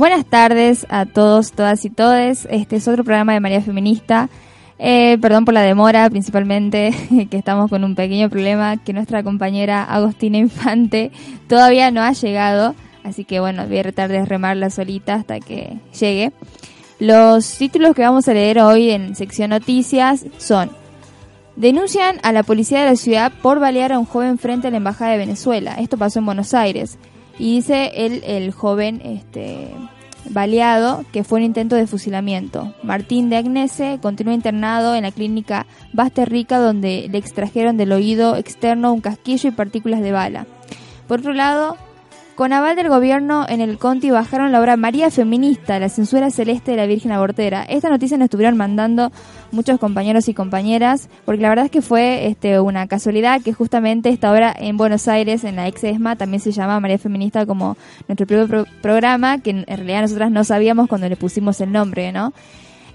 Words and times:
Buenas 0.00 0.24
tardes 0.24 0.86
a 0.88 1.04
todos, 1.04 1.52
todas 1.52 1.84
y 1.84 1.90
todes. 1.90 2.48
Este 2.50 2.76
es 2.76 2.88
otro 2.88 3.04
programa 3.04 3.34
de 3.34 3.40
María 3.40 3.60
Feminista. 3.60 4.30
Eh, 4.78 5.18
perdón 5.20 5.44
por 5.44 5.52
la 5.52 5.60
demora, 5.60 6.08
principalmente 6.08 6.94
que 7.30 7.36
estamos 7.36 7.68
con 7.68 7.84
un 7.84 7.94
pequeño 7.94 8.30
problema 8.30 8.78
que 8.78 8.94
nuestra 8.94 9.22
compañera 9.22 9.84
Agostina 9.84 10.38
Infante 10.38 11.12
todavía 11.48 11.90
no 11.90 12.00
ha 12.00 12.12
llegado. 12.12 12.74
Así 13.04 13.26
que 13.26 13.40
bueno, 13.40 13.66
voy 13.66 13.76
a 13.76 13.82
tratar 13.82 14.08
de 14.08 14.24
remarla 14.24 14.70
solita 14.70 15.16
hasta 15.16 15.38
que 15.38 15.76
llegue. 16.00 16.32
Los 16.98 17.58
títulos 17.58 17.94
que 17.94 18.00
vamos 18.00 18.26
a 18.26 18.32
leer 18.32 18.58
hoy 18.60 18.92
en 18.92 19.14
sección 19.14 19.50
noticias 19.50 20.24
son 20.38 20.70
Denuncian 21.56 22.20
a 22.22 22.32
la 22.32 22.42
policía 22.42 22.80
de 22.80 22.86
la 22.86 22.96
ciudad 22.96 23.32
por 23.42 23.60
balear 23.60 23.92
a 23.92 23.98
un 23.98 24.06
joven 24.06 24.38
frente 24.38 24.68
a 24.68 24.70
la 24.70 24.78
embajada 24.78 25.10
de 25.10 25.18
Venezuela. 25.18 25.74
Esto 25.74 25.98
pasó 25.98 26.20
en 26.20 26.24
Buenos 26.24 26.54
Aires. 26.54 26.96
Y 27.40 27.54
dice 27.54 27.90
el, 27.94 28.22
el 28.24 28.52
joven 28.52 29.00
este, 29.02 29.70
baleado 30.28 31.06
que 31.10 31.24
fue 31.24 31.38
un 31.38 31.46
intento 31.46 31.74
de 31.74 31.86
fusilamiento. 31.86 32.74
Martín 32.82 33.30
de 33.30 33.36
Agnese 33.36 33.98
continúa 34.02 34.34
internado 34.34 34.94
en 34.94 35.04
la 35.04 35.10
clínica 35.10 35.66
Basterrica 35.94 36.58
donde 36.58 37.08
le 37.10 37.16
extrajeron 37.16 37.78
del 37.78 37.92
oído 37.92 38.36
externo 38.36 38.92
un 38.92 39.00
casquillo 39.00 39.48
y 39.48 39.52
partículas 39.52 40.02
de 40.02 40.12
bala. 40.12 40.46
Por 41.08 41.20
otro 41.20 41.32
lado, 41.32 41.78
con 42.40 42.54
aval 42.54 42.74
del 42.74 42.88
gobierno 42.88 43.44
en 43.50 43.60
el 43.60 43.76
Conti 43.76 44.10
bajaron 44.10 44.50
la 44.50 44.62
obra 44.62 44.78
María 44.78 45.10
Feminista, 45.10 45.78
la 45.78 45.90
censura 45.90 46.30
celeste 46.30 46.70
de 46.70 46.78
la 46.78 46.86
Virgen 46.86 47.12
Abortera. 47.12 47.64
Esta 47.64 47.90
noticia 47.90 48.16
nos 48.16 48.28
estuvieron 48.28 48.56
mandando 48.56 49.12
muchos 49.52 49.78
compañeros 49.78 50.26
y 50.26 50.32
compañeras, 50.32 51.10
porque 51.26 51.42
la 51.42 51.50
verdad 51.50 51.66
es 51.66 51.70
que 51.70 51.82
fue 51.82 52.28
este, 52.28 52.58
una 52.58 52.86
casualidad 52.86 53.42
que 53.42 53.52
justamente 53.52 54.08
esta 54.08 54.32
obra 54.32 54.56
en 54.58 54.78
Buenos 54.78 55.06
Aires, 55.06 55.44
en 55.44 55.56
la 55.56 55.68
ex 55.68 55.84
ESMA, 55.84 56.16
también 56.16 56.40
se 56.40 56.50
llama 56.50 56.80
María 56.80 56.96
Feminista 56.96 57.44
como 57.44 57.76
nuestro 58.08 58.26
propio 58.26 58.64
programa, 58.80 59.42
que 59.42 59.50
en 59.50 59.66
realidad 59.66 60.00
nosotras 60.00 60.30
no 60.30 60.42
sabíamos 60.42 60.88
cuando 60.88 61.10
le 61.10 61.16
pusimos 61.16 61.60
el 61.60 61.70
nombre, 61.72 62.10
¿no? 62.10 62.32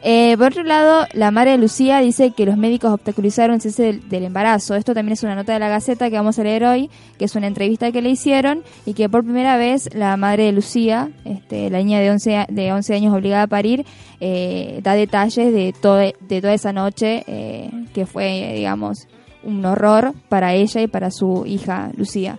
Eh, 0.08 0.38
por 0.38 0.50
otro 0.50 0.62
lado, 0.62 1.08
la 1.14 1.32
madre 1.32 1.54
de 1.54 1.58
Lucía 1.58 1.98
dice 1.98 2.30
que 2.30 2.46
los 2.46 2.58
médicos 2.58 2.94
obstaculizaron 2.94 3.56
el 3.56 3.62
cese 3.62 4.02
del, 4.08 4.24
embarazo. 4.24 4.76
Esto 4.76 4.94
también 4.94 5.14
es 5.14 5.24
una 5.24 5.34
nota 5.34 5.54
de 5.54 5.58
la 5.58 5.68
Gaceta 5.68 6.12
que 6.12 6.16
vamos 6.16 6.38
a 6.38 6.44
leer 6.44 6.64
hoy, 6.64 6.92
que 7.18 7.26
es 7.26 7.36
una 7.36 7.48
entrevista 7.48 7.92
que 7.92 8.04
le 8.04 8.12
hicieron 8.12 8.62
y 8.86 8.94
que 8.94 9.10
por 9.10 9.24
primera 9.24 9.58
vez 9.58 9.90
la 9.96 10.16
madre 10.16 10.44
de 10.44 10.52
Lucía, 10.52 11.10
este, 11.26 11.72
la 11.72 11.80
niña 11.80 12.02
de 12.02 12.12
11, 12.12 12.46
de 12.50 12.72
11 12.72 12.94
años 12.94 13.16
obligada 13.16 13.42
a 13.42 13.48
parir, 13.48 13.84
eh, 14.20 14.80
da 14.84 14.94
detalles 14.94 15.52
de, 15.52 15.74
todo, 15.74 15.98
de 15.98 16.40
toda 16.40 16.54
esa 16.54 16.72
noche 16.72 17.24
eh, 17.26 17.72
que 17.96 18.06
fue, 18.06 18.54
digamos, 18.54 19.08
un 19.42 19.66
horror 19.66 20.14
para 20.30 20.54
ella 20.54 20.82
y 20.82 20.88
para 20.88 21.10
su 21.10 21.48
hija 21.48 21.90
Lucía. 21.98 22.38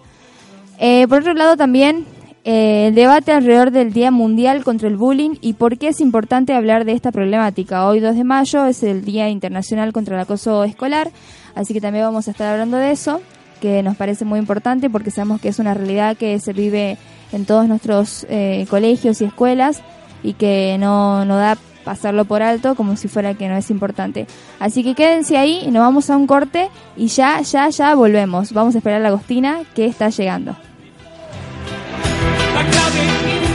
por 1.09 1.19
otro 1.19 1.35
lado, 1.35 1.57
también 1.57 2.07
el 2.47 2.95
debate 2.95 3.33
alrededor 3.33 3.73
del 3.73 3.93
Día 3.93 4.13
Mundial 4.13 4.63
contra 4.63 4.87
el 4.87 4.97
Bullying 4.97 5.35
y 5.41 5.55
por 5.55 5.79
qué 5.79 5.89
es 5.89 6.01
importante 6.01 6.55
hablar 6.55 6.85
de 6.85 6.93
esta 6.93 7.11
problemática. 7.11 7.89
Hoy 7.89 7.99
2 7.99 8.15
de 8.15 8.23
mayo 8.23 8.67
es 8.67 8.85
el 8.85 9.05
Día 9.05 9.29
Internacional 9.29 9.93
contra 9.93 10.15
el 10.15 10.23
Acoso 10.23 10.63
Escolar, 10.63 11.11
así 11.57 11.75
que 11.75 11.81
también 11.81 12.05
vamos 12.05 12.29
a 12.29 12.31
estar 12.31 12.53
hablando 12.53 12.77
de 12.77 12.93
eso, 12.93 13.21
que 13.61 13.83
nos 13.83 13.97
parece 13.97 14.25
muy 14.25 14.39
importante 14.39 14.89
porque 14.89 15.11
sabemos 15.11 15.41
que 15.41 15.49
es 15.49 15.59
una 15.59 15.75
realidad 15.75 16.17
que 16.17 16.39
se 16.39 16.53
vive 16.53 16.99
en 17.33 17.47
todos 17.47 17.67
nuestros 17.67 18.25
eh, 18.31 18.65
colegios 18.71 19.21
y 19.23 19.25
escuelas 19.25 19.83
y 20.23 20.35
que 20.35 20.77
no, 20.79 21.25
no 21.25 21.39
da 21.39 21.59
pasarlo 21.85 22.27
por 22.27 22.43
alto 22.43 22.77
como 22.77 22.95
si 22.95 23.09
fuera 23.09 23.35
que 23.35 23.49
no 23.49 23.57
es 23.57 23.73
importante. 23.73 24.29
Así 24.61 24.85
que 24.85 24.95
quédense 24.95 25.37
ahí 25.37 25.63
y 25.67 25.73
nos 25.73 25.81
vamos 25.81 26.11
a 26.11 26.17
un 26.17 26.29
corte 26.29 26.69
y 26.97 27.09
ya, 27.09 27.41
ya, 27.41 27.69
ya 27.71 27.97
volvemos. 27.97 28.53
Vamos 28.53 28.77
a 28.77 28.79
esperar 28.79 29.01
a 29.01 29.03
la 29.03 29.09
Agostina 29.09 29.63
que 29.75 29.87
está 29.87 30.11
llegando. 30.11 30.57
La 32.75 33.46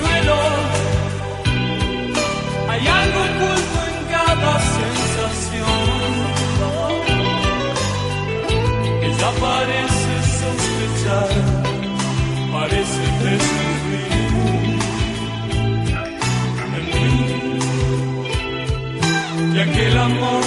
un 0.00 0.06
señuelo. 0.06 0.36
Hay 2.68 2.86
algo 2.86 3.20
oculto 3.20 3.78
en 3.90 3.96
cada 4.10 4.52
sensación 4.78 5.84
que 9.00 9.08
ya 9.20 9.30
parece 9.46 10.12
sospechar, 10.40 11.30
parece 12.52 13.02
descubrir 13.24 14.16
en 16.76 16.84
mí 16.92 17.10
que 19.54 19.60
aquel 19.62 19.94
amor 19.98 20.44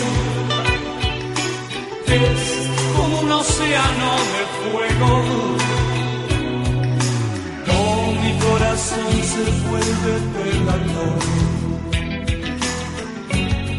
es 2.07 2.41
como 2.95 3.13
un 3.21 3.31
océano 3.31 4.09
de 4.33 4.43
fuego. 4.57 5.78
Corazón 8.59 9.13
se 9.23 9.43
vuelve 9.69 10.13
pelador. 10.35 11.21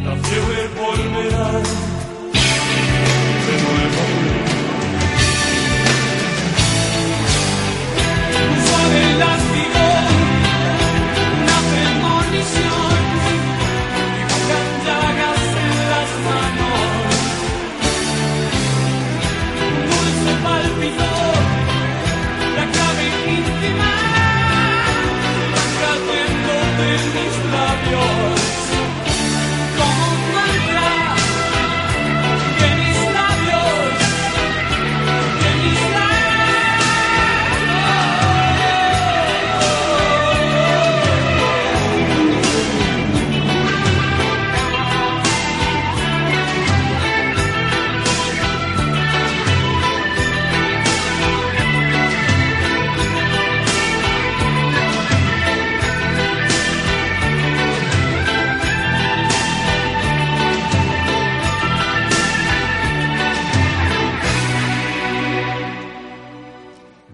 La 0.06 0.14
fiebre 0.24 0.62
volverá 0.74 1.48
de 3.46 3.54
nuevo. 3.62 4.04
Suave 8.64 9.02
látigo, 9.20 9.84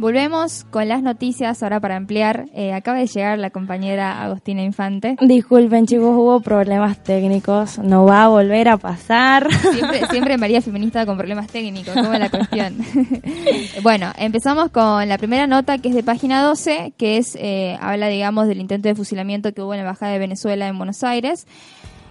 Volvemos 0.06 0.64
con 0.70 0.87
las 0.87 1.03
noticias 1.03 1.64
ahora 1.64 1.81
para 1.81 1.97
ampliar. 1.97 2.47
Eh, 2.55 2.73
acaba 2.73 2.99
de 2.99 3.08
llegar 3.08 3.41
la 3.41 3.50
compañera 3.50 4.23
Agostina 4.23 4.62
Infante. 4.62 5.17
Disculpen 5.20 5.85
chicos, 5.85 6.17
hubo 6.17 6.38
problemas 6.38 7.03
técnicos, 7.03 7.81
no 7.81 8.05
va 8.05 8.23
a 8.23 8.29
volver 8.29 8.69
a 8.69 8.76
pasar. 8.76 9.53
Siempre, 9.53 10.06
siempre 10.11 10.38
María 10.38 10.62
Feminista 10.62 11.05
con 11.06 11.17
problemas 11.17 11.49
técnicos, 11.49 11.93
¿cómo 11.93 12.12
es 12.12 12.20
la 12.20 12.31
cuestión? 12.31 12.76
bueno, 13.82 14.12
empezamos 14.17 14.70
con 14.70 15.08
la 15.08 15.19
primera 15.19 15.49
nota 15.49 15.79
que 15.79 15.88
es 15.88 15.94
de 15.97 16.05
página 16.05 16.41
12, 16.41 16.93
que 16.97 17.17
es 17.17 17.35
eh, 17.35 17.76
habla, 17.81 18.06
digamos, 18.06 18.47
del 18.47 18.61
intento 18.61 18.87
de 18.87 18.94
fusilamiento 18.94 19.53
que 19.55 19.61
hubo 19.61 19.75
en 19.75 19.79
la 19.79 19.87
Embajada 19.87 20.12
de 20.12 20.20
Venezuela 20.20 20.69
en 20.69 20.79
Buenos 20.79 21.03
Aires 21.03 21.49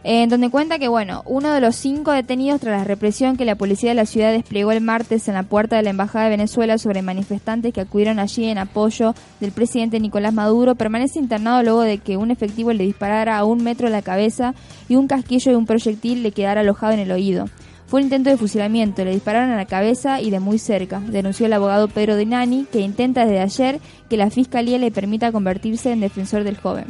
en 0.08 0.30
donde 0.30 0.52
cuenta 0.52 0.78
que, 0.78 0.88
bueno, 0.88 1.24
uno 1.26 1.52
de 1.52 1.60
los 1.60 1.76
cinco 1.76 2.12
detenidos 2.12 2.62
tras 2.62 2.78
la 2.78 2.84
represión 2.84 3.38
que 3.38 3.44
la 3.44 3.56
policía 3.56 3.90
de 3.90 3.96
la 3.96 4.06
ciudad 4.06 4.32
desplegó 4.32 4.72
el 4.72 4.80
martes 4.80 5.28
en 5.28 5.34
la 5.34 5.42
puerta 5.42 5.78
de 5.78 5.82
la 5.82 5.90
Embajada 5.90 6.26
de 6.26 6.30
Venezuela 6.30 6.78
sobre 6.78 7.02
manifestantes 7.02 7.74
que 7.74 7.82
acudieron 7.82 8.20
allí 8.20 8.46
en 8.46 8.60
apoyo 8.60 9.16
del 9.40 9.52
presidente 9.52 10.00
Nicolás 10.00 10.32
Maduro 10.32 10.76
permanece 10.76 11.18
internado 11.18 11.64
luego 11.64 11.82
de 11.82 11.98
que 11.98 12.18
un 12.18 12.30
efectivo 12.30 12.72
le 12.72 12.84
disparara 12.84 13.36
a 13.36 13.46
un 13.46 13.64
metro 13.64 13.90
la 13.90 14.04
cabeza 14.04 14.54
y 14.88 14.96
un 14.96 15.08
casquillo 15.08 15.52
de 15.52 15.58
un 15.58 15.66
proyectil 15.66 16.22
le 16.22 16.32
quedara 16.32 16.62
alojado 16.62 16.94
en 16.94 17.00
el 17.00 17.12
oído. 17.12 17.50
Fue 17.88 18.00
un 18.00 18.04
intento 18.04 18.30
de 18.30 18.38
fusilamiento, 18.38 19.04
le 19.04 19.12
dispararon 19.12 19.50
a 19.50 19.58
la 19.58 19.66
cabeza 19.66 20.22
y 20.22 20.30
de 20.30 20.40
muy 20.40 20.60
cerca, 20.60 21.00
denunció 21.00 21.48
el 21.48 21.54
abogado 21.54 21.88
Pedro 21.88 22.16
Dinani, 22.16 22.68
que 22.72 22.82
intenta 22.82 23.26
desde 23.26 23.40
ayer 23.40 23.80
que 24.08 24.18
la 24.18 24.30
fiscalía 24.30 24.78
le 24.78 24.92
permita 24.92 25.32
convertirse 25.32 25.92
en 25.92 26.02
defensor 26.02 26.44
del 26.44 26.58
joven. 26.58 26.86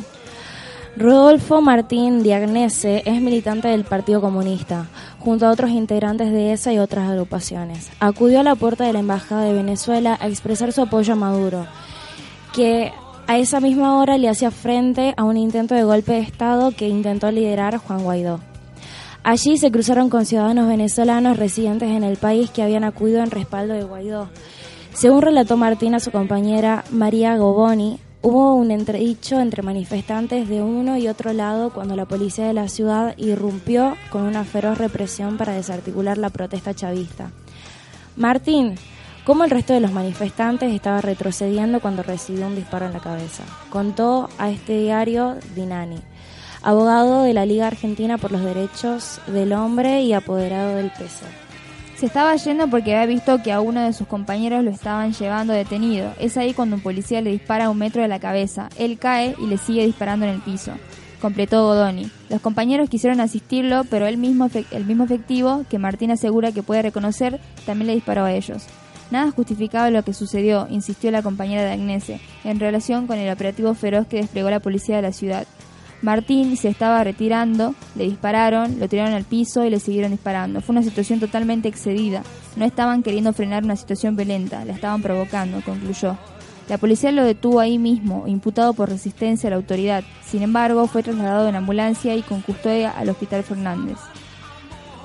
Rodolfo 0.97 1.59
Martín 1.59 2.23
Diagnese 2.23 3.03
es 3.05 3.21
militante 3.21 3.67
del 3.67 3.83
Partido 3.83 4.21
Comunista, 4.21 4.87
junto 5.19 5.45
a 5.45 5.51
otros 5.51 5.71
integrantes 5.71 6.31
de 6.31 6.53
esa 6.53 6.71
y 6.71 6.79
otras 6.79 7.09
agrupaciones. 7.09 7.89
Acudió 7.99 8.39
a 8.39 8.43
la 8.43 8.55
puerta 8.55 8.85
de 8.85 8.93
la 8.93 8.99
Embajada 8.99 9.43
de 9.43 9.53
Venezuela 9.53 10.17
a 10.21 10.29
expresar 10.29 10.71
su 10.71 10.83
apoyo 10.83 11.11
a 11.11 11.17
Maduro, 11.17 11.67
que 12.53 12.93
a 13.27 13.37
esa 13.37 13.59
misma 13.59 13.99
hora 13.99 14.17
le 14.17 14.29
hacía 14.29 14.51
frente 14.51 15.13
a 15.17 15.25
un 15.25 15.35
intento 15.35 15.75
de 15.75 15.83
golpe 15.83 16.13
de 16.13 16.19
Estado 16.19 16.71
que 16.71 16.87
intentó 16.87 17.29
liderar 17.29 17.75
Juan 17.75 18.03
Guaidó. 18.03 18.39
Allí 19.21 19.57
se 19.57 19.71
cruzaron 19.71 20.09
con 20.09 20.25
ciudadanos 20.25 20.69
venezolanos 20.69 21.35
residentes 21.35 21.89
en 21.89 22.05
el 22.05 22.15
país 22.15 22.51
que 22.51 22.63
habían 22.63 22.85
acudido 22.85 23.21
en 23.21 23.31
respaldo 23.31 23.73
de 23.73 23.83
Guaidó. 23.83 24.29
Según 24.93 25.23
relató 25.23 25.57
Martín 25.57 25.93
a 25.93 25.99
su 25.99 26.11
compañera 26.11 26.85
María 26.89 27.35
Goboni, 27.35 27.99
Hubo 28.25 28.55
un 28.55 28.71
entredicho 28.71 29.39
entre 29.39 29.61
manifestantes 29.61 30.49
de 30.49 30.63
uno 30.63 30.97
y 30.97 31.07
otro 31.07 31.31
lado 31.31 31.69
cuando 31.69 31.95
la 31.95 32.05
policía 32.05 32.47
de 32.47 32.53
la 32.53 32.67
ciudad 32.69 33.13
irrumpió 33.19 33.95
con 34.09 34.23
una 34.23 34.43
feroz 34.43 34.79
represión 34.79 35.37
para 35.37 35.53
desarticular 35.53 36.17
la 36.17 36.31
protesta 36.31 36.73
chavista. 36.73 37.29
Martín, 38.15 38.79
como 39.25 39.43
el 39.43 39.51
resto 39.51 39.73
de 39.73 39.79
los 39.79 39.91
manifestantes, 39.91 40.73
estaba 40.73 41.01
retrocediendo 41.01 41.81
cuando 41.81 42.01
recibió 42.01 42.47
un 42.47 42.55
disparo 42.55 42.87
en 42.87 42.93
la 42.93 42.99
cabeza. 42.99 43.43
Contó 43.69 44.27
a 44.39 44.49
este 44.49 44.79
diario 44.79 45.37
Dinani, 45.53 45.99
abogado 46.63 47.21
de 47.21 47.33
la 47.35 47.45
Liga 47.45 47.67
Argentina 47.67 48.17
por 48.17 48.31
los 48.31 48.43
Derechos 48.43 49.21
del 49.27 49.53
Hombre 49.53 50.01
y 50.01 50.13
apoderado 50.13 50.77
del 50.77 50.89
PC. 50.89 51.44
Se 51.95 52.07
estaba 52.07 52.35
yendo 52.35 52.67
porque 52.67 52.93
había 52.93 53.05
visto 53.05 53.41
que 53.41 53.53
a 53.53 53.61
uno 53.61 53.79
de 53.81 53.93
sus 53.93 54.05
compañeros 54.05 54.65
lo 54.65 54.69
estaban 54.69 55.13
llevando 55.13 55.53
detenido. 55.53 56.13
Es 56.19 56.35
ahí 56.35 56.53
cuando 56.53 56.75
un 56.75 56.81
policía 56.81 57.21
le 57.21 57.31
dispara 57.31 57.65
a 57.65 57.69
un 57.69 57.77
metro 57.77 58.01
de 58.01 58.09
la 58.09 58.19
cabeza. 58.19 58.67
Él 58.77 58.97
cae 58.97 59.33
y 59.39 59.47
le 59.47 59.57
sigue 59.57 59.85
disparando 59.85 60.25
en 60.25 60.33
el 60.33 60.41
piso. 60.41 60.73
Completó 61.21 61.63
Godoni. 61.65 62.11
Los 62.29 62.41
compañeros 62.41 62.89
quisieron 62.89 63.21
asistirlo, 63.21 63.85
pero 63.89 64.07
él 64.07 64.17
mismo, 64.17 64.49
el 64.71 64.85
mismo 64.85 65.05
efectivo, 65.05 65.63
que 65.69 65.79
Martín 65.79 66.11
asegura 66.11 66.51
que 66.51 66.63
puede 66.63 66.81
reconocer, 66.81 67.39
también 67.65 67.87
le 67.87 67.95
disparó 67.95 68.25
a 68.25 68.33
ellos. 68.33 68.65
Nada 69.09 69.31
justificaba 69.31 69.89
lo 69.89 70.03
que 70.03 70.13
sucedió, 70.13 70.67
insistió 70.69 71.11
la 71.11 71.21
compañera 71.21 71.63
de 71.63 71.71
Agnese, 71.71 72.19
en 72.43 72.59
relación 72.59 73.07
con 73.07 73.17
el 73.19 73.31
operativo 73.31 73.73
feroz 73.73 74.05
que 74.07 74.17
desplegó 74.17 74.49
la 74.49 74.59
policía 74.59 74.97
de 74.97 75.03
la 75.03 75.13
ciudad. 75.13 75.47
Martín 76.05 76.55
se 76.55 76.69
estaba 76.69 77.03
retirando, 77.03 77.73
le 77.95 78.03
dispararon, 78.03 78.79
lo 78.79 78.87
tiraron 78.87 79.15
al 79.15 79.23
piso 79.23 79.65
y 79.65 79.71
le 79.71 79.79
siguieron 79.79 80.11
disparando. 80.11 80.61
Fue 80.61 80.73
una 80.73 80.83
situación 80.83 81.19
totalmente 81.19 81.67
excedida. 81.67 82.21
No 82.55 82.63
estaban 82.63 83.01
queriendo 83.01 83.33
frenar 83.33 83.63
una 83.63 83.75
situación 83.75 84.15
violenta, 84.15 84.63
la 84.65 84.73
estaban 84.73 85.01
provocando, 85.01 85.61
concluyó. 85.61 86.15
La 86.69 86.77
policía 86.77 87.11
lo 87.11 87.23
detuvo 87.23 87.59
ahí 87.59 87.79
mismo, 87.79 88.27
imputado 88.27 88.73
por 88.73 88.89
resistencia 88.89 89.47
a 89.47 89.49
la 89.49 89.55
autoridad. 89.55 90.03
Sin 90.23 90.43
embargo, 90.43 90.85
fue 90.85 91.01
trasladado 91.01 91.49
en 91.49 91.55
ambulancia 91.55 92.15
y 92.15 92.21
con 92.21 92.41
custodia 92.41 92.91
al 92.91 93.09
Hospital 93.09 93.41
Fernández. 93.41 93.97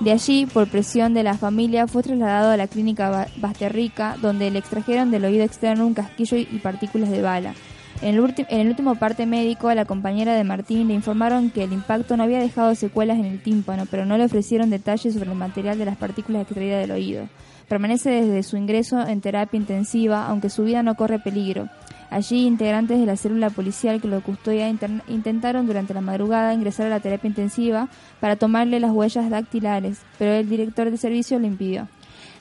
De 0.00 0.12
allí, 0.12 0.44
por 0.44 0.69
presión 0.69 1.14
de 1.14 1.23
la 1.23 1.38
familia, 1.38 1.87
fue 1.87 2.02
trasladado 2.02 2.50
a 2.50 2.58
la 2.58 2.67
clínica 2.67 3.26
Basterrica, 3.38 4.19
donde 4.20 4.50
le 4.50 4.58
extrajeron 4.58 5.11
del 5.11 5.25
oído 5.25 5.44
externo 5.44 5.87
un 5.87 5.94
casquillo 5.94 6.37
y 6.37 6.58
partículas 6.62 7.08
de 7.08 7.23
bala. 7.23 7.55
En 8.02 8.14
el, 8.14 8.69
último 8.69 8.94
parte 8.94 9.26
médico, 9.26 9.69
a 9.69 9.75
la 9.75 9.85
compañera 9.85 10.35
de 10.35 10.43
Martín 10.43 10.88
le 10.88 10.94
informaron 10.94 11.50
que 11.50 11.64
el 11.64 11.73
impacto 11.75 12.17
no 12.17 12.23
había 12.23 12.38
dejado 12.38 12.75
secuelas 12.75 13.19
en 13.19 13.26
el 13.26 13.43
tímpano, 13.43 13.85
pero 13.91 14.06
no 14.06 14.17
le 14.17 14.25
ofrecieron 14.25 14.70
detalles 14.70 15.12
sobre 15.12 15.31
el 15.31 15.37
material 15.37 15.79
de 15.79 15.85
las 15.85 15.99
partículas 15.99 16.43
extraídas 16.43 16.81
del 16.81 16.93
oído. 16.93 17.29
Permanece 17.69 18.08
desde 18.08 18.43
su 18.43 18.56
ingreso 18.56 19.06
en 19.06 19.20
terapia 19.20 19.58
intensiva, 19.58 20.26
aunque 20.26 20.49
su 20.49 20.64
vida 20.64 20.82
no 20.82 20.94
corre 20.94 21.19
peligro. 21.19 21.69
Allí, 22.08 22.47
integrantes 22.47 22.99
de 22.99 23.05
la 23.05 23.19
célula 23.19 23.50
policial 23.50 24.00
que 24.00 24.08
lo 24.08 24.23
custodia 24.23 24.69
intentaron 25.06 25.67
durante 25.67 25.93
la 25.93 26.00
madrugada 26.00 26.55
ingresar 26.55 26.87
a 26.87 26.91
la 26.91 27.00
terapia 27.00 27.29
intensiva 27.29 27.88
para 28.19 28.37
tomarle 28.37 28.81
las 28.81 28.93
huellas 28.93 29.29
dactilares, 29.29 30.00
pero 30.19 30.32
el 30.32 30.49
director 30.49 30.91
de 30.91 30.97
servicio 30.97 31.38
lo 31.38 31.47
impidió. 31.47 31.87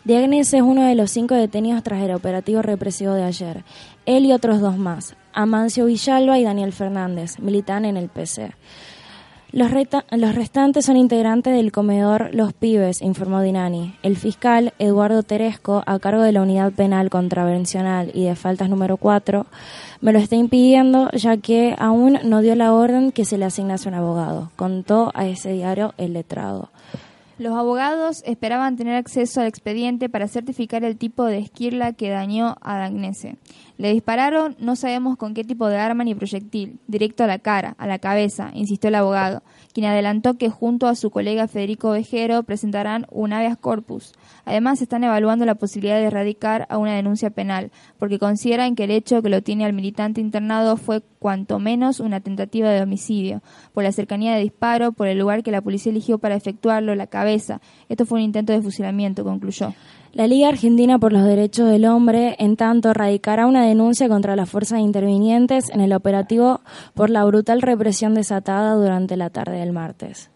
Diagnes 0.06 0.54
es 0.54 0.62
uno 0.62 0.84
de 0.84 0.96
los 0.96 1.12
cinco 1.12 1.36
detenidos 1.36 1.84
tras 1.84 2.02
el 2.02 2.16
operativo 2.16 2.62
represivo 2.62 3.14
de 3.14 3.24
ayer. 3.24 3.66
Él 4.06 4.26
y 4.26 4.32
otros 4.32 4.62
dos 4.62 4.78
más, 4.78 5.16
Amancio 5.34 5.86
Villalba 5.86 6.38
y 6.38 6.44
Daniel 6.44 6.74
Fernández, 6.74 7.40
militan 7.40 7.86
en 7.86 7.98
el 7.98 8.10
PC. 8.10 8.52
Los, 9.52 9.72
los, 10.12 10.36
restantes 10.36 10.86
son 10.86 10.96
integrantes 10.96 11.56
del 11.56 11.72
comedor 11.72 12.30
Los 12.34 12.54
Pibes, 12.54 13.02
informó 13.02 13.42
Dinani. 13.42 13.96
El 14.04 14.16
fiscal 14.16 14.74
Eduardo 14.78 15.24
Teresco, 15.24 15.82
a 15.88 15.98
cargo 15.98 16.22
de 16.22 16.32
la 16.32 16.44
Unidad 16.44 16.72
Penal 16.72 17.10
Contravencional 17.10 18.12
y 18.14 18.26
de 18.26 18.36
Faltas 18.36 18.70
número 18.70 18.98
4, 18.98 19.48
me 20.02 20.14
lo 20.14 20.20
está 20.20 20.36
impidiendo 20.36 21.10
ya 21.14 21.38
que 21.38 21.76
aún 21.80 22.20
no 22.24 22.42
dio 22.42 22.56
la 22.56 22.74
orden 22.74 23.12
que 23.12 23.26
se 23.26 23.40
le 23.40 23.46
asignase 23.46 23.90
un 23.90 23.96
abogado, 23.96 24.52
contó 24.56 25.12
a 25.16 25.26
ese 25.26 25.52
diario 25.52 25.96
el 25.98 26.14
letrado. 26.14 26.70
Los 27.40 27.54
abogados 27.54 28.22
esperaban 28.26 28.76
tener 28.76 28.98
acceso 28.98 29.40
al 29.40 29.48
expediente 29.48 30.10
para 30.10 30.28
certificar 30.28 30.84
el 30.84 30.98
tipo 30.98 31.24
de 31.24 31.38
esquirla 31.38 31.94
que 31.94 32.10
dañó 32.10 32.58
a 32.60 32.78
Dagnese. 32.78 33.38
Le 33.78 33.94
dispararon, 33.94 34.58
no 34.60 34.76
sabemos 34.76 35.16
con 35.16 35.34
qué 35.34 35.46
tipo 35.46 35.70
de 35.70 35.78
arma 35.78 36.04
ni 36.04 36.14
proyectil, 36.14 36.82
directo 36.88 37.24
a 37.24 37.28
la 37.28 37.40
cara, 37.40 37.76
a 37.78 37.88
la 37.88 37.98
cabeza, 37.98 38.52
insistió 38.54 38.90
el 38.90 38.96
abogado, 38.96 39.42
quien 39.80 39.90
adelantó 39.90 40.38
que 40.38 40.50
junto 40.50 40.88
a 40.88 40.96
su 40.96 41.10
colega 41.10 41.48
Federico 41.48 41.92
Vejero 41.92 42.44
presentarán 42.44 43.06
un 43.12 43.32
habeas 43.32 43.58
corpus. 43.58 44.12
Además, 44.44 44.82
están 44.82 45.06
evaluando 45.06 45.46
la 45.46 45.56
posibilidad 45.56 45.96
de 45.96 46.08
erradicar 46.08 46.68
a 46.70 46.78
una 46.78 46.96
denuncia 46.96 47.30
penal, 47.30 47.72
porque 47.98 48.20
consideran 48.20 48.76
que 48.76 48.84
el 48.84 48.92
hecho 48.92 49.22
que 49.22 49.30
lo 49.30 49.42
tiene 49.42 49.64
al 49.64 49.72
militante 49.72 50.20
internado 50.20 50.76
fue 50.76 51.02
cuanto 51.18 51.60
menos 51.60 52.02
una 52.02 52.20
tentativa 52.20 52.70
de 52.72 52.82
homicidio, 52.82 53.42
por 53.74 53.86
la 53.86 53.94
cercanía 53.94 54.36
de 54.36 54.42
disparo, 54.42 54.92
por 54.92 55.08
el 55.08 55.18
lugar 55.18 55.44
que 55.44 55.52
la 55.52 55.62
policía 55.62 55.94
eligió 55.94 56.18
para 56.18 56.36
efectuarlo, 56.36 56.94
la 56.94 57.08
cabeza. 57.08 57.62
Esto 57.88 58.06
fue 58.06 58.20
un 58.20 58.26
intento 58.26 58.52
de 58.52 58.62
fusilamiento, 58.62 59.24
concluyó. 59.24 59.74
La 60.14 60.26
Liga 60.26 60.48
Argentina 60.50 60.98
por 60.98 61.14
los 61.14 61.24
Derechos 61.24 61.70
del 61.70 61.86
Hombre, 61.86 62.36
en 62.40 62.56
tanto, 62.56 62.94
radicará 62.94 63.46
una 63.46 63.64
denuncia 63.64 64.10
contra 64.10 64.36
las 64.36 64.50
fuerzas 64.50 64.80
intervinientes 64.80 65.70
en 65.70 65.82
el 65.82 65.94
operativo 65.94 66.62
por 66.96 67.12
la 67.12 67.24
brutal 67.26 67.62
represión 67.62 68.16
desatada 68.16 68.74
durante 68.74 69.18
la 69.18 69.30
tarde 69.30 69.60
del 69.60 69.72
martes. 69.72 70.32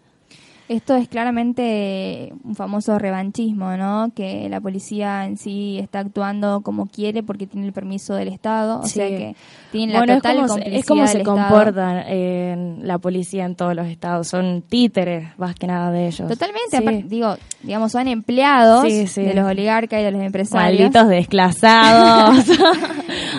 Esto 0.74 0.96
es 0.96 1.08
claramente 1.08 2.34
un 2.44 2.56
famoso 2.56 2.98
revanchismo, 2.98 3.78
¿no? 3.78 4.12
Que 4.16 4.50
la 4.50 4.60
policía 4.60 5.26
en 5.26 5.38
sí 5.38 5.78
está 5.80 6.00
actuando 6.00 6.62
como 6.62 6.88
quiere 6.88 7.22
porque 7.22 7.46
tiene 7.46 7.68
el 7.68 7.74
permiso 7.74 8.16
del 8.16 8.30
Estado, 8.30 8.80
o 8.80 8.88
sea 8.88 9.08
que 9.08 9.36
tiene 9.72 9.94
la 9.94 10.00
total 10.00 10.40
es 10.40 10.48
como, 10.48 10.64
es 10.64 10.86
como 10.86 11.08
se 11.08 11.24
comporta 11.24 12.06
la 12.06 12.98
policía 12.98 13.46
en 13.46 13.56
todos 13.56 13.76
los 13.76 13.88
estados, 13.88 14.28
son 14.28 14.64
títeres 14.64 15.38
más 15.38 15.54
que 15.56 15.68
nada 15.68 15.92
de 15.92 16.08
ellos. 16.08 16.28
Totalmente, 16.28 17.08
digo, 17.08 17.36
digamos, 17.62 17.92
son 17.92 18.08
empleados 18.08 18.84
de 18.84 19.34
los 19.36 19.46
oligarcas 19.46 20.00
y 20.00 20.04
de 20.04 20.12
los 20.12 20.22
empresarios. 20.22 20.80
Malditos 20.80 21.08
desclasados. 21.08 22.46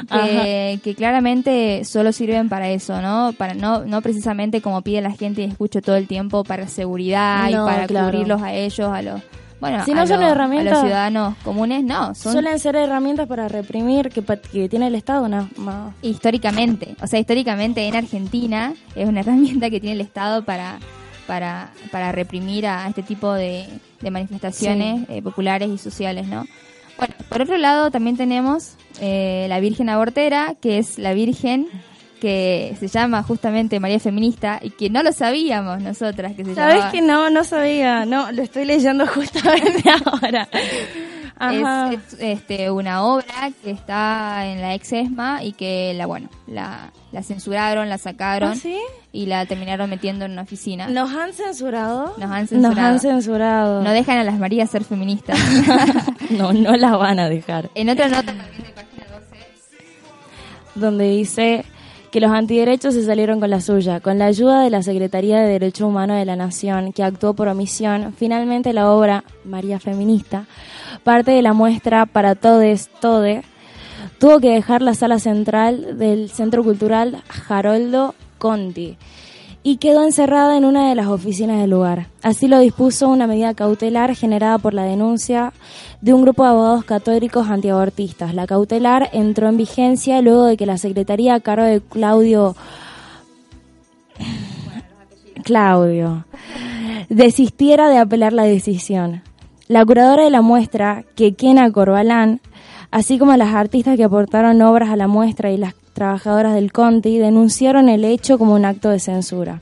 que, 0.11 0.81
que, 0.83 0.95
claramente 0.95 1.85
solo 1.85 2.12
sirven 2.12 2.49
para 2.49 2.71
eso, 2.71 3.00
¿no? 3.00 3.33
Para 3.37 3.55
no 3.55 3.85
no 3.85 4.03
precisamente 4.03 4.61
como 4.61 4.83
pide 4.83 5.00
la 5.00 5.12
gente 5.12 5.43
y 5.43 5.45
escucho 5.45 5.81
todo 5.81 5.97
el 5.97 6.07
tiempo 6.07 6.45
para 6.45 6.69
seguridad 6.69 7.24
y 7.50 7.54
para 7.54 7.87
cubrirlos 7.87 8.43
a 8.43 8.52
ellos, 8.52 8.88
a 8.90 9.02
los 9.02 9.21
bueno, 9.61 9.85
si 9.87 9.95
no 9.95 10.07
son 10.07 10.23
herramientas, 10.23 10.73
a 10.73 10.75
los 10.75 10.85
ciudadanos 10.85 11.37
comunes, 11.38 11.83
no. 11.83 12.14
Son, 12.14 12.33
suelen 12.33 12.59
ser 12.59 12.76
herramientas 12.76 13.26
para 13.26 13.49
reprimir 13.49 14.11
que, 14.11 14.23
que 14.23 14.69
tiene 14.69 14.88
el 14.88 14.95
Estado. 14.95 15.26
No, 15.26 15.49
Históricamente, 16.02 16.97
o 17.00 17.07
sea, 17.07 17.19
históricamente 17.19 17.87
en 17.87 17.97
Argentina 17.97 18.75
es 18.95 19.09
una 19.09 19.21
herramienta 19.21 19.71
que 19.71 19.81
tiene 19.81 19.95
el 19.95 20.00
Estado 20.02 20.45
para, 20.45 20.78
para, 21.26 21.73
para 21.90 22.12
reprimir 22.12 22.66
a 22.66 22.87
este 22.88 23.02
tipo 23.02 23.33
de, 23.33 23.66
manifestaciones 24.02 25.09
eh, 25.09 25.23
populares 25.23 25.71
y 25.71 25.78
sociales, 25.78 26.26
¿no? 26.26 26.45
Bueno, 26.99 27.14
por 27.31 27.40
otro 27.40 27.57
lado 27.57 27.90
también 27.90 28.19
tenemos 28.19 28.76
eh, 29.00 29.47
la 29.49 29.61
Virgen 29.61 29.88
Abortera, 29.88 30.57
que 30.61 30.76
es 30.78 30.99
la 30.99 31.14
Virgen 31.14 31.69
que 32.25 32.75
se 32.81 32.88
llama 32.88 33.23
justamente 33.23 33.78
María 33.78 34.00
Feminista 34.00 34.59
y 34.62 34.71
que 34.71 34.88
no 34.88 35.02
lo 35.02 35.12
sabíamos 35.12 35.83
nosotras 35.83 36.33
que 36.35 36.43
se 36.43 36.54
¿Sabes 36.54 36.76
llamaba. 36.76 36.90
que 36.90 37.02
no? 37.02 37.28
No 37.28 37.45
sabía. 37.45 38.07
No, 38.07 38.33
lo 38.33 38.40
estoy 38.43 38.64
leyendo 38.64 39.07
justamente 39.14 39.83
ahora. 40.07 40.49
Ajá. 41.37 41.93
Es, 41.93 42.14
es, 42.14 42.21
este, 42.21 42.71
una 42.71 43.04
obra 43.04 43.50
que 43.62 43.73
está 43.73 44.47
en 44.47 44.62
la 44.62 44.73
ex 44.75 44.90
ESMA 44.95 45.45
y 45.45 45.52
que 45.52 45.93
la 45.93 46.07
bueno 46.07 46.31
la, 46.47 46.93
la 47.12 47.23
censuraron, 47.23 47.90
la 47.90 47.99
sacaron 47.99 48.52
¿Ah, 48.52 48.57
sí? 48.57 48.78
y 49.12 49.26
la 49.26 49.45
terminaron 49.45 49.90
metiendo 49.90 50.25
en 50.25 50.33
una 50.33 50.43
oficina. 50.43 50.88
¿Nos 50.88 51.12
han 51.12 51.35
censurado? 51.35 52.14
Nos 52.16 52.31
han 52.31 52.49
censurado. 52.49 52.75
Nos 52.75 52.78
han 52.78 53.00
censurado. 53.00 53.83
No 53.83 53.90
dejan 53.90 54.16
a 54.16 54.25
las 54.25 54.38
Marías 54.38 54.71
ser 54.71 54.85
feministas. 54.85 55.38
no, 56.31 56.54
no 56.54 56.75
las 56.75 56.93
van 56.93 57.19
a 57.19 57.28
dejar. 57.28 57.69
en 57.75 57.90
otra 57.90 58.09
nota 58.09 58.23
también 58.23 58.62
de 58.62 58.71
página 58.71 59.04
12 59.12 59.45
Donde 60.75 61.09
dice 61.11 61.66
que 62.14 62.21
los 62.21 62.30
antiderechos 62.30 62.94
se 62.94 63.04
salieron 63.04 63.40
con 63.40 63.50
la 63.50 63.61
suya. 63.61 63.99
Con 63.99 64.21
la 64.21 64.26
ayuda 64.26 64.62
de 64.62 64.71
la 64.71 64.85
Secretaría 64.85 65.40
de 65.40 65.49
Derecho 65.49 65.88
Humano 65.88 66.14
de 66.14 66.25
la 66.25 66.37
Nación, 66.37 66.92
que 66.92 67.02
actuó 67.02 67.35
por 67.35 67.49
omisión, 67.49 68.14
finalmente 68.16 68.73
la 68.73 68.92
obra 68.92 69.25
María 69.44 69.80
Feminista, 69.80 70.47
parte 71.02 71.33
de 71.33 71.42
la 71.42 71.54
muestra 71.54 72.06
Para 72.06 72.37
Todes, 72.37 72.88
Tode, 73.00 73.42
tuvo 74.21 74.38
que 74.38 74.50
dejar 74.50 74.80
la 74.80 74.94
sala 74.94 75.18
central 75.18 75.99
del 75.99 76.30
Centro 76.30 76.62
Cultural 76.62 77.21
Haroldo 77.49 78.14
Conti 78.38 78.97
y 79.66 79.78
quedó 79.78 80.04
encerrada 80.04 80.59
en 80.59 80.66
una 80.66 80.90
de 80.90 80.94
las 80.94 81.06
oficinas 81.06 81.59
del 81.59 81.71
lugar. 81.71 82.09
Así 82.23 82.49
lo 82.49 82.59
dispuso 82.59 83.09
una 83.09 83.26
medida 83.26 83.54
cautelar 83.54 84.14
generada 84.14 84.59
por 84.59 84.75
la 84.75 84.85
denuncia 84.85 85.54
de 86.02 86.12
un 86.12 86.21
grupo 86.21 86.44
de 86.44 86.50
abogados 86.50 86.85
católicos 86.85 87.49
antiabortistas. 87.49 88.35
La 88.35 88.47
cautelar 88.47 89.09
entró 89.14 89.49
en 89.49 89.56
vigencia 89.56 90.21
luego 90.21 90.44
de 90.44 90.59
que 90.59 90.66
la 90.66 90.76
Secretaría 90.76 91.35
a 91.35 91.40
cargo 91.40 91.64
de 91.64 91.80
Claudio 91.80 92.54
Claudio 95.44 96.26
desistiera 97.09 97.88
de 97.88 97.97
apelar 97.97 98.35
la 98.35 98.44
decisión. 98.44 99.23
La 99.66 99.85
curadora 99.87 100.25
de 100.25 100.30
la 100.30 100.42
muestra, 100.42 101.04
Kekena 101.14 101.73
Corbalán, 101.73 102.42
así 102.90 103.18
como 103.18 103.35
las 103.35 103.54
artistas 103.54 103.97
que 103.97 104.04
aportaron 104.04 104.61
obras 104.61 104.90
a 104.90 104.97
la 104.97 105.06
muestra 105.06 105.50
y 105.50 105.56
las 105.56 105.75
trabajadoras 105.95 106.55
del 106.55 106.73
Conti, 106.73 107.19
denunciaron 107.19 107.89
el 107.89 108.05
hecho 108.05 108.37
como 108.37 108.55
un 108.55 108.65
acto 108.65 108.91
de 108.91 109.01
censura. 109.01 109.61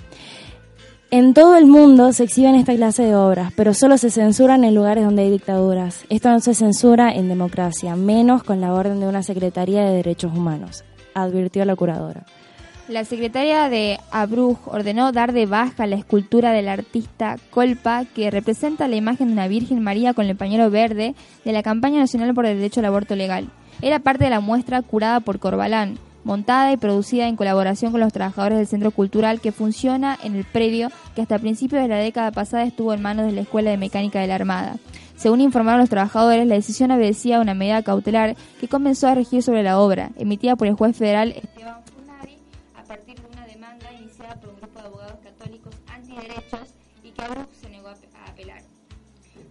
En 1.12 1.34
todo 1.34 1.56
el 1.56 1.66
mundo 1.66 2.14
se 2.14 2.24
exhiben 2.24 2.54
esta 2.54 2.74
clase 2.74 3.02
de 3.02 3.14
obras, 3.14 3.52
pero 3.54 3.74
solo 3.74 3.98
se 3.98 4.10
censuran 4.10 4.64
en 4.64 4.74
lugares 4.74 5.04
donde 5.04 5.22
hay 5.22 5.30
dictaduras. 5.30 6.06
Esto 6.08 6.30
no 6.30 6.40
se 6.40 6.54
censura 6.54 7.12
en 7.12 7.28
democracia, 7.28 7.94
menos 7.96 8.42
con 8.42 8.62
la 8.62 8.72
orden 8.72 8.98
de 8.98 9.06
una 9.06 9.22
Secretaría 9.22 9.82
de 9.82 9.94
Derechos 9.94 10.32
Humanos, 10.34 10.84
advirtió 11.12 11.66
la 11.66 11.76
curadora. 11.76 12.24
La 12.88 13.04
secretaria 13.04 13.68
de 13.68 14.00
Abruj 14.10 14.66
ordenó 14.66 15.12
dar 15.12 15.32
de 15.32 15.46
baja 15.46 15.86
la 15.86 15.96
escultura 15.96 16.52
del 16.52 16.68
artista 16.68 17.36
Colpa 17.50 18.06
que 18.06 18.30
representa 18.30 18.88
la 18.88 18.96
imagen 18.96 19.28
de 19.28 19.32
una 19.34 19.48
Virgen 19.48 19.82
María 19.82 20.14
con 20.14 20.26
el 20.26 20.36
pañuelo 20.36 20.70
verde 20.70 21.14
de 21.44 21.52
la 21.52 21.62
campaña 21.62 22.00
nacional 22.00 22.34
por 22.34 22.46
el 22.46 22.56
derecho 22.56 22.80
al 22.80 22.86
aborto 22.86 23.16
legal. 23.16 23.50
Era 23.82 23.98
parte 23.98 24.24
de 24.24 24.30
la 24.30 24.40
muestra 24.40 24.82
curada 24.82 25.20
por 25.20 25.38
Corbalán, 25.38 25.98
montada 26.24 26.72
y 26.72 26.76
producida 26.76 27.28
en 27.28 27.36
colaboración 27.36 27.92
con 27.92 28.00
los 28.00 28.12
trabajadores 28.12 28.58
del 28.58 28.66
Centro 28.66 28.90
Cultural 28.90 29.40
que 29.40 29.52
funciona 29.52 30.18
en 30.22 30.36
el 30.36 30.44
predio 30.44 30.90
que 31.14 31.22
hasta 31.22 31.38
principios 31.38 31.82
de 31.82 31.88
la 31.88 31.96
década 31.96 32.30
pasada 32.30 32.64
estuvo 32.64 32.92
en 32.92 33.02
manos 33.02 33.26
de 33.26 33.32
la 33.32 33.42
Escuela 33.42 33.70
de 33.70 33.76
Mecánica 33.76 34.20
de 34.20 34.26
la 34.26 34.36
Armada. 34.36 34.76
Según 35.16 35.40
informaron 35.40 35.80
los 35.80 35.88
trabajadores, 35.88 36.46
la 36.46 36.56
decisión 36.56 36.90
obedecía 36.90 37.36
a 37.36 37.40
una 37.40 37.54
medida 37.54 37.82
cautelar 37.82 38.36
que 38.60 38.68
comenzó 38.68 39.06
a 39.08 39.14
regir 39.14 39.42
sobre 39.42 39.62
la 39.62 39.78
obra, 39.78 40.10
emitida 40.16 40.56
por 40.56 40.66
el 40.66 40.74
juez 40.74 40.96
federal 40.96 41.30
Esteban 41.30 41.82
Funari 41.84 42.38
a 42.74 42.82
partir 42.82 43.20
de 43.20 43.26
una 43.28 43.46
demanda 43.46 43.92
iniciada 43.92 44.34
por 44.40 44.50
un 44.50 44.56
grupo 44.56 44.80
de 44.80 44.86
abogados 44.86 45.20
católicos 45.22 45.74
antiderechos 45.86 46.74
y 47.04 47.10
que 47.10 47.22
Abruz 47.22 47.46
se 47.60 47.70
negó 47.70 47.88
a 47.88 48.30
apelar. 48.30 48.62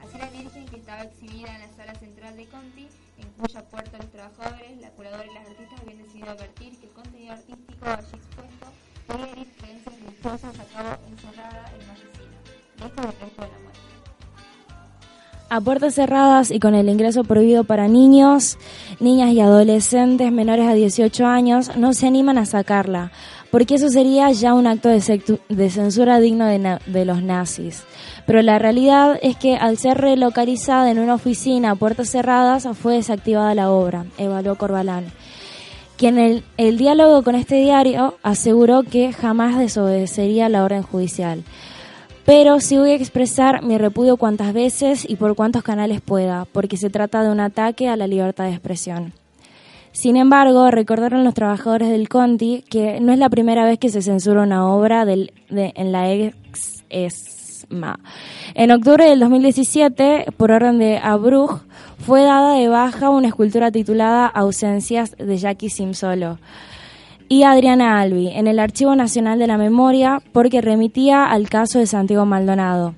Así 0.04 0.18
la 0.18 0.30
Virgen 0.30 0.66
que 0.66 0.76
estaba 0.76 1.04
exhibida 1.04 1.56
en 1.56 1.62
la 1.62 1.70
sala 1.78 1.96
central 1.96 2.36
de 2.36 2.46
Conti, 2.48 2.88
en 3.18 3.30
cuya 3.40 3.64
puerta 3.64 3.98
los 3.98 4.12
trabajadores, 4.12 4.82
la 4.82 4.90
curadora 4.90 5.26
y 5.26 5.34
las 5.34 5.48
a 15.50 15.60
puertas 15.60 15.96
cerradas 15.96 16.50
y 16.50 16.62
con 16.62 16.76
el 16.76 16.88
ingreso 16.88 17.26
prohibido 17.26 17.66
para 17.66 17.90
niños, 17.90 18.58
niñas 19.02 19.32
y 19.32 19.42
adolescentes 19.42 20.32
menores 20.32 20.66
a 20.66 20.74
18 20.74 21.26
años, 21.26 21.76
no 21.76 21.94
se 21.94 22.08
animan 22.08 22.38
a 22.38 22.46
sacarla, 22.46 23.12
porque 23.52 23.76
eso 23.76 23.90
sería 23.90 24.32
ya 24.32 24.54
un 24.54 24.66
acto 24.66 24.88
de, 24.88 25.22
de 25.50 25.70
censura 25.70 26.22
digno 26.22 26.46
de, 26.46 26.80
de 26.86 27.04
los 27.04 27.22
nazis. 27.22 27.84
Pero 28.26 28.42
la 28.42 28.60
realidad 28.60 29.20
es 29.22 29.36
que 29.36 29.58
al 29.58 29.78
ser 29.78 29.98
relocalizada 29.98 30.90
en 30.90 31.00
una 31.00 31.16
oficina 31.16 31.72
a 31.72 31.76
puertas 31.76 32.10
cerradas, 32.10 32.66
fue 32.82 32.96
desactivada 32.96 33.54
la 33.54 33.72
obra, 33.72 34.06
evaluó 34.18 34.56
Corbalán 34.56 35.12
quien 36.02 36.18
en 36.18 36.26
el, 36.26 36.44
el 36.58 36.78
diálogo 36.80 37.22
con 37.22 37.36
este 37.36 37.58
diario 37.58 38.16
aseguró 38.24 38.82
que 38.82 39.14
jamás 39.14 39.60
desobedecería 39.60 40.50
la 40.50 40.64
orden 40.64 40.82
judicial. 40.82 41.44
Pero 42.26 42.60
sí 42.60 42.76
voy 42.80 42.90
a 42.90 42.96
expresar 42.96 43.62
mi 43.64 43.78
repudio 43.78 44.18
cuantas 44.18 44.52
veces 44.52 45.08
y 45.08 45.16
por 45.18 45.36
cuantos 45.36 45.62
canales 45.62 46.02
pueda, 46.02 46.46
porque 46.52 46.76
se 46.76 46.90
trata 46.90 47.22
de 47.22 47.30
un 47.30 47.40
ataque 47.40 47.88
a 47.88 47.96
la 47.98 48.08
libertad 48.08 48.46
de 48.46 48.52
expresión. 48.54 49.14
Sin 49.92 50.18
embargo, 50.18 50.72
recordaron 50.72 51.24
los 51.24 51.36
trabajadores 51.36 51.90
del 51.90 52.10
Conti 52.10 52.64
que 52.68 53.00
no 53.00 53.14
es 53.14 53.20
la 53.20 53.30
primera 53.30 53.64
vez 53.64 53.78
que 53.78 53.90
se 53.90 54.02
censura 54.02 54.42
una 54.42 54.68
obra 54.74 55.06
de- 55.06 55.32
en 55.52 55.92
la 55.92 56.12
ex 56.12 56.84
En 58.54 58.72
octubre 58.72 59.06
del 59.06 59.20
2017, 59.20 60.26
por 60.38 60.52
orden 60.52 60.78
de 60.80 60.98
Abruj, 60.98 61.62
fue 62.00 62.24
dada 62.24 62.56
de 62.56 62.68
baja 62.68 63.10
una 63.10 63.28
escultura 63.28 63.72
titulada 63.72 64.28
Ausencias 64.28 65.16
de 65.18 65.38
Jackie 65.38 65.70
Simsolo 65.70 66.40
y 67.32 67.44
Adriana 67.44 68.02
Albi 68.02 68.28
en 68.28 68.48
el 68.48 68.60
Archivo 68.60 68.94
Nacional 68.94 69.40
de 69.40 69.48
la 69.48 69.58
Memoria 69.58 70.22
porque 70.34 70.60
remitía 70.60 71.26
al 71.26 71.48
caso 71.48 71.80
de 71.80 71.86
Santiago 71.86 72.26
Maldonado. 72.26 72.94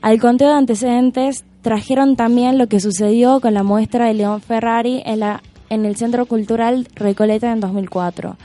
Al 0.00 0.18
conteo 0.20 0.48
de 0.48 0.54
antecedentes 0.54 1.44
trajeron 1.60 2.16
también 2.16 2.56
lo 2.56 2.66
que 2.66 2.80
sucedió 2.80 3.40
con 3.40 3.52
la 3.52 3.62
muestra 3.62 4.06
de 4.06 4.14
León 4.14 4.40
Ferrari 4.40 5.02
en, 5.04 5.20
la, 5.20 5.42
en 5.68 5.84
el 5.84 5.96
Centro 5.96 6.24
Cultural 6.24 6.88
Recoleta 6.94 7.52
en 7.52 7.60
2004. 7.60 8.36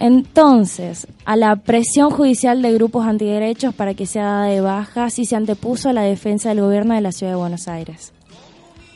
Entonces, 0.00 1.06
a 1.24 1.36
la 1.36 1.56
presión 1.56 2.10
judicial 2.10 2.62
de 2.62 2.72
grupos 2.72 3.06
antiderechos 3.06 3.74
para 3.74 3.94
que 3.94 4.06
sea 4.06 4.24
dada 4.24 4.46
de 4.46 4.60
baja, 4.60 5.10
sí 5.10 5.24
se 5.24 5.36
antepuso 5.36 5.88
a 5.88 5.92
la 5.92 6.02
defensa 6.02 6.48
del 6.50 6.60
gobierno 6.60 6.94
de 6.94 7.00
la 7.00 7.12
Ciudad 7.12 7.32
de 7.32 7.36
Buenos 7.38 7.68
Aires. 7.68 8.12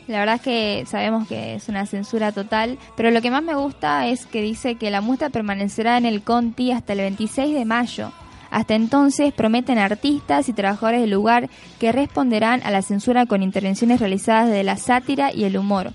La 0.08 0.20
verdad 0.20 0.36
es 0.36 0.40
que 0.40 0.84
sabemos 0.86 1.28
que 1.28 1.54
es 1.54 1.68
una 1.68 1.84
censura 1.84 2.32
total, 2.32 2.78
pero 2.96 3.10
lo 3.10 3.20
que 3.20 3.30
más 3.30 3.42
me 3.42 3.54
gusta 3.54 4.08
es 4.08 4.24
que 4.24 4.40
dice 4.40 4.76
que 4.76 4.90
la 4.90 5.02
muestra 5.02 5.28
permanecerá 5.28 5.98
en 5.98 6.06
el 6.06 6.22
Conti 6.22 6.72
hasta 6.72 6.94
el 6.94 7.00
26 7.00 7.54
de 7.54 7.64
mayo. 7.66 8.10
Hasta 8.50 8.74
entonces 8.74 9.34
prometen 9.34 9.76
artistas 9.76 10.48
y 10.48 10.54
trabajadores 10.54 11.02
del 11.02 11.10
lugar 11.10 11.50
que 11.78 11.92
responderán 11.92 12.62
a 12.64 12.70
la 12.70 12.80
censura 12.80 13.26
con 13.26 13.42
intervenciones 13.42 14.00
realizadas 14.00 14.48
de 14.48 14.64
la 14.64 14.78
sátira 14.78 15.30
y 15.30 15.44
el 15.44 15.58
humor. 15.58 15.92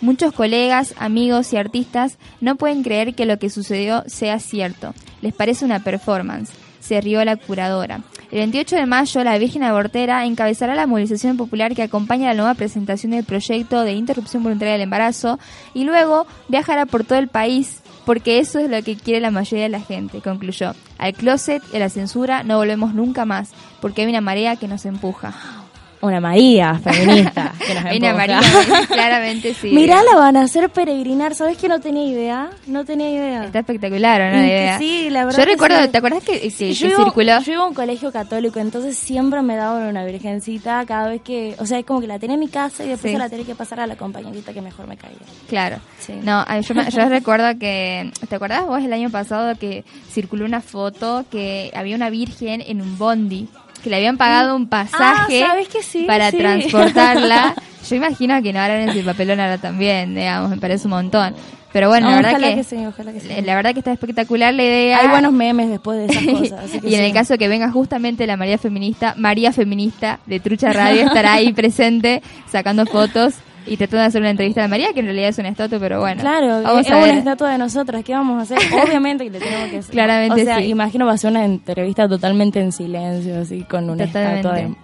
Muchos 0.00 0.32
colegas, 0.32 0.94
amigos 0.98 1.52
y 1.52 1.58
artistas 1.58 2.16
no 2.40 2.56
pueden 2.56 2.82
creer 2.82 3.14
que 3.14 3.26
lo 3.26 3.38
que 3.38 3.50
sucedió 3.50 4.02
sea 4.06 4.38
cierto. 4.38 4.94
Les 5.20 5.34
parece 5.34 5.66
una 5.66 5.80
performance. 5.80 6.50
Se 6.80 7.00
rió 7.02 7.22
la 7.24 7.36
curadora. 7.36 8.00
El 8.30 8.38
28 8.38 8.76
de 8.76 8.86
mayo, 8.86 9.24
la 9.24 9.36
Virgen 9.36 9.62
Abortera 9.62 10.24
encabezará 10.24 10.74
la 10.74 10.86
movilización 10.86 11.36
popular 11.36 11.74
que 11.74 11.82
acompaña 11.82 12.28
la 12.28 12.34
nueva 12.34 12.54
presentación 12.54 13.12
del 13.12 13.24
proyecto 13.24 13.82
de 13.82 13.92
interrupción 13.92 14.42
voluntaria 14.42 14.72
del 14.72 14.82
embarazo 14.82 15.38
y 15.74 15.84
luego 15.84 16.26
viajará 16.48 16.86
por 16.86 17.04
todo 17.04 17.18
el 17.18 17.28
país 17.28 17.82
porque 18.06 18.38
eso 18.38 18.58
es 18.58 18.70
lo 18.70 18.82
que 18.82 18.96
quiere 18.96 19.20
la 19.20 19.30
mayoría 19.30 19.64
de 19.64 19.68
la 19.68 19.80
gente, 19.80 20.22
concluyó. 20.22 20.74
Al 20.96 21.12
closet 21.12 21.62
y 21.72 21.76
a 21.76 21.80
la 21.80 21.90
censura 21.90 22.42
no 22.42 22.56
volvemos 22.56 22.94
nunca 22.94 23.26
más 23.26 23.50
porque 23.80 24.02
hay 24.02 24.08
una 24.08 24.22
marea 24.22 24.56
que 24.56 24.68
nos 24.68 24.86
empuja. 24.86 25.59
Una 26.02 26.18
María 26.20 26.74
feminista. 26.78 27.52
que 27.66 27.74
nos 27.74 27.84
una. 27.96 28.14
María, 28.14 28.40
claramente 28.88 29.54
sí. 29.54 29.70
Mirá, 29.70 30.02
la 30.02 30.16
van 30.16 30.36
a 30.36 30.42
hacer 30.42 30.70
peregrinar. 30.70 31.34
¿Sabes 31.34 31.58
que 31.58 31.68
no 31.68 31.78
tenía 31.80 32.04
idea? 32.04 32.50
No 32.66 32.84
tenía 32.84 33.10
idea. 33.10 33.44
Está 33.44 33.58
espectacular, 33.60 34.20
¿o 34.20 34.36
¿no? 34.36 34.42
Idea. 34.42 34.78
sí, 34.78 35.10
la 35.10 35.26
verdad 35.26 35.38
Yo 35.38 35.44
recuerdo, 35.44 35.82
sí. 35.82 35.88
¿te 35.88 35.98
acuerdas 35.98 36.24
que, 36.24 36.36
iba, 36.46 36.74
circuló? 36.74 37.40
yo 37.40 37.52
iba 37.52 37.62
a 37.62 37.66
un 37.66 37.74
colegio 37.74 38.10
católico, 38.12 38.58
entonces 38.60 38.96
siempre 38.96 39.42
me 39.42 39.56
daban 39.56 39.86
una 39.88 40.04
virgencita 40.04 40.84
cada 40.86 41.08
vez 41.08 41.20
que... 41.22 41.54
O 41.58 41.66
sea, 41.66 41.78
es 41.78 41.84
como 41.84 42.00
que 42.00 42.06
la 42.06 42.18
tenía 42.18 42.34
en 42.34 42.40
mi 42.40 42.48
casa 42.48 42.82
y 42.84 42.88
después 42.88 43.12
Sí. 43.12 43.18
la 43.18 43.28
tenía 43.28 43.44
que 43.44 43.54
pasar 43.54 43.80
a 43.80 43.86
la 43.86 43.96
compañerita 43.96 44.52
que 44.54 44.62
mejor 44.62 44.86
me 44.86 44.96
caía. 44.96 45.16
Claro. 45.48 45.76
Sí. 45.98 46.14
No, 46.22 46.44
yo, 46.60 46.74
yo 46.74 47.08
recuerdo 47.08 47.58
que, 47.58 48.10
¿te 48.28 48.34
acuerdas 48.36 48.66
vos 48.66 48.82
el 48.82 48.92
año 48.92 49.10
pasado 49.10 49.54
que 49.56 49.84
circuló 50.10 50.44
una 50.46 50.60
foto 50.62 51.24
que 51.30 51.70
había 51.74 51.96
una 51.96 52.08
virgen 52.08 52.62
en 52.66 52.80
un 52.80 52.96
bondi? 52.96 53.48
Que 53.82 53.90
le 53.90 53.96
habían 53.96 54.16
pagado 54.16 54.54
un 54.56 54.66
pasaje 54.68 55.42
Ah, 55.42 55.48
¿sabes 55.48 55.68
que 55.68 55.82
sí? 55.82 56.04
para 56.06 56.30
Sí. 56.30 56.38
transportarla. 56.38 57.54
yo 57.88 57.96
imagino 57.96 58.42
que 58.42 58.52
no 58.52 58.60
harán 58.60 58.88
ese 58.88 59.02
papelón 59.02 59.40
ahora 59.40 59.58
también, 59.58 60.14
digamos, 60.14 60.50
me 60.50 60.56
parece 60.58 60.86
un 60.86 60.90
montón. 60.90 61.34
Pero 61.72 61.88
bueno, 61.88 62.10
la 62.10 62.16
verdad 62.16 62.40
que, 62.40 62.54
que 62.56 62.64
sí, 62.64 62.84
ojalá 62.84 63.12
que 63.12 63.20
sí. 63.20 63.28
la 63.44 63.54
verdad 63.54 63.72
que 63.72 63.78
está 63.78 63.92
espectacular 63.92 64.52
la 64.52 64.64
idea. 64.64 64.98
Hay 64.98 65.06
buenos 65.08 65.32
memes 65.32 65.70
después 65.70 65.98
de 65.98 66.06
esas 66.06 66.24
cosas. 66.40 66.64
así 66.64 66.80
que 66.80 66.88
y 66.88 66.94
en 66.94 67.00
sí. 67.00 67.06
el 67.06 67.12
caso 67.12 67.38
que 67.38 67.46
venga 67.46 67.70
justamente 67.70 68.26
la 68.26 68.36
María 68.36 68.58
Feminista, 68.58 69.14
María 69.16 69.52
Feminista 69.52 70.18
de 70.26 70.40
Trucha 70.40 70.72
Radio 70.72 71.02
estará 71.06 71.34
ahí 71.34 71.52
presente 71.54 72.22
sacando 72.50 72.86
fotos 72.86 73.34
y 73.66 73.76
tratando 73.76 73.98
de 73.98 74.04
hacer 74.06 74.20
una 74.20 74.30
entrevista 74.30 74.60
a 74.60 74.64
la 74.64 74.68
María, 74.68 74.92
que 74.92 75.00
en 75.00 75.06
realidad 75.06 75.28
es 75.28 75.38
una 75.38 75.48
estatua, 75.48 75.78
pero 75.78 76.00
bueno. 76.00 76.20
Claro, 76.20 76.62
vamos 76.62 76.86
es 76.86 76.92
a 76.92 76.96
una 76.96 77.12
estatua 77.12 77.50
de 77.50 77.58
nosotras. 77.58 78.04
¿Qué 78.04 78.12
vamos 78.12 78.38
a 78.38 78.42
hacer? 78.42 78.58
Obviamente 78.84 79.24
que 79.24 79.30
le 79.30 79.38
tenemos 79.38 79.70
que 79.70 79.78
hacer. 79.78 79.92
Claramente 79.92 80.42
O 80.42 80.44
sea, 80.44 80.58
sí. 80.58 80.64
imagino 80.64 81.06
va 81.06 81.12
a 81.12 81.18
ser 81.18 81.30
una 81.30 81.44
entrevista 81.44 82.08
totalmente 82.08 82.60
en 82.60 82.72
silencio, 82.72 83.40
así, 83.40 83.62
con 83.64 83.88
una 83.90 84.06
Totalmente. 84.06 84.38
estatua 84.38 84.58
de... 84.58 84.74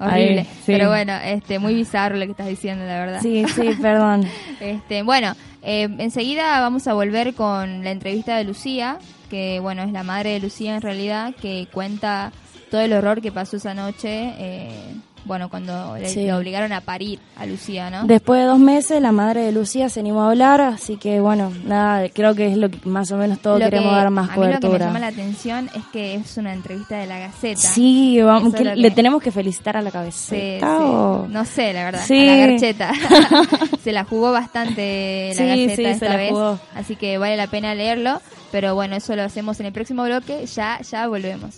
Horrible. 0.00 0.40
Ahí, 0.40 0.44
sí. 0.44 0.72
Pero 0.72 0.88
bueno, 0.88 1.12
este, 1.24 1.58
muy 1.58 1.74
bizarro 1.74 2.16
lo 2.16 2.24
que 2.24 2.32
estás 2.32 2.48
diciendo, 2.48 2.84
la 2.84 2.98
verdad. 2.98 3.20
Sí, 3.22 3.44
sí, 3.54 3.70
perdón. 3.82 4.26
Este, 4.60 5.02
bueno, 5.02 5.34
eh, 5.62 5.88
enseguida 5.98 6.60
vamos 6.60 6.86
a 6.88 6.94
volver 6.94 7.34
con 7.34 7.84
la 7.84 7.90
entrevista 7.90 8.36
de 8.36 8.44
Lucía, 8.44 8.98
que 9.30 9.60
bueno, 9.60 9.82
es 9.82 9.92
la 9.92 10.02
madre 10.02 10.30
de 10.30 10.40
Lucía 10.40 10.74
en 10.74 10.82
realidad, 10.82 11.34
que 11.40 11.68
cuenta 11.72 12.32
todo 12.70 12.80
el 12.80 12.92
horror 12.92 13.20
que 13.22 13.30
pasó 13.30 13.56
esa 13.56 13.72
noche, 13.72 14.34
eh, 14.36 14.94
bueno, 15.24 15.48
cuando 15.48 15.96
le, 15.96 16.08
Sí. 16.08 16.22
le 16.24 16.32
obligaron 16.34 16.72
a 16.72 16.80
parir 16.80 17.18
a 17.36 17.46
Lucía, 17.46 17.90
¿no? 17.90 18.04
Después 18.04 18.40
de 18.40 18.46
dos 18.46 18.58
meses, 18.58 19.00
la 19.00 19.12
madre 19.12 19.42
de 19.42 19.52
Lucía 19.52 19.88
se 19.88 20.00
animó 20.00 20.22
a 20.24 20.30
hablar, 20.30 20.60
así 20.60 20.96
que 20.96 21.20
bueno, 21.20 21.52
nada, 21.64 22.08
creo 22.10 22.34
que 22.34 22.46
es 22.52 22.56
lo 22.56 22.68
que 22.70 22.78
más 22.88 23.10
o 23.12 23.16
menos 23.16 23.38
todos 23.40 23.58
Lo 23.58 23.64
queremos 23.66 23.90
que- 23.90 23.96
dar 23.96 24.10
más 24.10 24.30
a 24.30 24.32
mí 24.32 24.36
lo 24.36 24.42
que 24.42 24.48
me 24.48 24.60
cobertura. 24.60 24.86
llama 24.86 24.98
la 25.00 25.06
atención 25.08 25.70
es 25.74 25.82
que 25.92 26.14
es 26.14 26.36
una 26.36 26.52
entrevista 26.52 26.96
de 26.98 27.06
la 27.06 27.18
Gaceta. 27.18 27.60
Sí, 27.60 28.20
vamos, 28.22 28.54
que 28.54 28.64
le 28.64 28.90
tenemos 28.90 29.22
que 29.22 29.30
felicitar 29.30 29.76
a 29.76 29.82
la 29.82 29.90
Sí, 29.90 29.92
cabecita. 29.92 30.38
sí. 30.78 30.82
o- 30.84 31.26
No 31.28 31.44
sé, 31.44 31.72
la 31.72 31.84
verdad. 31.84 32.02
Sí. 32.06 32.28
A 32.28 32.36
la 32.36 32.46
garcheta. 32.46 32.92
se 33.82 33.92
la 33.92 34.04
jugó 34.04 34.32
bastante 34.32 35.28
la 35.30 35.34
Sí, 35.34 35.46
Gaceta 35.66 35.76
sí, 35.76 35.84
esta 35.84 36.16
vez. 36.16 36.32
Así 36.74 36.96
que 36.96 37.18
vale 37.18 37.36
la 37.36 37.46
pena 37.46 37.74
leerlo. 37.74 38.20
Pero 38.52 38.74
bueno, 38.76 38.94
eso 38.94 39.16
lo 39.16 39.22
hacemos 39.22 39.58
en 39.60 39.66
el 39.66 39.72
próximo 39.72 40.04
bloque. 40.04 40.46
Ya, 40.46 40.78
ya 40.82 41.08
volvemos. 41.08 41.56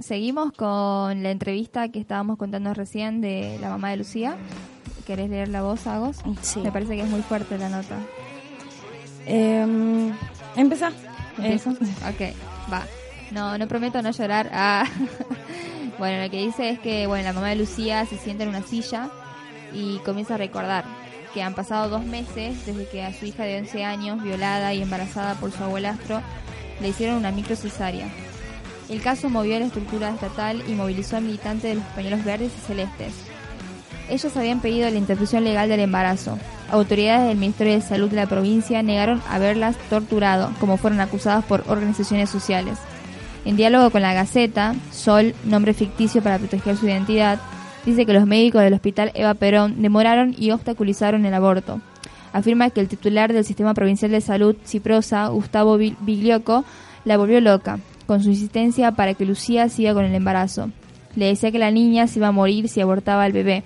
Seguimos 0.00 0.52
con 0.52 1.22
la 1.22 1.30
entrevista 1.30 1.88
que 1.90 1.98
estábamos 1.98 2.38
contando 2.38 2.74
recién 2.74 3.20
de 3.20 3.58
la 3.60 3.68
mamá 3.68 3.90
de 3.90 3.98
Lucía. 3.98 4.36
¿Querés 5.06 5.30
leer 5.30 5.48
la 5.48 5.62
voz, 5.62 5.86
Agos? 5.86 6.18
Sí. 6.42 6.60
Me 6.60 6.72
parece 6.72 6.96
que 6.96 7.02
es 7.02 7.08
muy 7.08 7.22
fuerte 7.22 7.58
la 7.58 7.68
nota. 7.68 7.98
Eh, 9.26 10.12
empezá. 10.56 10.92
¿Empiezo? 11.36 11.70
Ok, 11.70 12.34
va. 12.72 12.84
No, 13.30 13.56
no 13.58 13.68
prometo 13.68 14.02
no 14.02 14.10
llorar. 14.10 14.50
Ah. 14.52 14.84
bueno, 15.98 16.22
lo 16.22 16.30
que 16.30 16.38
dice 16.44 16.70
es 16.70 16.78
que 16.78 17.06
bueno, 17.06 17.24
la 17.24 17.32
mamá 17.32 17.48
de 17.48 17.56
Lucía 17.56 18.04
se 18.06 18.18
sienta 18.18 18.44
en 18.44 18.50
una 18.50 18.62
silla 18.62 19.10
y 19.72 19.98
comienza 19.98 20.34
a 20.34 20.38
recordar 20.38 20.84
que 21.32 21.42
han 21.42 21.54
pasado 21.54 21.88
dos 21.88 22.04
meses 22.04 22.66
desde 22.66 22.88
que 22.88 23.04
a 23.04 23.12
su 23.12 23.24
hija 23.26 23.44
de 23.44 23.58
11 23.58 23.84
años, 23.84 24.22
violada 24.22 24.74
y 24.74 24.82
embarazada 24.82 25.34
por 25.34 25.52
su 25.52 25.62
abuelastro, 25.62 26.20
le 26.80 26.88
hicieron 26.88 27.16
una 27.16 27.30
microcesárea. 27.30 28.08
El 28.90 29.00
caso 29.00 29.30
movió 29.30 29.56
a 29.56 29.60
la 29.60 29.66
estructura 29.66 30.10
estatal 30.10 30.62
y 30.68 30.72
movilizó 30.72 31.16
a 31.16 31.20
militantes 31.20 31.62
de 31.70 31.74
los 31.76 31.84
pañuelos 31.94 32.24
verdes 32.24 32.50
y 32.58 32.66
celestes. 32.66 33.14
Ellos 34.08 34.36
habían 34.36 34.60
pedido 34.60 34.90
la 34.90 34.96
interrupción 34.98 35.44
legal 35.44 35.68
del 35.68 35.78
embarazo. 35.80 36.36
Autoridades 36.72 37.28
del 37.28 37.38
Ministerio 37.38 37.74
de 37.74 37.80
Salud 37.80 38.10
de 38.10 38.16
la 38.16 38.26
provincia 38.26 38.82
negaron 38.82 39.22
haberlas 39.28 39.76
torturado, 39.88 40.50
como 40.58 40.76
fueron 40.76 41.00
acusadas 41.00 41.44
por 41.44 41.62
organizaciones 41.68 42.28
sociales. 42.28 42.78
En 43.44 43.56
diálogo 43.56 43.90
con 43.90 44.02
la 44.02 44.12
Gaceta, 44.12 44.74
Sol, 44.90 45.34
nombre 45.44 45.72
ficticio 45.72 46.22
para 46.22 46.38
proteger 46.38 46.76
su 46.76 46.86
identidad, 46.86 47.38
dice 47.86 48.04
que 48.04 48.12
los 48.12 48.26
médicos 48.26 48.62
del 48.62 48.74
hospital 48.74 49.12
Eva 49.14 49.34
Perón 49.34 49.80
demoraron 49.80 50.34
y 50.36 50.50
obstaculizaron 50.50 51.24
el 51.24 51.32
aborto. 51.34 51.80
Afirma 52.32 52.70
que 52.70 52.80
el 52.80 52.88
titular 52.88 53.32
del 53.32 53.44
Sistema 53.44 53.74
Provincial 53.74 54.10
de 54.10 54.20
Salud, 54.20 54.56
Ciprosa, 54.66 55.28
Gustavo 55.28 55.76
Bi- 55.78 55.96
Biglioco, 56.00 56.64
la 57.04 57.16
volvió 57.16 57.40
loca, 57.40 57.78
con 58.10 58.24
su 58.24 58.30
insistencia 58.30 58.90
para 58.90 59.14
que 59.14 59.24
Lucía 59.24 59.68
siga 59.68 59.94
con 59.94 60.04
el 60.04 60.12
embarazo. 60.12 60.72
Le 61.14 61.26
decía 61.26 61.52
que 61.52 61.60
la 61.60 61.70
niña 61.70 62.08
se 62.08 62.18
iba 62.18 62.26
a 62.26 62.32
morir 62.32 62.68
si 62.68 62.80
abortaba 62.80 63.22
al 63.22 63.30
bebé. 63.30 63.62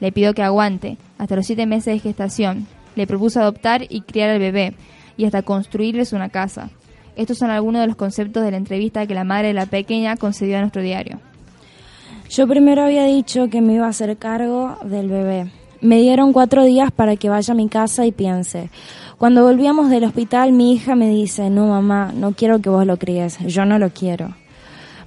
Le 0.00 0.12
pidió 0.12 0.34
que 0.34 0.42
aguante, 0.42 0.98
hasta 1.16 1.34
los 1.34 1.46
siete 1.46 1.64
meses 1.64 1.94
de 1.94 2.00
gestación. 2.00 2.66
Le 2.94 3.06
propuso 3.06 3.40
adoptar 3.40 3.86
y 3.88 4.02
criar 4.02 4.28
al 4.28 4.38
bebé, 4.38 4.74
y 5.16 5.24
hasta 5.24 5.40
construirles 5.40 6.12
una 6.12 6.28
casa. 6.28 6.68
Estos 7.16 7.38
son 7.38 7.48
algunos 7.48 7.80
de 7.80 7.86
los 7.86 7.96
conceptos 7.96 8.44
de 8.44 8.50
la 8.50 8.58
entrevista 8.58 9.06
que 9.06 9.14
la 9.14 9.24
madre 9.24 9.48
de 9.48 9.54
la 9.54 9.64
pequeña 9.64 10.18
concedió 10.18 10.58
a 10.58 10.60
nuestro 10.60 10.82
diario. 10.82 11.18
Yo 12.28 12.46
primero 12.46 12.82
había 12.82 13.06
dicho 13.06 13.48
que 13.48 13.62
me 13.62 13.72
iba 13.76 13.86
a 13.86 13.88
hacer 13.88 14.18
cargo 14.18 14.76
del 14.84 15.08
bebé. 15.08 15.50
Me 15.80 16.00
dieron 16.00 16.32
cuatro 16.32 16.64
días 16.64 16.90
para 16.90 17.16
que 17.16 17.28
vaya 17.28 17.52
a 17.52 17.56
mi 17.56 17.68
casa 17.68 18.06
y 18.06 18.12
piense. 18.12 18.70
Cuando 19.18 19.44
volvíamos 19.44 19.90
del 19.90 20.04
hospital, 20.04 20.52
mi 20.52 20.72
hija 20.72 20.94
me 20.94 21.08
dice, 21.08 21.50
no 21.50 21.66
mamá, 21.66 22.12
no 22.14 22.32
quiero 22.32 22.60
que 22.60 22.70
vos 22.70 22.86
lo 22.86 22.98
críes, 22.98 23.38
yo 23.46 23.64
no 23.64 23.78
lo 23.78 23.90
quiero. 23.90 24.34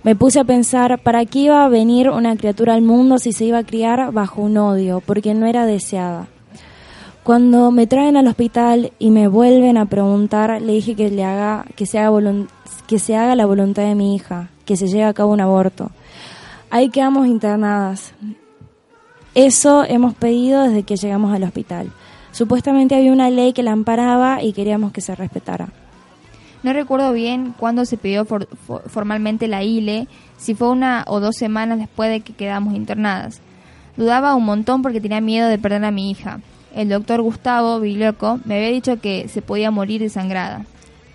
Me 0.04 0.16
puse 0.16 0.40
a 0.40 0.46
pensar, 0.46 1.00
¿para 1.00 1.26
qué 1.26 1.40
iba 1.40 1.66
a 1.66 1.70
venir 1.70 2.10
una 2.10 2.36
criatura 2.38 2.74
al 2.74 2.82
mundo 2.82 3.18
si 3.18 3.34
se 3.34 3.46
iba 3.46 3.58
a 3.58 3.66
criar 3.66 4.14
bajo 4.14 4.42
un 4.42 4.58
odio? 4.58 5.02
Porque 5.06 5.34
no 5.34 5.46
era 5.46 5.66
deseada. 5.66 6.28
Cuando 7.24 7.70
me 7.70 7.86
traen 7.86 8.16
al 8.16 8.28
hospital 8.28 8.94
y 8.98 9.12
me 9.12 9.28
vuelven 9.28 9.78
a 9.78 9.88
preguntar, 9.88 10.62
le 10.62 10.74
dije 10.74 10.96
que 10.96 11.12
le 11.12 11.26
haga, 11.26 11.66
se 11.78 12.00
haga, 12.00 12.34
que 12.88 12.98
se 12.98 13.16
haga 13.16 13.36
la 13.36 13.46
voluntad 13.46 13.84
de 13.84 13.96
mi 13.96 14.16
hija, 14.16 14.50
que 14.66 14.78
se 14.78 14.88
lleve 14.88 15.04
a 15.04 15.14
cabo 15.14 15.34
un 15.34 15.42
aborto. 15.42 15.92
Ahí 16.70 16.90
quedamos 16.90 17.28
internadas. 17.28 18.14
Eso 19.46 19.86
hemos 19.86 20.14
pedido 20.16 20.64
desde 20.64 20.84
que 20.84 20.98
llegamos 20.98 21.34
al 21.34 21.44
hospital. 21.44 21.92
Supuestamente 22.34 22.94
había 22.96 23.14
una 23.14 23.30
ley 23.30 23.54
que 23.54 23.64
la 23.64 23.72
amparaba 23.72 24.44
y 24.44 24.52
queríamos 24.52 24.92
que 24.92 25.00
se 25.00 25.16
respetara. 25.16 25.70
No 26.62 26.74
recuerdo 26.74 27.14
bien 27.14 27.54
cuándo 27.58 27.86
se 27.86 27.96
pidió 27.96 28.26
for- 28.26 28.50
for- 28.68 28.84
formalmente 28.90 29.48
la 29.48 29.64
ILE, 29.64 30.10
si 30.38 30.56
fue 30.56 30.68
una 30.70 31.06
o 31.08 31.22
dos 31.22 31.38
semanas 31.38 31.80
después 31.80 32.10
de 32.10 32.20
que 32.20 32.34
quedamos 32.34 32.76
internadas. 32.76 33.40
Dudaba 33.96 34.36
un 34.36 34.44
montón 34.44 34.82
porque 34.82 35.00
tenía 35.00 35.22
miedo 35.22 35.48
de 35.48 35.58
perder 35.58 35.86
a 35.86 35.92
mi 35.92 36.12
hija. 36.12 36.42
El 36.76 36.90
doctor 36.90 37.22
Gustavo 37.22 37.80
Biglioco 37.80 38.42
me 38.44 38.56
había 38.58 38.70
dicho 38.72 39.00
que 39.00 39.30
se 39.30 39.42
podía 39.42 39.72
morir 39.72 40.02
desangrada. 40.02 40.66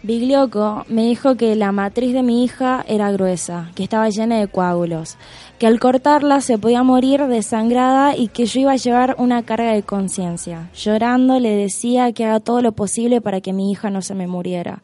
Biglioco 0.05 0.85
me 0.91 1.07
dijo 1.07 1.35
que 1.37 1.57
la 1.57 1.73
matriz 1.73 2.13
de 2.13 2.23
mi 2.23 2.45
hija 2.45 2.85
era 2.87 3.11
gruesa, 3.11 3.71
que 3.75 3.85
estaba 3.85 4.11
llena 4.11 4.39
de 4.39 4.49
coágulos, 4.49 5.17
que 5.59 5.67
al 5.67 5.81
cortarla 5.81 6.43
se 6.43 6.59
podía 6.59 6.83
morir 6.83 7.27
desangrada 7.27 8.15
y 8.15 8.29
que 8.29 8.45
yo 8.45 8.61
iba 8.61 8.73
a 8.73 8.77
llevar 8.77 9.17
una 9.17 9.45
carga 9.45 9.73
de 9.73 9.83
conciencia. 9.83 10.69
Llorando 10.75 11.41
le 11.41 11.57
decía 11.57 12.13
que 12.13 12.27
haga 12.27 12.41
todo 12.41 12.61
lo 12.61 12.73
posible 12.73 13.23
para 13.23 13.41
que 13.41 13.55
mi 13.55 13.73
hija 13.73 13.89
no 13.89 14.03
se 14.03 14.15
me 14.15 14.27
muriera. 14.27 14.83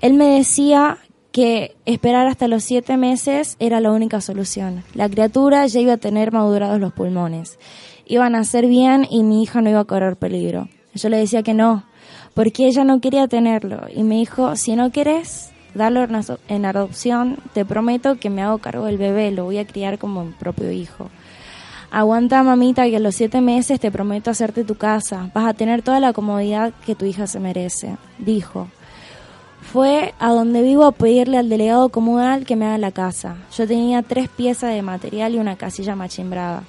Él 0.00 0.14
me 0.14 0.26
decía 0.26 0.98
que 1.32 1.74
esperar 1.84 2.28
hasta 2.28 2.46
los 2.46 2.62
siete 2.62 2.96
meses 2.96 3.56
era 3.58 3.80
la 3.80 3.90
única 3.90 4.20
solución. 4.20 4.84
La 4.94 5.08
criatura 5.08 5.66
ya 5.66 5.80
iba 5.80 5.94
a 5.94 5.96
tener 5.96 6.30
madurados 6.30 6.78
los 6.78 6.92
pulmones. 6.92 7.58
Iban 8.06 8.36
a 8.36 8.44
ser 8.44 8.68
bien 8.68 9.04
y 9.10 9.24
mi 9.24 9.42
hija 9.42 9.62
no 9.62 9.70
iba 9.70 9.80
a 9.80 9.84
correr 9.84 10.14
peligro. 10.14 10.68
Yo 10.94 11.08
le 11.08 11.18
decía 11.18 11.42
que 11.42 11.54
no, 11.54 11.84
porque 12.34 12.66
ella 12.66 12.84
no 12.84 13.00
quería 13.00 13.28
tenerlo. 13.28 13.82
Y 13.94 14.02
me 14.02 14.16
dijo, 14.16 14.56
si 14.56 14.74
no 14.76 14.90
querés 14.90 15.50
aso- 15.76 16.38
en 16.48 16.64
adopción, 16.64 17.36
te 17.52 17.64
prometo 17.64 18.16
que 18.18 18.30
me 18.30 18.42
hago 18.42 18.58
cargo 18.58 18.86
del 18.86 18.98
bebé, 18.98 19.30
lo 19.30 19.44
voy 19.44 19.58
a 19.58 19.66
criar 19.66 19.98
como 19.98 20.24
mi 20.24 20.32
propio 20.32 20.70
hijo. 20.72 21.08
Aguanta, 21.90 22.42
mamita, 22.42 22.84
que 22.88 22.96
a 22.96 23.00
los 23.00 23.14
siete 23.14 23.40
meses 23.40 23.80
te 23.80 23.90
prometo 23.90 24.30
hacerte 24.30 24.64
tu 24.64 24.74
casa. 24.74 25.30
Vas 25.34 25.46
a 25.46 25.54
tener 25.54 25.82
toda 25.82 26.00
la 26.00 26.12
comodidad 26.12 26.72
que 26.84 26.94
tu 26.94 27.06
hija 27.06 27.26
se 27.26 27.40
merece, 27.40 27.96
dijo. 28.18 28.68
Fue 29.62 30.14
a 30.18 30.30
donde 30.32 30.62
vivo 30.62 30.84
a 30.84 30.92
pedirle 30.92 31.38
al 31.38 31.48
delegado 31.48 31.88
comunal 31.90 32.44
que 32.46 32.56
me 32.56 32.66
haga 32.66 32.78
la 32.78 32.90
casa. 32.92 33.36
Yo 33.56 33.66
tenía 33.66 34.02
tres 34.02 34.28
piezas 34.28 34.72
de 34.74 34.82
material 34.82 35.34
y 35.34 35.38
una 35.38 35.56
casilla 35.56 35.94
machimbrada. 35.96 36.62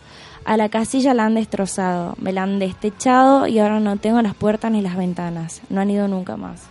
A 0.45 0.58
la 0.58 0.69
casilla 0.69 1.13
la 1.13 1.25
han 1.25 1.36
destrozado, 1.36 2.15
me 2.19 2.34
la 2.34 2.43
han 2.43 2.60
destechado 2.60 3.47
y 3.47 3.60
ahora 3.60 3.80
no 3.80 3.97
tengo 3.97 4.21
las 4.21 4.36
puertas 4.36 4.71
ni 4.71 4.82
las 4.82 4.97
ventanas. 4.97 5.62
No 5.69 5.82
han 5.82 5.91
ido 5.91 6.08
nunca 6.08 6.38
más. 6.38 6.67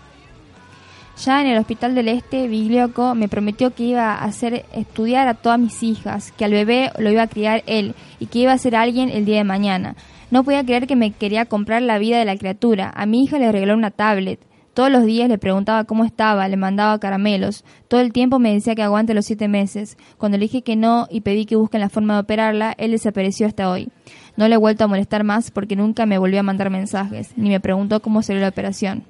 Ya 1.24 1.40
en 1.40 1.48
el 1.48 1.58
Hospital 1.58 1.96
del 1.96 2.08
Este, 2.08 2.46
Biglioco 2.46 3.16
me 3.16 3.28
prometió 3.28 3.74
que 3.74 3.82
iba 3.82 4.12
a 4.12 4.24
hacer 4.24 4.64
estudiar 4.72 5.26
a 5.26 5.34
todas 5.34 5.58
mis 5.58 5.82
hijas, 5.82 6.32
que 6.32 6.44
al 6.44 6.52
bebé 6.52 6.92
lo 6.98 7.10
iba 7.10 7.22
a 7.22 7.28
criar 7.28 7.64
él 7.66 7.96
y 8.20 8.26
que 8.26 8.38
iba 8.38 8.52
a 8.52 8.58
ser 8.58 8.76
alguien 8.76 9.10
el 9.10 9.24
día 9.24 9.38
de 9.38 9.44
mañana. 9.44 9.96
No 10.30 10.44
podía 10.44 10.64
creer 10.64 10.86
que 10.86 10.94
me 10.94 11.10
quería 11.10 11.46
comprar 11.46 11.82
la 11.82 11.98
vida 11.98 12.18
de 12.18 12.24
la 12.24 12.36
criatura. 12.36 12.92
A 12.94 13.06
mi 13.06 13.24
hija 13.24 13.38
le 13.38 13.50
regaló 13.50 13.74
una 13.74 13.90
tablet. 13.90 14.38
Todos 14.78 14.92
los 14.92 15.04
días 15.04 15.28
le 15.28 15.38
preguntaba 15.38 15.82
cómo 15.82 16.04
estaba, 16.04 16.46
le 16.46 16.56
mandaba 16.56 17.00
caramelos. 17.00 17.64
Todo 17.88 17.98
el 17.98 18.12
tiempo 18.12 18.38
me 18.38 18.54
decía 18.54 18.76
que 18.76 18.84
aguante 18.84 19.12
los 19.12 19.26
siete 19.26 19.48
meses. 19.48 19.98
Cuando 20.18 20.38
le 20.38 20.44
dije 20.44 20.62
que 20.62 20.76
no 20.76 21.08
y 21.10 21.22
pedí 21.22 21.46
que 21.46 21.56
busquen 21.56 21.80
la 21.80 21.88
forma 21.88 22.14
de 22.14 22.20
operarla, 22.20 22.76
él 22.78 22.92
desapareció 22.92 23.48
hasta 23.48 23.68
hoy. 23.68 23.88
No 24.36 24.46
le 24.46 24.54
he 24.54 24.56
vuelto 24.56 24.84
a 24.84 24.86
molestar 24.86 25.24
más 25.24 25.50
porque 25.50 25.74
nunca 25.74 26.06
me 26.06 26.16
volvió 26.16 26.38
a 26.38 26.44
mandar 26.44 26.70
mensajes, 26.70 27.32
ni 27.34 27.48
me 27.48 27.58
preguntó 27.58 28.00
cómo 28.00 28.22
salió 28.22 28.40
la 28.40 28.50
operación. 28.50 29.02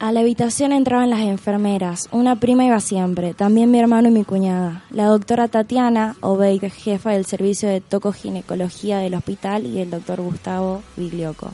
A 0.00 0.12
la 0.12 0.20
habitación 0.20 0.72
entraban 0.72 1.08
las 1.08 1.20
enfermeras. 1.20 2.10
Una 2.12 2.36
prima 2.36 2.66
iba 2.66 2.78
siempre, 2.80 3.32
también 3.32 3.70
mi 3.70 3.78
hermano 3.78 4.08
y 4.08 4.10
mi 4.10 4.22
cuñada. 4.22 4.84
La 4.90 5.06
doctora 5.06 5.48
Tatiana 5.48 6.16
Obeid, 6.20 6.70
jefa 6.70 7.12
del 7.12 7.24
servicio 7.24 7.70
de 7.70 7.80
tocoginecología 7.80 8.98
del 8.98 9.14
hospital, 9.14 9.64
y 9.64 9.78
el 9.78 9.88
doctor 9.88 10.20
Gustavo 10.20 10.82
Biglioco. 10.94 11.52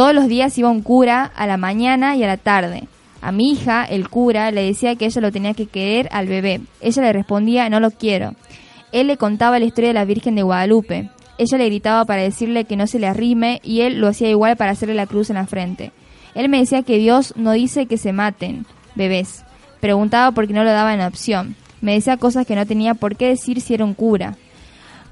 Todos 0.00 0.14
los 0.14 0.28
días 0.28 0.56
iba 0.56 0.70
un 0.70 0.80
cura 0.80 1.30
a 1.36 1.46
la 1.46 1.58
mañana 1.58 2.16
y 2.16 2.24
a 2.24 2.26
la 2.26 2.38
tarde. 2.38 2.84
A 3.20 3.32
mi 3.32 3.52
hija, 3.52 3.84
el 3.84 4.08
cura, 4.08 4.50
le 4.50 4.62
decía 4.62 4.96
que 4.96 5.04
ella 5.04 5.20
lo 5.20 5.30
tenía 5.30 5.52
que 5.52 5.66
querer 5.66 6.08
al 6.10 6.26
bebé. 6.26 6.62
Ella 6.80 7.02
le 7.02 7.12
respondía, 7.12 7.68
no 7.68 7.80
lo 7.80 7.90
quiero. 7.90 8.34
Él 8.92 9.08
le 9.08 9.18
contaba 9.18 9.58
la 9.58 9.66
historia 9.66 9.90
de 9.90 9.94
la 9.94 10.06
Virgen 10.06 10.36
de 10.36 10.42
Guadalupe. 10.42 11.10
Ella 11.36 11.58
le 11.58 11.66
gritaba 11.66 12.06
para 12.06 12.22
decirle 12.22 12.64
que 12.64 12.78
no 12.78 12.86
se 12.86 12.98
le 12.98 13.08
arrime 13.08 13.60
y 13.62 13.82
él 13.82 14.00
lo 14.00 14.08
hacía 14.08 14.30
igual 14.30 14.56
para 14.56 14.70
hacerle 14.70 14.94
la 14.94 15.06
cruz 15.06 15.28
en 15.28 15.36
la 15.36 15.46
frente. 15.46 15.92
Él 16.34 16.48
me 16.48 16.60
decía 16.60 16.82
que 16.82 16.96
Dios 16.96 17.34
no 17.36 17.52
dice 17.52 17.84
que 17.84 17.98
se 17.98 18.14
maten 18.14 18.64
bebés. 18.94 19.44
Preguntaba 19.80 20.32
por 20.32 20.46
qué 20.46 20.54
no 20.54 20.64
lo 20.64 20.70
daba 20.70 20.94
en 20.94 21.02
opción. 21.02 21.56
Me 21.82 21.92
decía 21.92 22.16
cosas 22.16 22.46
que 22.46 22.56
no 22.56 22.64
tenía 22.64 22.94
por 22.94 23.16
qué 23.16 23.26
decir 23.26 23.60
si 23.60 23.74
era 23.74 23.84
un 23.84 23.92
cura. 23.92 24.38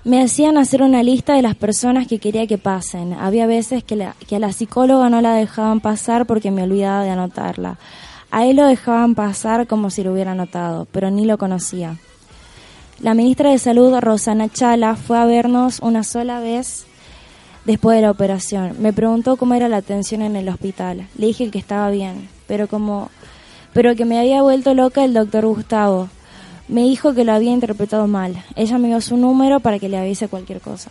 Me 0.05 0.23
hacían 0.23 0.57
hacer 0.57 0.83
una 0.83 1.03
lista 1.03 1.35
de 1.35 1.43
las 1.43 1.55
personas 1.55 2.07
que 2.07 2.19
quería 2.19 2.47
que 2.47 2.57
pasen. 2.57 3.13
Había 3.13 3.47
veces 3.47 3.85
que, 3.85 3.97
la, 3.97 4.15
que 4.27 4.37
a 4.37 4.39
la 4.39 4.53
psicóloga 4.53 5.11
no 5.11 5.21
la 5.21 5.35
dejaban 5.35 5.81
pasar 5.81 6.25
porque 6.27 6.51
me 6.51 6.63
olvidaba 6.63 7.03
de 7.03 7.11
anotarla. 7.11 7.79
A 8.31 8.47
él 8.47 8.57
lo 8.57 8.67
dejaban 8.67 9.15
pasar 9.15 9.67
como 9.67 9.91
si 9.91 10.03
lo 10.03 10.13
hubiera 10.13 10.33
anotado, 10.33 10.87
pero 10.93 11.11
ni 11.11 11.25
lo 11.25 11.37
conocía. 11.39 11.97
La 13.01 13.15
ministra 13.15 13.51
de 13.51 13.59
Salud, 13.59 13.97
Rosana 14.01 14.49
Chala, 14.49 14.97
fue 14.97 15.19
a 15.19 15.25
vernos 15.25 15.81
una 15.81 16.05
sola 16.05 16.41
vez 16.41 16.87
después 17.65 17.97
de 17.97 18.03
la 18.03 18.11
operación. 18.11 18.77
Me 18.81 18.93
preguntó 18.93 19.37
cómo 19.37 19.55
era 19.55 19.69
la 19.69 19.79
atención 19.79 20.23
en 20.23 20.37
el 20.37 20.49
hospital. 20.49 21.07
Le 21.17 21.27
dije 21.27 21.51
que 21.51 21.59
estaba 21.59 21.91
bien, 21.91 22.29
pero 22.47 22.67
como 22.67 23.11
pero 23.73 23.95
que 23.95 24.05
me 24.05 24.19
había 24.19 24.43
vuelto 24.43 24.75
loca 24.75 25.05
el 25.05 25.15
doctor 25.15 25.47
Gustavo. 25.47 26.09
Me 26.69 26.83
dijo 26.83 27.15
que 27.15 27.25
lo 27.25 27.33
había 27.33 27.53
interpretado 27.53 28.07
mal. 28.07 28.45
Ella 28.55 28.79
me 28.79 28.89
dio 28.89 29.01
su 29.01 29.17
número 29.17 29.61
para 29.61 29.79
que 29.79 29.89
le 29.89 29.97
avise 29.97 30.29
cualquier 30.29 30.61
cosa. 30.61 30.91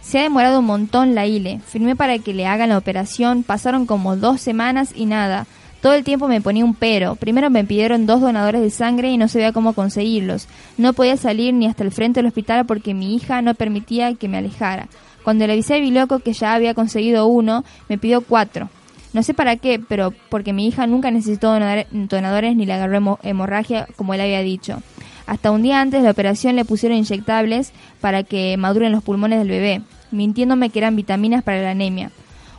Se 0.00 0.18
ha 0.18 0.22
demorado 0.22 0.60
un 0.60 0.64
montón 0.64 1.14
la 1.14 1.26
ILE. 1.26 1.60
Firmé 1.66 1.94
para 1.94 2.18
que 2.18 2.32
le 2.32 2.46
hagan 2.46 2.70
la 2.70 2.78
operación. 2.78 3.42
Pasaron 3.42 3.84
como 3.84 4.16
dos 4.16 4.40
semanas 4.40 4.92
y 4.94 5.04
nada. 5.04 5.46
Todo 5.82 5.92
el 5.92 6.02
tiempo 6.02 6.28
me 6.28 6.40
ponía 6.40 6.64
un 6.64 6.74
pero. 6.74 7.14
Primero 7.14 7.50
me 7.50 7.62
pidieron 7.62 8.06
dos 8.06 8.22
donadores 8.22 8.62
de 8.62 8.70
sangre 8.70 9.10
y 9.10 9.18
no 9.18 9.28
sabía 9.28 9.52
cómo 9.52 9.74
conseguirlos. 9.74 10.48
No 10.78 10.94
podía 10.94 11.18
salir 11.18 11.52
ni 11.52 11.66
hasta 11.66 11.84
el 11.84 11.92
frente 11.92 12.20
del 12.20 12.26
hospital 12.26 12.64
porque 12.64 12.94
mi 12.94 13.14
hija 13.14 13.42
no 13.42 13.54
permitía 13.54 14.14
que 14.14 14.28
me 14.28 14.38
alejara. 14.38 14.88
Cuando 15.22 15.46
le 15.46 15.52
avisé 15.52 15.74
a 15.74 15.78
Biloco 15.78 16.20
que 16.20 16.32
ya 16.32 16.54
había 16.54 16.72
conseguido 16.72 17.26
uno, 17.26 17.64
me 17.90 17.98
pidió 17.98 18.22
cuatro. 18.22 18.70
No 19.12 19.22
sé 19.22 19.34
para 19.34 19.56
qué, 19.56 19.78
pero 19.78 20.12
porque 20.30 20.52
mi 20.52 20.66
hija 20.66 20.86
nunca 20.86 21.10
necesitó 21.10 21.52
donadores 21.52 22.56
ni 22.56 22.66
le 22.66 22.72
agarró 22.72 23.18
hemorragia 23.22 23.86
como 23.96 24.14
él 24.14 24.20
había 24.22 24.40
dicho. 24.40 24.82
Hasta 25.28 25.50
un 25.50 25.62
día 25.62 25.82
antes 25.82 26.00
de 26.00 26.06
la 26.06 26.12
operación 26.12 26.56
le 26.56 26.64
pusieron 26.64 26.96
inyectables 26.96 27.72
para 28.00 28.22
que 28.22 28.56
maduren 28.56 28.92
los 28.92 29.02
pulmones 29.02 29.38
del 29.38 29.50
bebé, 29.50 29.82
mintiéndome 30.10 30.70
que 30.70 30.78
eran 30.78 30.96
vitaminas 30.96 31.44
para 31.44 31.60
la 31.60 31.72
anemia. 31.72 32.10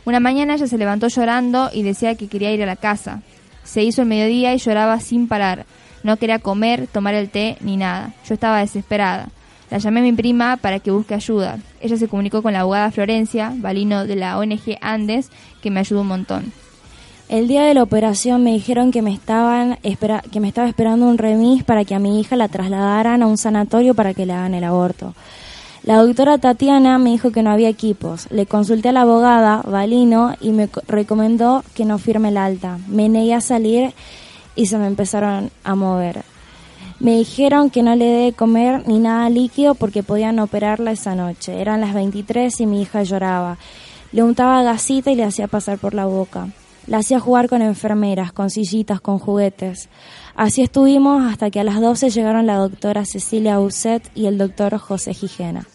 Una 0.04 0.20
mañana 0.20 0.54
ella 0.54 0.68
se 0.68 0.78
levantó 0.78 1.08
llorando 1.08 1.70
y 1.72 1.82
decía 1.82 2.14
que 2.14 2.28
quería 2.28 2.52
ir 2.52 2.62
a 2.62 2.66
la 2.66 2.76
casa. 2.76 3.22
Se 3.64 3.82
hizo 3.82 4.02
el 4.02 4.08
mediodía 4.08 4.54
y 4.54 4.58
lloraba 4.58 5.00
sin 5.00 5.26
parar. 5.26 5.66
No 6.04 6.16
quería 6.16 6.38
comer, 6.38 6.86
tomar 6.86 7.14
el 7.14 7.28
té 7.28 7.56
ni 7.60 7.76
nada. 7.76 8.14
Yo 8.24 8.34
estaba 8.34 8.60
desesperada. 8.60 9.30
La 9.68 9.78
llamé 9.78 9.98
a 9.98 10.04
mi 10.04 10.12
prima 10.12 10.56
para 10.56 10.78
que 10.78 10.92
busque 10.92 11.14
ayuda. 11.14 11.58
Ella 11.80 11.96
se 11.96 12.06
comunicó 12.06 12.40
con 12.40 12.52
la 12.52 12.60
abogada 12.60 12.92
Florencia, 12.92 13.52
balino 13.56 14.06
de 14.06 14.14
la 14.14 14.38
ONG 14.38 14.78
Andes, 14.80 15.28
que 15.60 15.72
me 15.72 15.80
ayudó 15.80 16.02
un 16.02 16.06
montón. 16.06 16.52
El 17.30 17.46
día 17.46 17.62
de 17.62 17.74
la 17.74 17.84
operación 17.84 18.42
me 18.42 18.54
dijeron 18.54 18.90
que 18.90 19.02
me 19.02 19.14
estaban 19.14 19.78
que 20.32 20.40
me 20.40 20.48
estaba 20.48 20.66
esperando 20.66 21.06
un 21.06 21.16
remis 21.16 21.62
para 21.62 21.84
que 21.84 21.94
a 21.94 22.00
mi 22.00 22.18
hija 22.18 22.34
la 22.34 22.48
trasladaran 22.48 23.22
a 23.22 23.28
un 23.28 23.38
sanatorio 23.38 23.94
para 23.94 24.14
que 24.14 24.26
le 24.26 24.32
hagan 24.32 24.52
el 24.54 24.64
aborto. 24.64 25.14
La 25.84 26.02
doctora 26.02 26.38
Tatiana 26.38 26.98
me 26.98 27.10
dijo 27.10 27.30
que 27.30 27.44
no 27.44 27.52
había 27.52 27.68
equipos. 27.68 28.26
Le 28.32 28.46
consulté 28.46 28.88
a 28.88 28.92
la 28.92 29.02
abogada, 29.02 29.62
Balino, 29.62 30.34
y 30.40 30.50
me 30.50 30.68
recomendó 30.88 31.62
que 31.72 31.84
no 31.84 31.98
firme 31.98 32.30
el 32.30 32.36
alta. 32.36 32.80
Me 32.88 33.08
negué 33.08 33.34
a 33.34 33.40
salir 33.40 33.94
y 34.56 34.66
se 34.66 34.78
me 34.78 34.88
empezaron 34.88 35.52
a 35.62 35.76
mover. 35.76 36.24
Me 36.98 37.16
dijeron 37.16 37.70
que 37.70 37.84
no 37.84 37.94
le 37.94 38.06
dé 38.06 38.32
comer 38.32 38.88
ni 38.88 38.98
nada 38.98 39.30
líquido 39.30 39.76
porque 39.76 40.02
podían 40.02 40.40
operarla 40.40 40.90
esa 40.90 41.14
noche. 41.14 41.60
Eran 41.60 41.80
las 41.80 41.94
23 41.94 42.60
y 42.60 42.66
mi 42.66 42.82
hija 42.82 43.04
lloraba. 43.04 43.56
Le 44.10 44.24
untaba 44.24 44.64
gasita 44.64 45.12
y 45.12 45.14
le 45.14 45.22
hacía 45.22 45.46
pasar 45.46 45.78
por 45.78 45.94
la 45.94 46.06
boca. 46.06 46.48
La 46.90 46.98
hacía 46.98 47.20
jugar 47.20 47.48
con 47.48 47.62
enfermeras, 47.62 48.32
con 48.32 48.50
sillitas, 48.50 49.00
con 49.00 49.20
juguetes. 49.20 49.88
Así 50.34 50.60
estuvimos 50.60 51.22
hasta 51.24 51.48
que 51.48 51.60
a 51.60 51.64
las 51.64 51.80
12 51.80 52.10
llegaron 52.10 52.46
la 52.46 52.56
doctora 52.56 53.04
Cecilia 53.04 53.60
Uset 53.60 54.10
y 54.16 54.26
el 54.26 54.38
doctor 54.38 54.76
José 54.76 55.14
Gijena. 55.14 55.68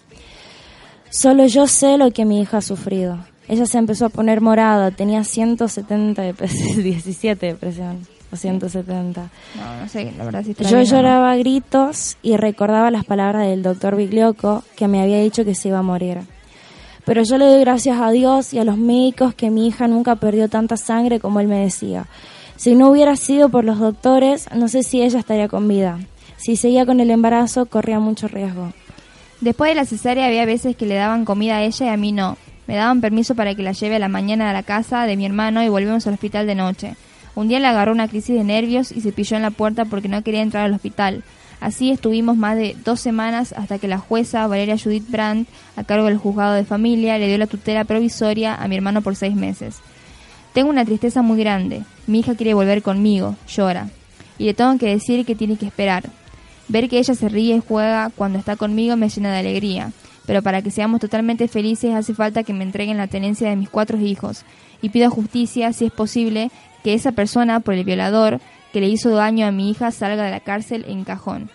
Solo 1.10 1.47
yo 1.47 1.67
sé 1.67 1.97
lo 1.97 2.12
que 2.12 2.25
mi 2.25 2.41
hija 2.41 2.58
ha 2.58 2.62
sufrido. 2.62 3.17
Ella 3.47 3.65
se 3.65 3.78
empezó 3.78 4.08
a 4.08 4.10
poner 4.10 4.41
morada, 4.41 4.91
tenía 4.91 5.23
170 5.23 6.21
de 6.21 6.34
17 6.34 7.45
de 7.47 7.56
presión. 7.56 8.06
170. 8.34 9.21
No, 9.56 9.80
no 9.80 9.88
sé, 9.88 10.12
la 10.17 10.25
verdad 10.25 10.43
sí 10.43 10.54
Yo 10.69 10.82
lloraba 10.82 11.32
a 11.32 11.38
gritos 11.38 12.17
y 12.21 12.36
recordaba 12.36 12.91
las 12.91 13.06
palabras 13.06 13.47
del 13.47 13.63
doctor 13.63 13.95
Biglioco 13.95 14.65
que 14.75 14.89
me 14.89 15.01
había 15.01 15.21
dicho 15.21 15.45
que 15.45 15.56
se 15.56 15.69
iba 15.69 15.80
a 15.80 15.82
morir. 15.82 16.19
Pero 17.06 17.24
yo 17.24 17.38
le 17.38 17.46
doy 17.46 17.60
gracias 17.60 18.00
a 18.00 18.10
Dios 18.12 18.54
y 18.54 18.60
a 18.60 18.63
los 18.63 18.78
médicos 18.78 19.36
que 19.36 19.52
mi 19.52 19.68
hija 19.68 19.88
nunca 19.88 20.15
perdió 20.15 20.50
tanta 20.50 20.76
sangre 20.76 21.20
como 21.20 21.39
él 21.39 21.48
me 21.48 21.60
decía. 21.60 22.08
Si 22.56 22.74
no 22.74 22.89
hubiera 22.89 23.15
sido 23.15 23.50
por 23.50 23.63
los 23.63 23.80
doctores, 23.80 24.48
no 24.56 24.68
sé 24.68 24.82
si 24.82 25.02
ella 25.02 25.20
estaría 25.20 25.48
con 25.48 25.68
vida. 25.68 26.00
Si 26.38 26.56
seguía 26.56 26.86
con 26.86 27.00
el 27.00 27.12
embarazo, 27.12 27.68
corría 27.68 28.00
mucho 28.00 28.28
riesgo. 28.28 28.74
Después 29.41 29.72
de 29.72 29.76
la 29.76 29.86
cesárea 29.86 30.26
había 30.26 30.46
veces 30.46 30.76
que 30.76 30.86
le 30.86 30.96
daban 30.96 31.26
comida 31.26 31.58
a 31.58 31.63
ella 31.63 31.86
y 31.86 31.89
a 31.89 31.98
mí 31.98 32.12
no. 32.12 32.38
Me 32.68 32.76
daban 32.76 33.02
permiso 33.02 33.36
para 33.36 33.54
que 33.54 33.62
la 33.62 33.74
lleve 33.74 33.98
a 33.98 34.00
la 34.00 34.08
mañana 34.08 34.50
a 34.50 34.54
la 34.54 34.63
casa 34.63 35.06
de 35.06 35.15
mi 35.18 35.26
hermano 35.26 35.62
y 35.63 35.70
volvemos 35.70 36.08
al 36.08 36.13
hospital 36.13 36.48
de 36.48 36.56
noche. 36.56 36.96
Un 37.36 37.50
día 37.50 37.60
le 37.60 37.68
agarró 37.68 37.91
una 37.91 38.08
crisis 38.08 38.36
de 38.36 38.44
nervios 38.44 38.91
y 38.91 39.02
se 39.02 39.12
pilló 39.12 39.36
en 39.36 39.44
la 39.44 39.52
puerta 39.52 39.86
porque 39.86 40.08
no 40.08 40.24
quería 40.24 40.41
entrar 40.41 40.65
al 40.65 40.74
hospital. 40.74 41.24
Así 41.65 41.89
estuvimos 41.89 42.38
más 42.38 42.58
de 42.58 42.78
dos 42.86 42.99
semanas 42.99 43.51
hasta 43.58 43.80
que 43.80 43.88
la 43.88 43.97
jueza 43.97 44.45
Valeria 44.45 44.78
Judith 44.78 45.10
Brandt, 45.10 45.49
a 45.75 45.84
cargo 45.84 46.06
del 46.06 46.19
juzgado 46.19 46.54
de 46.54 46.63
familia, 46.63 47.17
le 47.17 47.28
dio 47.28 47.39
la 47.39 47.47
tutela 47.47 47.86
provisoria 47.86 48.54
a 48.54 48.67
mi 48.67 48.75
hermano 48.75 49.01
por 49.01 49.15
seis 49.15 49.36
meses. 49.36 49.78
Tengo 50.54 50.69
una 50.69 50.86
tristeza 50.86 51.23
muy 51.23 51.39
grande. 51.39 51.82
Mi 52.06 52.19
hija 52.19 52.36
quiere 52.36 52.54
volver 52.54 52.84
conmigo, 52.84 53.36
llora. 53.47 53.89
Y 54.38 54.45
le 54.45 54.54
tengo 54.54 54.78
que 54.78 54.89
decir 54.89 55.25
que 55.25 55.34
tiene 55.34 55.58
que 55.58 55.65
esperar. 55.65 56.04
Ver 56.67 56.88
que 56.88 56.99
ella 56.99 57.15
se 57.15 57.30
ríe 57.30 57.56
y 57.56 57.63
juega 57.67 58.12
cuando 58.15 58.38
está 58.38 58.56
conmigo 58.56 58.95
me 58.95 59.10
llena 59.10 59.34
de 59.34 59.39
alegría. 59.39 59.91
Pero 60.28 60.43
para 60.43 60.62
que 60.62 60.69
seamos 60.69 61.01
totalmente 61.01 61.47
felices 61.47 61.95
hace 61.95 62.13
falta 62.13 62.43
que 62.43 62.54
me 62.54 62.63
entreguen 62.63 62.97
la 62.97 63.08
tenencia 63.08 63.49
de 63.49 63.56
mis 63.56 63.71
cuatro 63.71 63.99
hijos. 63.99 64.43
Y 64.84 64.89
pido 64.89 65.10
justicia, 65.10 65.73
si 65.73 65.86
es 65.86 65.91
posible, 65.91 66.51
que 66.84 66.93
esa 66.93 67.13
persona, 67.13 67.60
por 67.60 67.73
el 67.73 67.86
violador 67.86 68.39
que 68.71 68.82
le 68.82 68.89
hizo 68.89 69.10
daño 69.10 69.47
a 69.47 69.51
mi 69.51 69.71
hija, 69.71 69.89
salga 69.89 70.25
de 70.25 70.32
la 70.32 70.41
cárcel 70.41 70.86
en 70.88 71.06
cajón. 71.06 71.49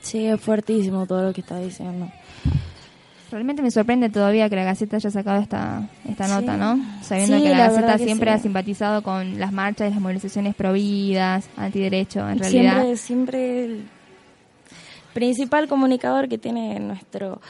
Sí, 0.00 0.26
es 0.26 0.40
fuertísimo 0.40 1.06
todo 1.06 1.24
lo 1.24 1.32
que 1.32 1.40
está 1.40 1.58
diciendo. 1.58 2.10
Realmente 3.30 3.62
me 3.62 3.70
sorprende 3.70 4.08
todavía 4.08 4.48
que 4.48 4.56
la 4.56 4.64
Gaceta 4.64 4.96
haya 4.96 5.10
sacado 5.10 5.40
esta, 5.40 5.88
esta 6.08 6.26
nota, 6.26 6.56
¿no? 6.56 6.80
Sabiendo 7.02 7.40
que 7.40 7.50
la, 7.50 7.68
Gaceta 7.68 7.98
siempre 7.98 8.30
ha 8.30 8.38
simpatizado 8.38 9.02
con 9.02 9.38
las 9.38 9.52
marchas 9.52 9.88
y 9.88 9.94
las 9.94 10.00
movilizaciones 10.00 10.56
prohibidas, 10.56 11.48
antiderecho, 11.56 12.28
en 12.28 12.40
realidad. 12.40 12.72
Siempre, 12.72 12.96
siempre 12.96 13.64
el 13.64 13.84
principal 15.12 15.68
comunicador 15.68 16.28
que 16.28 16.38
tiene 16.38 16.80
nuestro 16.80 17.40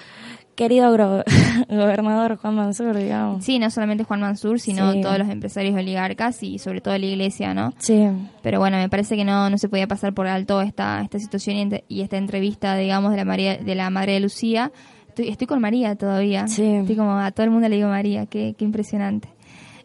querido 0.60 0.90
gobernador 1.70 2.36
Juan 2.36 2.54
Mansur, 2.54 2.94
digamos. 2.94 3.42
Sí, 3.42 3.58
no 3.58 3.70
solamente 3.70 4.04
Juan 4.04 4.20
Mansur, 4.20 4.60
sino 4.60 4.92
todos 5.00 5.18
los 5.18 5.30
empresarios 5.30 5.74
oligarcas 5.74 6.42
y 6.42 6.58
sobre 6.58 6.82
todo 6.82 6.98
la 6.98 7.06
iglesia, 7.06 7.54
¿no? 7.54 7.72
Sí. 7.78 8.06
Pero 8.42 8.58
bueno, 8.58 8.76
me 8.76 8.90
parece 8.90 9.16
que 9.16 9.24
no, 9.24 9.48
no 9.48 9.56
se 9.56 9.70
podía 9.70 9.86
pasar 9.86 10.12
por 10.12 10.26
alto 10.26 10.60
esta, 10.60 11.00
esta 11.00 11.18
situación 11.18 11.80
y, 11.88 12.02
esta 12.02 12.18
entrevista, 12.18 12.76
digamos, 12.76 13.12
de 13.12 13.16
la, 13.16 13.24
María, 13.24 13.56
de 13.56 13.74
la 13.74 13.88
madre 13.88 14.12
de 14.12 14.20
Lucía. 14.20 14.70
Estoy, 15.08 15.28
estoy 15.28 15.46
con 15.46 15.62
María 15.62 15.96
todavía. 15.96 16.46
Sí. 16.46 16.62
Estoy 16.62 16.94
como 16.94 17.18
a 17.18 17.30
todo 17.30 17.44
el 17.44 17.50
mundo 17.50 17.66
le 17.66 17.76
digo 17.76 17.88
María, 17.88 18.26
qué, 18.26 18.54
qué 18.58 18.64
impresionante. 18.66 19.30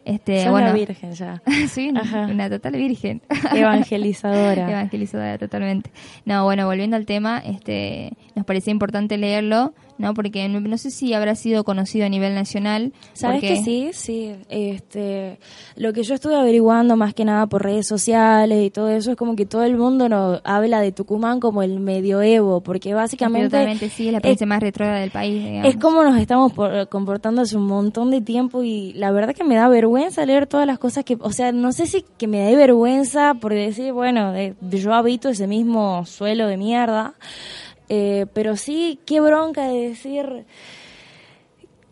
Este, 0.06 0.48
bueno, 0.50 0.68
una 0.68 0.72
virgen 0.72 1.12
ya. 1.14 1.42
sí, 1.68 1.90
una, 1.90 2.48
total 2.48 2.74
virgen. 2.74 3.22
Evangelizadora. 3.52 4.70
Evangelizadora, 4.70 5.36
totalmente. 5.36 5.90
No, 6.24 6.44
bueno, 6.44 6.64
volviendo 6.66 6.96
al 6.96 7.06
tema, 7.06 7.42
este, 7.44 8.12
nos 8.36 8.46
parecía 8.46 8.70
importante 8.70 9.18
leerlo, 9.18 9.74
¿no? 9.98 10.14
Porque 10.14 10.48
no, 10.48 10.60
no 10.60 10.78
sé 10.78 10.90
si 10.90 11.12
habrá 11.14 11.34
sido 11.34 11.64
conocido 11.64 12.06
a 12.06 12.08
nivel 12.08 12.34
nacional. 12.34 12.92
¿Sabes 13.12 13.40
porque- 13.40 13.54
que 13.54 13.62
sí? 13.62 13.90
Sí. 13.92 14.32
Este, 14.48 15.38
lo 15.76 15.92
que 15.92 16.02
yo 16.02 16.14
estuve 16.14 16.36
averiguando 16.36 16.96
más 16.96 17.14
que 17.14 17.24
nada 17.24 17.46
por 17.46 17.62
redes 17.62 17.86
sociales 17.86 18.64
y 18.64 18.70
todo 18.70 18.88
eso 18.90 19.10
es 19.12 19.16
como 19.16 19.36
que 19.36 19.46
todo 19.46 19.62
el 19.64 19.76
mundo 19.76 20.08
no, 20.08 20.40
habla 20.44 20.80
de 20.80 20.92
Tucumán 20.92 21.40
como 21.40 21.62
el 21.62 21.80
medioevo, 21.80 22.60
porque 22.62 22.94
básicamente 22.94 23.48
Totalmente, 23.50 23.88
sí, 23.88 24.06
es 24.08 24.12
la 24.12 24.20
provincia 24.20 24.46
más 24.46 24.60
retrógrada 24.60 25.00
del 25.00 25.10
país, 25.10 25.42
digamos. 25.44 25.68
es 25.68 25.76
como 25.80 26.02
nos 26.04 26.18
estamos 26.18 26.52
por- 26.52 26.88
comportando 26.88 27.42
hace 27.42 27.56
un 27.56 27.66
montón 27.66 28.10
de 28.10 28.20
tiempo 28.20 28.62
y 28.62 28.92
la 28.94 29.10
verdad 29.12 29.34
que 29.34 29.44
me 29.44 29.54
da 29.56 29.68
vergüenza 29.68 30.24
leer 30.26 30.46
todas 30.46 30.66
las 30.66 30.78
cosas 30.78 31.04
que, 31.04 31.16
o 31.20 31.30
sea, 31.32 31.52
no 31.52 31.72
sé 31.72 31.86
si 31.86 32.04
que 32.18 32.26
me 32.26 32.38
dé 32.40 32.56
vergüenza 32.56 33.34
por 33.34 33.52
decir, 33.54 33.92
bueno, 33.92 34.32
de 34.32 34.54
yo 34.70 34.94
habito 34.94 35.28
ese 35.28 35.46
mismo 35.46 36.04
suelo 36.06 36.46
de 36.46 36.56
mierda, 36.56 37.14
eh, 37.88 38.26
pero 38.32 38.56
sí, 38.56 38.98
qué 39.06 39.20
bronca 39.20 39.68
de 39.68 39.88
decir, 39.88 40.44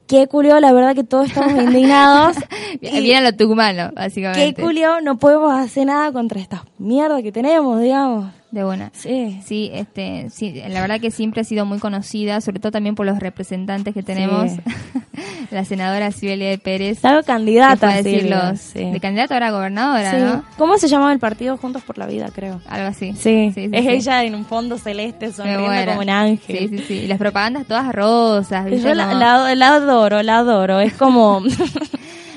qué 0.06 0.26
culio, 0.26 0.60
la 0.60 0.72
verdad 0.72 0.94
que 0.94 1.04
todos 1.04 1.28
estamos 1.28 1.62
indignados. 1.62 2.36
Viene 2.80 3.22
lo 3.22 3.36
tucumano, 3.36 3.90
básicamente. 3.94 4.54
qué 4.54 4.62
culio, 4.62 5.00
no 5.00 5.18
podemos 5.18 5.52
hacer 5.52 5.86
nada 5.86 6.12
contra 6.12 6.40
esta 6.40 6.64
mierda 6.78 7.22
que 7.22 7.32
tenemos, 7.32 7.80
digamos. 7.80 8.32
De 8.54 8.62
buena. 8.62 8.90
Sí. 8.94 9.40
Sí, 9.44 9.68
este, 9.74 10.30
sí, 10.30 10.62
la 10.68 10.80
verdad 10.80 11.00
que 11.00 11.10
siempre 11.10 11.40
ha 11.40 11.44
sido 11.44 11.66
muy 11.66 11.80
conocida, 11.80 12.40
sobre 12.40 12.60
todo 12.60 12.70
también 12.70 12.94
por 12.94 13.04
los 13.04 13.18
representantes 13.18 13.92
que 13.94 14.04
tenemos. 14.04 14.52
Sí. 14.52 14.60
la 15.50 15.64
senadora 15.64 16.12
Sibelia 16.12 16.50
de 16.50 16.58
Pérez. 16.58 16.98
Estaba 16.98 17.24
candidata, 17.24 17.90
a 17.90 17.96
decir 17.96 18.20
Silvia, 18.20 18.50
los- 18.50 18.60
sí. 18.60 18.84
de 18.92 19.00
candidata 19.00 19.34
ahora 19.34 19.48
a 19.48 19.50
gobernadora, 19.50 20.10
Sí. 20.12 20.16
¿no? 20.20 20.44
¿Cómo 20.56 20.78
se 20.78 20.86
llamaba 20.86 21.12
el 21.12 21.18
partido 21.18 21.56
Juntos 21.56 21.82
por 21.82 21.98
la 21.98 22.06
Vida, 22.06 22.28
creo? 22.32 22.60
Algo 22.68 22.86
así. 22.86 23.12
Sí, 23.14 23.50
sí, 23.52 23.68
es 23.72 23.86
ella 23.86 24.22
en 24.22 24.36
un 24.36 24.44
fondo 24.44 24.78
celeste 24.78 25.32
sonriendo 25.32 25.64
como 25.90 26.00
un 26.02 26.10
ángel. 26.10 26.68
Sí, 26.70 26.78
sí, 26.78 26.84
sí. 26.86 26.94
Y 27.00 27.06
las 27.08 27.18
propagandas 27.18 27.66
todas 27.66 27.92
rosas. 27.92 28.66
Yo 28.70 28.94
la, 28.94 29.08
Como- 29.08 29.18
la- 29.18 29.54
la 29.56 29.68
adoro, 29.74 30.22
la 30.22 30.38
adoro. 30.38 30.78
Es 30.78 30.94
como... 30.94 31.42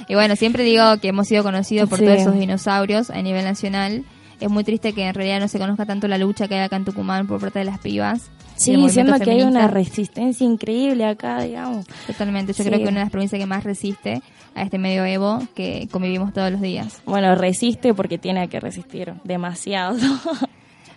Y 0.09 0.15
bueno, 0.15 0.37
siempre 0.37 0.63
digo 0.63 0.99
que 1.01 1.09
hemos 1.09 1.27
sido 1.27 1.43
conocidos 1.43 1.89
por 1.89 1.99
todos 1.99 2.13
esos 2.21 2.39
dinosaurios 2.39 3.09
a 3.09 3.21
nivel 3.21 3.43
nacional. 3.43 4.05
Es 4.39 4.49
muy 4.49 4.63
triste 4.63 4.93
que 4.93 5.07
en 5.07 5.13
realidad 5.13 5.39
no 5.39 5.47
se 5.47 5.57
conozca 5.59 5.85
tanto 5.85 6.07
la 6.07 6.17
lucha 6.17 6.47
que 6.47 6.55
hay 6.55 6.61
acá 6.61 6.75
en 6.75 6.85
Tucumán 6.85 7.25
por 7.27 7.39
parte 7.39 7.59
de 7.59 7.65
las 7.65 7.79
pibas. 7.79 8.29
sí, 8.55 8.75
siendo 8.89 9.13
que 9.19 9.29
hay 9.31 9.41
una 9.43 9.67
feminista. 9.67 9.67
resistencia 9.67 10.45
increíble 10.45 11.05
acá, 11.05 11.41
digamos. 11.41 11.85
Totalmente. 12.07 12.53
Yo 12.53 12.63
Sí. 12.63 12.69
creo 12.69 12.79
que 12.79 12.85
una 12.89 12.99
de 12.99 13.05
las 13.05 13.11
provincias 13.11 13.39
que 13.39 13.45
más 13.45 13.63
resiste 13.63 14.21
a 14.55 14.63
este 14.63 14.77
medioevo 14.79 15.39
que 15.55 15.87
convivimos 15.91 16.33
todos 16.33 16.51
los 16.51 16.61
días. 16.61 17.01
Bueno, 17.05 17.35
resiste 17.35 17.93
porque 17.93 18.17
tiene 18.17 18.47
que 18.47 18.59
resistir 18.59 19.13
demasiado. 19.23 19.97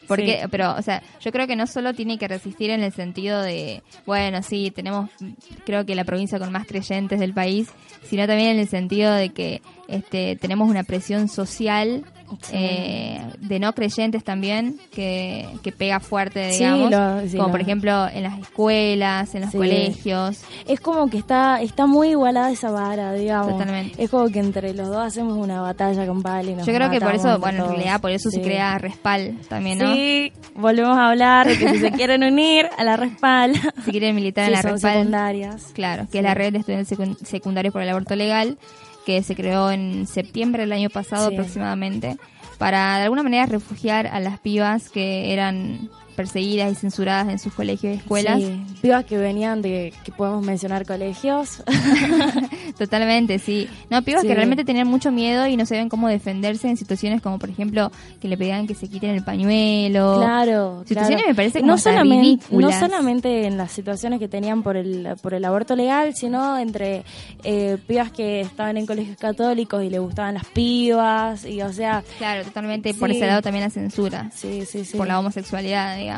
Porque, 0.08 0.40
Sí. 0.42 0.48
pero, 0.50 0.74
o 0.74 0.82
sea, 0.82 1.04
yo 1.20 1.30
creo 1.30 1.46
que 1.46 1.54
no 1.54 1.68
solo 1.68 1.94
tiene 1.94 2.18
que 2.18 2.26
resistir 2.26 2.70
en 2.70 2.82
el 2.82 2.92
sentido 2.92 3.40
de, 3.42 3.84
bueno, 4.06 4.42
sí, 4.42 4.72
tenemos, 4.72 5.08
creo 5.64 5.86
que 5.86 5.94
la 5.94 6.02
provincia 6.02 6.40
con 6.40 6.50
más 6.50 6.66
creyentes 6.66 7.20
del 7.20 7.32
país, 7.32 7.68
sino 8.08 8.26
también 8.26 8.50
en 8.50 8.58
el 8.58 8.66
sentido 8.66 9.14
de 9.14 9.28
que 9.28 9.62
este, 9.90 10.36
tenemos 10.36 10.68
una 10.70 10.84
presión 10.84 11.28
social 11.28 12.04
Sí. 12.42 12.52
eh, 12.54 13.20
de 13.40 13.58
no 13.58 13.72
creyentes 13.74 14.22
también 14.22 14.78
que, 14.92 15.48
que 15.64 15.72
pega 15.72 15.98
fuerte, 15.98 16.52
Sí, 16.52 16.58
digamos, 16.60 16.88
lo- 16.92 17.22
sí, 17.22 17.30
como 17.36 17.48
lo- 17.48 17.50
por 17.50 17.60
ejemplo 17.60 18.06
en 18.06 18.22
las 18.22 18.38
escuelas, 18.38 19.34
en 19.34 19.40
los 19.40 19.50
Sí. 19.50 19.56
colegios. 19.56 20.42
Es 20.68 20.78
como 20.78 21.10
que 21.10 21.18
está 21.18 21.60
está 21.60 21.86
muy 21.86 22.10
igualada 22.10 22.52
esa 22.52 22.70
vara, 22.70 23.12
digamos. 23.14 23.54
Totalmente. 23.58 24.00
Es 24.00 24.10
como 24.10 24.28
que 24.28 24.38
entre 24.38 24.72
los 24.74 24.86
dos 24.86 24.98
hacemos 24.98 25.36
una 25.38 25.60
batalla 25.60 26.06
con 26.06 26.18
y 26.20 26.54
nos 26.54 26.66
Yo 26.68 26.72
creo 26.72 26.88
que 26.88 27.00
por 27.00 27.16
eso, 27.16 27.36
bueno, 27.40 27.64
en 27.64 27.70
realidad 27.72 28.00
por 28.00 28.12
eso 28.12 28.30
se 28.30 28.36
Sí. 28.36 28.42
crea 28.44 28.78
Respal 28.78 29.36
también, 29.48 29.78
¿no? 29.78 29.92
Sí, 29.92 30.32
volvemos 30.54 30.96
a 30.96 31.08
hablar 31.08 31.48
de 31.48 31.58
que 31.58 31.68
si 31.70 31.78
se 31.80 31.90
quieren 32.00 32.22
unir 32.22 32.68
a 32.78 32.84
la 32.84 32.96
respalda. 32.96 33.58
Si 33.84 33.90
quieren 33.90 34.14
militar 34.14 34.44
Sí, 34.44 34.50
en 34.50 34.52
la 34.56 34.62
son 34.62 34.70
Respal. 34.74 34.92
secundarias. 34.98 35.64
Claro, 35.72 36.04
que 36.04 36.12
Sí. 36.12 36.18
es 36.18 36.22
la 36.22 36.34
red 36.34 36.52
de 36.52 36.58
estudiantes 36.60 36.96
secun- 36.96 37.16
secundarios 37.24 37.72
por 37.72 37.82
el 37.82 37.88
aborto 37.88 38.14
legal, 38.14 38.56
que 39.06 39.22
se 39.22 39.34
creó 39.34 39.70
en 39.70 40.06
septiembre 40.06 40.62
del 40.62 40.72
año 40.72 40.90
pasado 40.90 41.28
Sí. 41.28 41.34
aproximadamente, 41.34 42.16
para 42.58 42.98
de 42.98 43.04
alguna 43.04 43.22
manera 43.22 43.46
refugiar 43.46 44.06
a 44.06 44.20
las 44.20 44.38
pibas 44.40 44.88
que 44.90 45.32
eran 45.32 45.88
perseguidas 46.20 46.70
y 46.72 46.74
censuradas 46.74 47.28
en 47.30 47.38
sus 47.38 47.54
colegios 47.54 47.94
y 47.94 47.98
escuelas. 47.98 48.40
Sí, 48.40 48.62
pibas 48.82 49.04
que 49.06 49.16
venían 49.16 49.62
de, 49.62 49.94
que 50.04 50.12
podemos 50.12 50.44
mencionar 50.44 50.84
colegios. 50.84 51.62
Totalmente, 52.78 53.38
sí. 53.38 53.68
No, 53.88 54.02
pibas 54.02 54.20
Sí. 54.22 54.28
que 54.28 54.34
realmente 54.34 54.64
tenían 54.66 54.86
mucho 54.86 55.10
miedo 55.10 55.46
y 55.46 55.56
no 55.56 55.64
sabían 55.64 55.88
cómo 55.88 56.08
defenderse 56.08 56.68
en 56.68 56.76
situaciones 56.76 57.22
como, 57.22 57.38
por 57.38 57.48
ejemplo, 57.48 57.90
que 58.20 58.28
le 58.28 58.36
pedían 58.36 58.66
que 58.66 58.74
se 58.74 58.88
quiten 58.88 59.10
el 59.10 59.24
pañuelo. 59.24 60.16
Claro, 60.18 60.82
Situaciones 60.86 61.22
claro. 61.22 61.28
me 61.30 61.34
parece 61.34 61.60
como 61.60 61.72
no 61.72 61.78
solamente, 61.78 62.22
ridículas. 62.46 62.80
no 62.80 62.86
solamente 62.88 63.46
en 63.46 63.56
las 63.56 63.72
situaciones 63.72 64.18
que 64.18 64.28
tenían 64.28 64.62
por 64.62 64.76
el, 64.76 65.08
por 65.22 65.32
el 65.32 65.44
aborto 65.44 65.74
legal, 65.74 66.14
sino 66.14 66.58
entre 66.58 67.04
eh, 67.44 67.78
pibas 67.86 68.10
que 68.12 68.42
estaban 68.42 68.76
en 68.76 68.84
colegios 68.86 69.16
católicos 69.16 69.82
y 69.82 69.88
le 69.90 69.98
gustaban 69.98 70.34
las 70.34 70.44
pibas, 70.46 71.44
y 71.46 71.62
o 71.62 71.72
sea, 71.72 72.04
Claro, 72.18 72.44
totalmente. 72.44 72.92
Por 72.94 73.10
ese 73.10 73.26
lado 73.26 73.40
también 73.42 73.64
la 73.64 73.70
censura. 73.70 74.30
sí, 74.34 74.64
sí, 74.66 74.84
sí. 74.84 74.96
Por 74.98 75.06
la 75.06 75.18
homosexualidad, 75.18 75.96
digamos. 75.96 76.09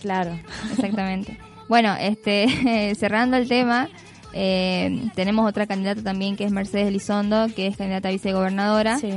Claro. 0.00 0.38
Exactamente. 0.70 1.38
bueno, 1.68 1.94
este, 2.00 2.94
cerrando 2.98 3.36
el 3.36 3.48
tema, 3.48 3.88
eh, 4.32 5.08
tenemos 5.14 5.48
otra 5.48 5.66
candidata 5.66 6.02
también 6.02 6.36
que 6.36 6.44
es 6.44 6.52
Mercedes 6.52 6.88
Elizondo, 6.88 7.48
que 7.54 7.66
es 7.66 7.76
candidata 7.76 8.08
a 8.08 8.12
vicegobernadora, 8.12 8.98
Sí. 8.98 9.10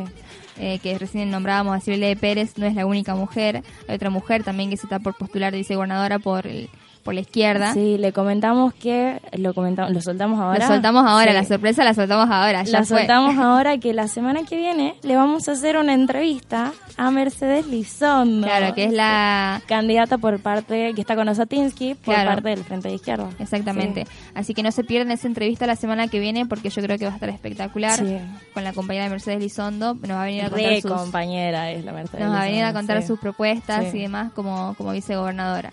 eh, 0.57 0.79
que 0.79 0.97
recién 0.97 1.29
nombrábamos 1.31 1.75
a 1.75 1.79
Silvia 1.79 2.15
Pérez, 2.15 2.57
no 2.57 2.65
es 2.65 2.75
la 2.75 2.85
única 2.85 3.15
mujer, 3.15 3.63
hay 3.87 3.95
otra 3.95 4.09
mujer 4.09 4.43
también 4.43 4.69
que 4.69 4.77
se 4.77 4.85
está 4.87 4.99
por 4.99 5.15
postular 5.15 5.51
de 5.51 5.59
vicegobernadora 5.59 6.19
por 6.19 6.47
el, 6.47 6.69
por 7.03 7.13
la 7.13 7.21
izquierda. 7.21 7.73
Sí, 7.73 7.97
le 7.97 8.13
comentamos 8.13 8.73
que 8.73 9.21
lo 9.33 9.53
comentamos, 9.53 9.91
lo 9.93 10.01
soltamos 10.01 10.39
ahora. 10.39 10.59
La 10.59 10.67
soltamos 10.67 11.05
ahora, 11.05 11.31
Sí. 11.31 11.37
la 11.37 11.43
sorpresa 11.45 11.83
la 11.83 11.93
soltamos 11.93 12.29
ahora, 12.31 12.63
ya 12.63 12.79
La 12.79 12.85
fue. 12.85 12.99
soltamos 12.99 13.37
ahora 13.43 13.77
que 13.77 13.93
la 13.93 14.07
semana 14.07 14.43
que 14.43 14.55
viene 14.57 14.95
le 15.03 15.15
vamos 15.15 15.47
a 15.49 15.51
hacer 15.51 15.77
una 15.77 15.93
entrevista 15.93 16.71
a 16.97 17.11
Mercedes 17.11 17.67
Lizondo. 17.67 18.47
Claro, 18.47 18.73
que 18.73 18.85
es 18.85 18.93
la 18.93 19.61
candidata 19.67 20.17
por 20.17 20.39
parte, 20.39 20.93
que 20.93 21.01
está 21.01 21.15
con 21.15 21.27
Osatinsky, 21.27 21.95
por 21.95 22.13
Claro. 22.15 22.29
parte 22.31 22.49
del 22.49 22.63
Frente 22.63 22.87
de 22.87 22.95
Izquierda. 22.95 23.29
Exactamente. 23.39 24.05
Así 24.33 24.53
que 24.53 24.63
no 24.63 24.71
se 24.71 24.83
pierdan 24.83 25.11
esa 25.11 25.27
entrevista 25.27 25.67
la 25.67 25.75
semana 25.75 26.07
que 26.07 26.19
viene 26.19 26.45
porque 26.45 26.69
yo 26.69 26.81
creo 26.81 26.97
que 26.97 27.05
va 27.05 27.11
a 27.11 27.15
estar 27.15 27.29
espectacular 27.29 27.99
Sí. 27.99 28.17
con 28.53 28.63
la 28.63 28.73
compañera 28.73 29.05
de 29.05 29.09
Mercedes 29.11 29.39
Lizondo. 29.39 29.95
Nos 29.95 30.09
va 30.11 30.21
a 30.23 30.25
venir 30.25 30.43
a 30.45 30.49
contar 30.49 30.69
Re 30.69 30.81
sus, 30.81 30.91
compañera 30.91 31.71
es 31.71 31.83
la 31.83 31.91
Mercedes 31.91 32.23
nos 32.25 32.33
va 32.35 32.41
a 32.41 32.45
venir 32.45 32.63
a 32.63 32.73
contar 32.73 33.03
sus 33.03 33.19
propuestas 33.19 33.93
y 33.93 33.99
demás 33.99 34.31
como, 34.33 34.73
como 34.77 34.91
vicegobernadora. 34.93 35.71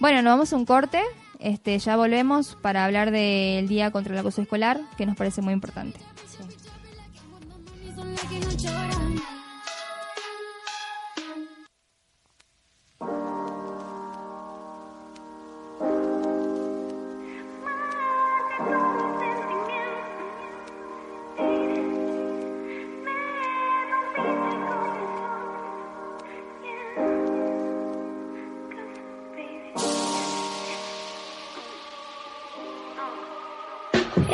Bueno, 0.00 0.22
nos 0.22 0.32
vamos 0.32 0.52
a 0.52 0.56
un 0.56 0.64
corte. 0.64 1.00
Este, 1.38 1.78
ya 1.78 1.96
volvemos 1.96 2.56
para 2.60 2.84
hablar 2.84 3.10
del 3.10 3.68
Día 3.68 3.90
contra 3.90 4.12
el 4.14 4.18
Acoso 4.18 4.42
Escolar, 4.42 4.80
que 4.96 5.06
nos 5.06 5.16
parece 5.16 5.42
muy 5.42 5.52
importante. 5.52 6.00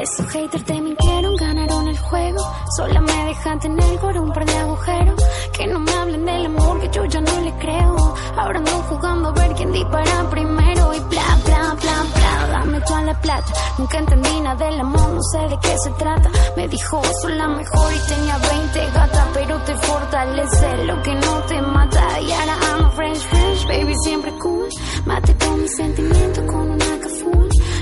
Esos 0.01 0.26
haters 0.28 0.64
te 0.64 0.80
mintieron, 0.80 1.36
ganaron 1.36 1.86
el 1.86 1.98
juego. 1.98 2.38
Sola 2.74 3.03
me 3.03 3.24
dejan 3.26 3.61
tener 3.61 3.98
por 3.98 4.16
un 4.16 4.32
par 4.32 4.46
de 4.46 4.57
agujeros. 4.57 5.22
Que 5.53 5.66
no 5.66 5.78
me 5.78 5.92
hablen 5.92 6.24
del 6.24 6.46
amor, 6.46 6.80
que 6.80 6.88
yo 6.88 7.05
ya 7.05 7.20
no 7.20 7.40
le 7.40 7.53
creo. 7.59 8.14
Ahora 8.34 8.59
ando 8.61 8.70
jugando 8.88 9.28
a 9.28 9.32
ver 9.32 9.53
quién 9.57 9.72
dispara 9.72 10.30
primero. 10.30 10.94
Y 10.94 11.01
bla, 11.01 11.38
bla, 11.44 11.76
bla, 11.78 12.07
bla, 12.14 12.46
dame 12.51 12.80
toda 12.80 13.03
la 13.03 13.20
plata. 13.20 13.53
Nunca 13.76 13.98
entendí 13.98 14.40
nada 14.40 14.64
del 14.64 14.80
amor, 14.80 15.11
no 15.11 15.22
sé 15.22 15.38
de 15.38 15.59
qué 15.61 15.78
se 15.84 15.90
trata. 15.90 16.30
Me 16.57 16.66
dijo, 16.66 17.03
soy 17.20 17.34
la 17.34 17.48
mejor 17.48 17.92
y 17.92 18.09
tenía 18.09 18.38
20 18.38 18.90
gata. 18.92 19.28
Pero 19.34 19.62
te 19.64 19.76
fortalece 19.76 20.84
lo 20.86 21.03
que 21.03 21.14
no 21.14 21.42
te 21.42 21.61
mata. 21.61 22.20
Y 22.22 22.32
ahora 22.32 22.57
amo 22.72 22.90
French, 22.92 23.18
French, 23.18 23.66
baby, 23.68 23.94
siempre 24.03 24.32
cool. 24.38 24.68
Mate 25.05 25.36
con 25.36 25.61
mis 25.61 25.76
sentimientos 25.76 26.44
con. 26.46 26.70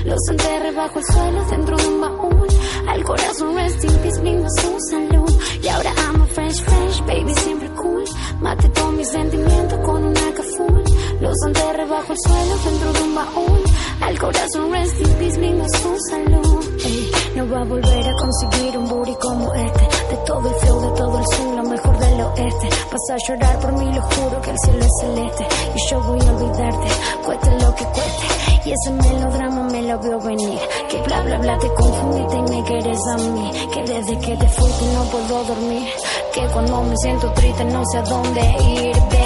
Los 0.09 0.27
enterré 0.27 0.71
bajo 0.71 0.97
el 0.97 1.05
suelo 1.05 1.45
dentro 1.45 1.77
de 1.77 1.87
un 1.87 2.01
baúl. 2.01 2.47
Al 2.87 3.03
corazón 3.03 3.55
rest 3.55 3.83
in 3.83 3.95
peace, 3.97 4.19
brinda 4.21 4.49
su 4.59 4.75
salud. 4.89 5.41
Y 5.61 5.67
ahora 5.67 5.93
amo 6.09 6.25
French, 6.25 6.63
French, 6.63 7.05
baby, 7.05 7.33
siempre 7.35 7.69
cool. 7.75 8.03
Mate 8.41 8.69
todos 8.69 8.93
mis 8.93 9.07
sentimientos 9.07 9.79
con 9.85 10.03
una 10.03 10.19
full. 10.57 10.81
Los 11.21 11.35
enterré 11.45 11.85
bajo 11.85 12.11
el 12.11 12.17
suelo 12.25 12.57
dentro 12.65 12.93
de 12.93 13.03
un 13.03 13.15
baúl. 13.15 13.63
Al 14.01 14.19
corazón 14.19 14.71
rest 14.71 14.99
in 14.99 15.13
peace, 15.13 15.37
brinda 15.37 15.65
su 15.69 15.95
salud. 16.09 16.65
Ey. 16.83 17.11
No 17.35 17.47
va 17.47 17.61
a 17.61 17.65
volver 17.65 18.09
a 18.09 18.13
conseguir 18.15 18.77
un 18.79 18.89
booty 18.89 19.15
como 19.21 19.53
este. 19.53 19.87
De 20.09 20.17
todo 20.25 20.49
el 20.49 20.55
flow, 20.55 20.81
de 20.81 20.97
todo 20.97 21.19
el 21.19 21.25
sur, 21.35 21.55
lo 21.55 21.63
mejor 21.69 21.98
oeste. 22.31 22.69
Vas 22.91 23.09
a 23.11 23.17
llorar 23.27 23.59
por 23.59 23.71
mí, 23.73 23.93
lo 23.93 24.01
juro 24.01 24.41
que 24.41 24.51
el 24.51 24.59
cielo 24.59 24.85
es 24.85 24.91
celeste. 25.01 25.47
Y 25.75 25.89
yo 25.89 26.01
voy 26.01 26.19
a 26.19 26.31
olvidarte, 26.31 26.87
cueste 27.25 27.51
lo 27.59 27.75
que 27.75 27.85
cueste. 27.85 28.39
Y 28.65 28.71
ese 28.71 28.91
melodrama 28.91 29.63
me 29.63 29.81
lo 29.83 29.99
veo 29.99 30.19
venir. 30.19 30.59
Que 30.89 31.01
bla 31.01 31.21
bla 31.21 31.37
bla 31.37 31.57
te 31.57 31.73
confundiste 31.73 32.37
y 32.37 32.41
me 32.41 32.63
quieres 32.63 32.99
a 33.07 33.17
mí. 33.17 33.51
Que 33.73 33.93
desde 33.93 34.19
que 34.19 34.37
te 34.37 34.47
fuiste 34.47 34.85
no 34.93 35.03
puedo 35.05 35.43
dormir. 35.45 35.87
Que 36.33 36.41
cuando 36.53 36.83
me 36.83 36.95
siento 36.97 37.31
triste 37.33 37.65
no 37.65 37.83
sé 37.85 37.97
a 37.97 38.01
dónde 38.03 38.41
ir. 38.41 39.18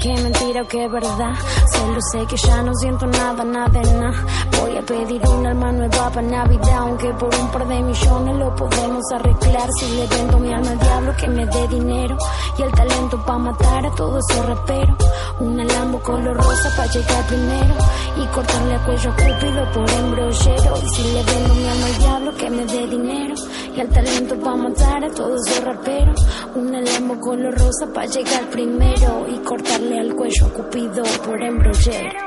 Qué 0.00 0.14
mentira 0.22 0.62
o 0.62 0.66
qué 0.68 0.86
verdad. 0.86 1.34
Solo 1.74 1.98
sé 2.12 2.24
que 2.26 2.36
ya 2.36 2.62
no 2.62 2.72
siento 2.74 3.04
nada, 3.06 3.42
nada 3.42 3.82
nada. 3.82 4.24
Voy 4.60 4.76
a 4.76 4.82
pedir 4.82 5.20
un 5.26 5.44
alma 5.44 5.72
nueva 5.72 6.10
para 6.10 6.22
Navidad. 6.22 6.78
Aunque 6.78 7.12
por 7.14 7.34
un 7.34 7.48
par 7.50 7.66
de 7.66 7.82
millones 7.82 8.36
lo 8.36 8.54
podemos 8.54 9.02
arreglar. 9.12 9.68
Si 9.78 9.96
le 9.96 10.06
vendo 10.06 10.38
mi 10.38 10.52
alma 10.52 10.70
al 10.70 10.78
diablo 10.78 11.16
que 11.16 11.28
me 11.28 11.46
dé 11.46 11.68
dinero. 11.68 12.16
Y 12.56 12.62
el 12.62 12.70
talento 12.70 13.20
para 13.24 13.38
matar 13.38 13.86
a 13.86 13.90
todos 13.96 14.24
esos 14.30 14.46
raperos. 14.46 14.96
Una 15.40 15.64
Lambo 15.64 15.98
color 16.00 16.36
rosa 16.36 16.70
para 16.76 16.92
llegar 16.92 17.26
primero. 17.26 17.74
Y 18.16 18.26
cortarle 18.26 18.74
el 18.74 18.80
cuello 18.82 19.10
a 19.10 19.16
Cúpido 19.16 19.72
por 19.72 19.90
embrollero. 19.90 20.76
Y 20.76 20.88
si 20.90 21.02
le 21.12 21.24
vendo 21.24 21.54
mi 21.54 21.68
alma 21.68 21.86
al 21.86 21.98
diablo 21.98 22.34
que 22.36 22.50
me 22.50 22.64
dé 22.66 22.86
dinero. 22.86 23.34
Y 23.78 23.80
el 23.80 23.88
talento 23.90 24.36
para 24.40 24.56
matar 24.56 25.04
a 25.04 25.10
todos 25.10 25.40
esos 25.46 25.64
raperos. 25.64 26.26
Una 26.56 26.80
Lambo 26.80 27.20
color 27.20 27.56
rosa 27.56 27.86
para 27.94 28.08
llegar 28.08 28.50
primero. 28.50 29.24
Y 29.28 29.38
cortarle 29.44 30.00
al 30.00 30.16
cuello 30.16 30.46
a 30.46 30.52
Cupido 30.52 31.04
por 31.24 31.40
embrollero. 31.40 32.18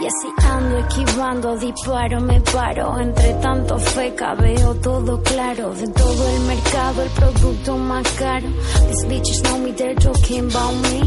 Y 0.00 0.06
así 0.06 0.46
ando 0.48 0.78
esquivando, 0.78 1.56
disparo, 1.56 2.20
me 2.20 2.40
paro. 2.42 3.00
Entre 3.00 3.34
tanto 3.34 3.80
feca 3.80 4.34
veo 4.34 4.76
todo 4.76 5.20
claro. 5.22 5.74
De 5.74 5.88
todo 5.88 6.28
el 6.28 6.40
mercado, 6.42 7.02
el 7.02 7.10
producto 7.10 7.76
más 7.78 8.08
caro. 8.12 8.46
These 8.86 9.06
bitches 9.08 9.42
know 9.42 9.58
me, 9.58 9.72
they're 9.72 9.96
talking 9.96 10.48
about 10.54 10.72
me. 10.82 11.00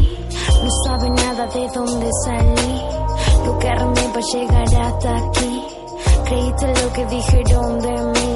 No 0.62 0.70
saben 0.84 1.14
nada 1.14 1.46
de 1.46 1.68
dónde 1.74 2.10
salí. 2.26 2.82
Lo 3.46 3.58
que 3.58 3.68
armé 3.70 4.02
para 4.12 4.26
llegar 4.26 4.74
hasta 4.74 5.16
aquí. 5.16 5.62
Creíste 6.26 6.66
lo 6.84 6.92
que 6.92 7.06
dijeron 7.06 7.80
de 7.80 8.20
mí. 8.20 8.35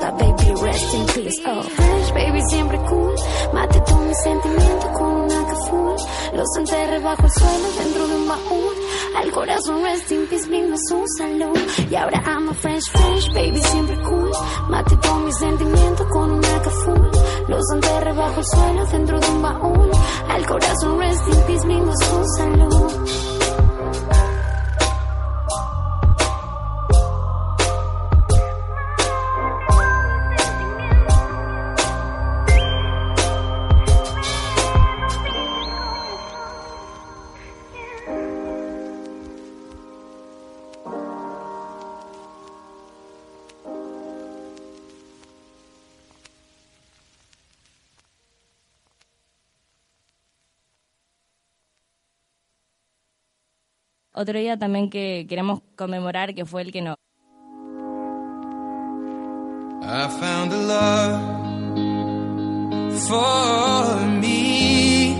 Baby, 0.00 0.54
rest 0.62 0.94
in 0.94 1.06
peace. 1.06 1.40
Oh, 1.44 1.62
fresh, 1.62 2.12
baby, 2.12 2.40
siempre 2.48 2.78
cool. 2.88 3.14
Mate 3.52 3.80
todo 3.82 4.00
mi 4.00 4.14
sentimiento 4.14 4.92
con 4.94 5.14
una 5.20 5.54
full. 5.68 5.96
Los 6.34 6.56
enterré 6.56 6.98
bajo 7.00 7.22
el 7.22 7.30
suelo 7.30 7.68
dentro 7.78 8.08
de 8.08 8.14
un 8.14 8.28
baúl. 8.28 8.74
Al 9.16 9.30
corazón 9.30 9.82
rest 9.82 10.10
in 10.10 10.26
peace, 10.26 10.46
brindo 10.48 10.76
su 10.88 11.04
salud. 11.18 11.58
Y 11.90 11.94
ahora 11.94 12.22
amo 12.24 12.54
fresh, 12.54 12.90
fresh, 12.90 13.32
baby, 13.34 13.60
siempre 13.62 13.96
cool. 14.02 14.30
Mate 14.70 14.96
todo 14.96 15.16
mi 15.16 15.32
sentimiento 15.32 16.08
con 16.08 16.30
una 16.30 16.60
full. 16.84 17.08
Los 17.48 17.62
enterré 17.74 18.12
bajo 18.12 18.40
el 18.40 18.46
suelo 18.46 18.86
dentro 18.86 19.20
de 19.20 19.28
un 19.28 19.42
baúl. 19.42 19.90
Al 20.28 20.46
corazón 20.46 20.98
rest 20.98 21.28
in 21.28 21.40
peace, 21.42 21.66
brindo 21.66 21.92
su 21.92 22.24
salud. 22.38 23.29
Otro 54.20 54.38
día 54.38 54.58
también 54.58 54.90
que 54.90 55.24
queremos 55.26 55.62
conmemorar 55.76 56.34
que 56.34 56.44
fue 56.44 56.60
el 56.60 56.70
que 56.70 56.82
no. 56.82 56.94
I 59.82 60.08
found 60.20 60.52
a 60.52 60.58
love 60.58 61.20
for 63.08 63.96
me. 64.20 65.14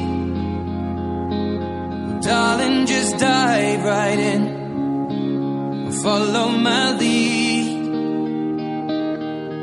Darling, 2.20 2.84
just 2.86 3.18
dive 3.18 3.82
right 3.82 4.18
in. 4.18 5.92
Follow 6.02 6.48
my 6.50 6.92
lead. 6.98 7.88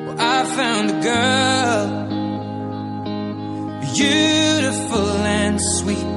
Well, 0.07 0.15
I 0.17 0.45
found 0.45 0.89
a 0.89 0.99
girl, 1.11 1.87
beautiful 3.93 5.25
and 5.27 5.61
sweet. 5.61 6.16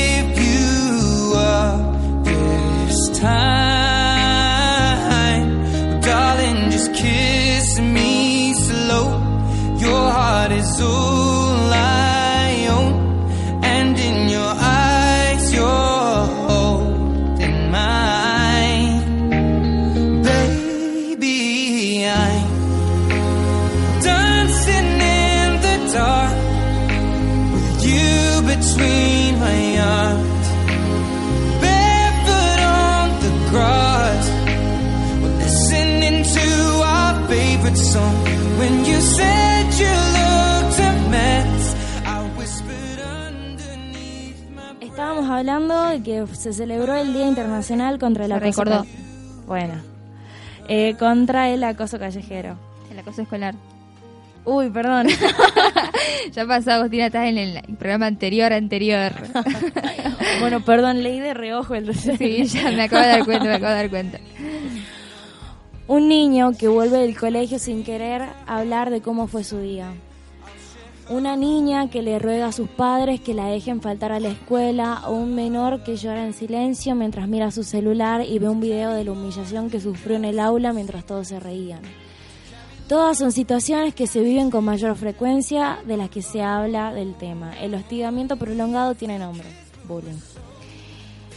que 45.99 46.25
se 46.33 46.53
celebró 46.53 46.95
el 46.95 47.13
Día 47.13 47.27
Internacional 47.27 47.99
contra 47.99 48.25
el 48.25 48.31
acoso. 48.31 48.63
recordó. 48.63 48.85
Bueno. 49.45 49.75
Eh, 50.67 50.95
contra 50.97 51.49
el 51.49 51.63
acoso 51.63 51.99
callejero. 51.99 52.57
El 52.91 52.99
acoso 52.99 53.21
escolar. 53.23 53.55
Uy, 54.45 54.69
perdón. 54.69 55.07
Ya 56.33 56.45
pasó, 56.45 56.71
Agustina, 56.71 57.07
estás 57.07 57.27
en 57.27 57.37
el 57.37 57.61
programa 57.77 58.05
anterior, 58.05 58.53
anterior. 58.53 59.11
bueno, 60.39 60.63
perdón, 60.63 61.03
leí 61.03 61.19
de 61.19 61.33
reojo 61.33 61.75
el 61.75 61.93
Sí, 61.95 62.45
ya 62.45 62.71
me 62.71 62.83
acabo 62.83 63.01
de 63.01 63.09
dar 63.09 63.25
cuenta, 63.25 63.45
me 63.45 63.55
acabo 63.55 63.71
de 63.71 63.75
dar 63.75 63.89
cuenta. 63.89 64.19
Un 65.87 66.07
niño 66.07 66.51
que 66.57 66.67
vuelve 66.67 66.99
del 66.99 67.17
colegio 67.17 67.59
sin 67.59 67.83
querer 67.83 68.23
hablar 68.45 68.89
de 68.91 69.01
cómo 69.01 69.27
fue 69.27 69.43
su 69.43 69.59
día. 69.59 69.93
Una 71.09 71.35
niña 71.35 71.89
que 71.89 72.01
le 72.01 72.19
ruega 72.19 72.47
a 72.47 72.51
sus 72.51 72.69
padres 72.69 73.19
que 73.19 73.33
la 73.33 73.47
dejen 73.47 73.81
faltar 73.81 74.11
a 74.11 74.19
la 74.19 74.29
escuela 74.29 75.01
o 75.07 75.11
un 75.11 75.35
menor 75.35 75.83
que 75.83 75.97
llora 75.97 76.25
en 76.25 76.33
silencio 76.33 76.95
mientras 76.95 77.27
mira 77.27 77.51
su 77.51 77.63
celular 77.63 78.23
y 78.25 78.39
ve 78.39 78.47
un 78.47 78.61
video 78.61 78.91
de 78.91 79.03
la 79.03 79.11
humillación 79.11 79.69
que 79.69 79.81
sufrió 79.81 80.15
en 80.15 80.25
el 80.25 80.39
aula 80.39 80.71
mientras 80.73 81.05
todos 81.05 81.27
se 81.27 81.39
reían. 81.39 81.81
Todas 82.87 83.17
son 83.17 83.31
situaciones 83.31 83.95
que 83.95 84.07
se 84.07 84.21
viven 84.21 84.51
con 84.51 84.65
mayor 84.65 84.95
frecuencia 84.95 85.79
de 85.85 85.97
las 85.97 86.09
que 86.09 86.21
se 86.21 86.41
habla 86.41 86.93
del 86.93 87.15
tema. 87.15 87.57
El 87.59 87.73
hostigamiento 87.73 88.37
prolongado 88.37 88.95
tiene 88.95 89.17
nombre, 89.17 89.47
bullying. 89.87 90.19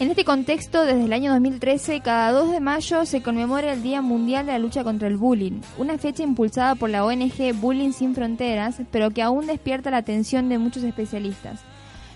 En 0.01 0.11
este 0.11 0.24
contexto, 0.24 0.84
desde 0.84 1.05
el 1.05 1.12
año 1.12 1.30
2013, 1.30 2.01
cada 2.01 2.32
2 2.32 2.51
de 2.51 2.59
mayo 2.59 3.07
se 3.07 3.22
conmemora 3.22 3.72
el 3.72 3.82
Día 3.84 4.03
Mundial 4.03 4.45
de 4.45 4.51
la 4.51 4.59
Lucha 4.59 4.82
contra 4.82 5.07
el 5.07 5.16
Bullying, 5.16 5.61
una 5.78 5.99
fecha 5.99 6.24
impulsada 6.24 6.74
por 6.74 6.90
la 6.90 7.05
ONG 7.05 7.55
Bullying 7.55 7.92
Sin 7.92 8.12
Fronteras, 8.12 8.82
pero 8.90 9.12
que 9.12 9.22
aún 9.22 9.47
despierta 9.47 9.92
la 9.92 9.99
atención 9.99 10.49
de 10.49 10.59
muchos 10.59 10.82
especialistas. 10.82 11.61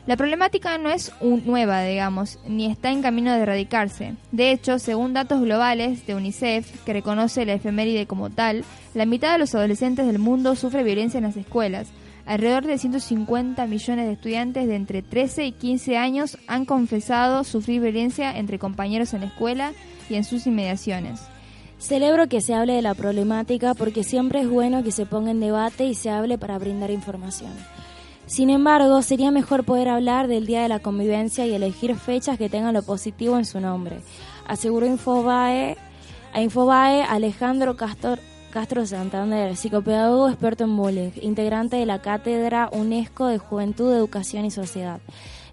La 0.09 0.17
problemática 0.17 0.77
no 0.77 0.91
es 0.91 1.13
nueva, 1.21 1.83
digamos, 1.83 2.41
ni 2.49 2.67
está 2.67 2.91
en 2.91 3.01
camino 3.01 3.33
de 3.33 3.43
erradicarse. 3.43 4.15
De 4.33 4.51
hecho, 4.51 4.81
según 4.81 5.13
datos 5.13 5.41
globales 5.41 6.05
de 6.05 6.17
UNICEF, 6.17 6.83
que 6.85 6.95
reconoce 6.95 7.47
la 7.47 7.53
efeméride 7.53 8.07
como 8.07 8.29
tal, 8.29 8.65
la 8.95 9.07
mitad 9.07 9.33
de 9.33 9.39
los 9.39 9.55
adolescentes 9.55 10.05
del 10.07 10.19
mundo 10.19 10.57
sufre 10.57 10.83
violencia 10.83 11.19
en 11.19 11.25
las 11.25 11.37
escuelas. 11.37 11.87
Alrededor 12.29 12.67
de 12.67 12.77
150 12.77 13.67
millones 13.67 14.07
de 14.07 14.13
estudiantes 14.13 14.69
de 14.69 14.77
entre 14.77 15.01
13 15.01 15.47
y 15.47 15.53
15 15.53 15.97
años 15.97 16.37
han 16.47 16.67
confesado 16.67 17.43
sufrir 17.43 17.81
violencia 17.81 18.37
entre 18.37 18.59
compañeros 18.59 19.15
en 19.15 19.23
la 19.23 19.29
escuela 19.29 19.73
y 20.11 20.17
en 20.17 20.25
sus 20.25 20.47
inmediaciones. 20.47 21.23
Celebro 21.79 22.29
que 22.29 22.43
se 22.43 22.53
hable 22.53 22.75
de 22.75 22.83
la 22.83 22.93
problemática 22.93 23.73
porque 23.73 24.05
siempre 24.05 24.43
es 24.43 24.51
bueno 24.51 24.85
que 24.85 24.93
se 24.93 25.07
ponga 25.07 25.31
en 25.31 25.41
debate 25.41 25.87
y 25.87 25.95
se 25.95 26.11
hable 26.11 26.37
para 26.37 26.59
brindar 26.59 26.91
información. 26.91 27.53
Sin 28.27 28.51
embargo, 28.51 29.01
sería 29.01 29.31
mejor 29.31 29.65
poder 29.65 29.89
hablar 29.89 30.29
del 30.29 30.45
Día 30.45 30.61
de 30.61 30.69
la 30.69 30.81
Convivencia 30.81 31.47
y 31.47 31.55
elegir 31.55 31.97
fechas 31.97 32.37
que 32.37 32.51
tengan 32.51 32.75
lo 32.75 32.83
positivo 32.83 33.39
en 33.39 33.47
su 33.47 33.59
nombre, 33.59 34.01
aseguró 34.47 34.85
Infobae, 34.85 35.79
a 36.35 36.43
Infobae 36.43 37.05
Alejandro 37.05 37.75
Castor, 37.77 38.21
Castro 38.51 38.87
Santander, 38.87 39.57
psicopedagogo 39.57 40.29
experto 40.29 40.65
en 40.65 40.77
bullying, 40.77 41.11
integrante 41.21 41.77
de 41.77 41.87
la 41.87 42.01
Cátedra 42.01 42.71
UNESCO 42.73 43.27
de 43.27 43.39
Juventud, 43.39 43.93
Educación 43.93 44.45
y 44.45 44.51
Sociedad 44.51 45.01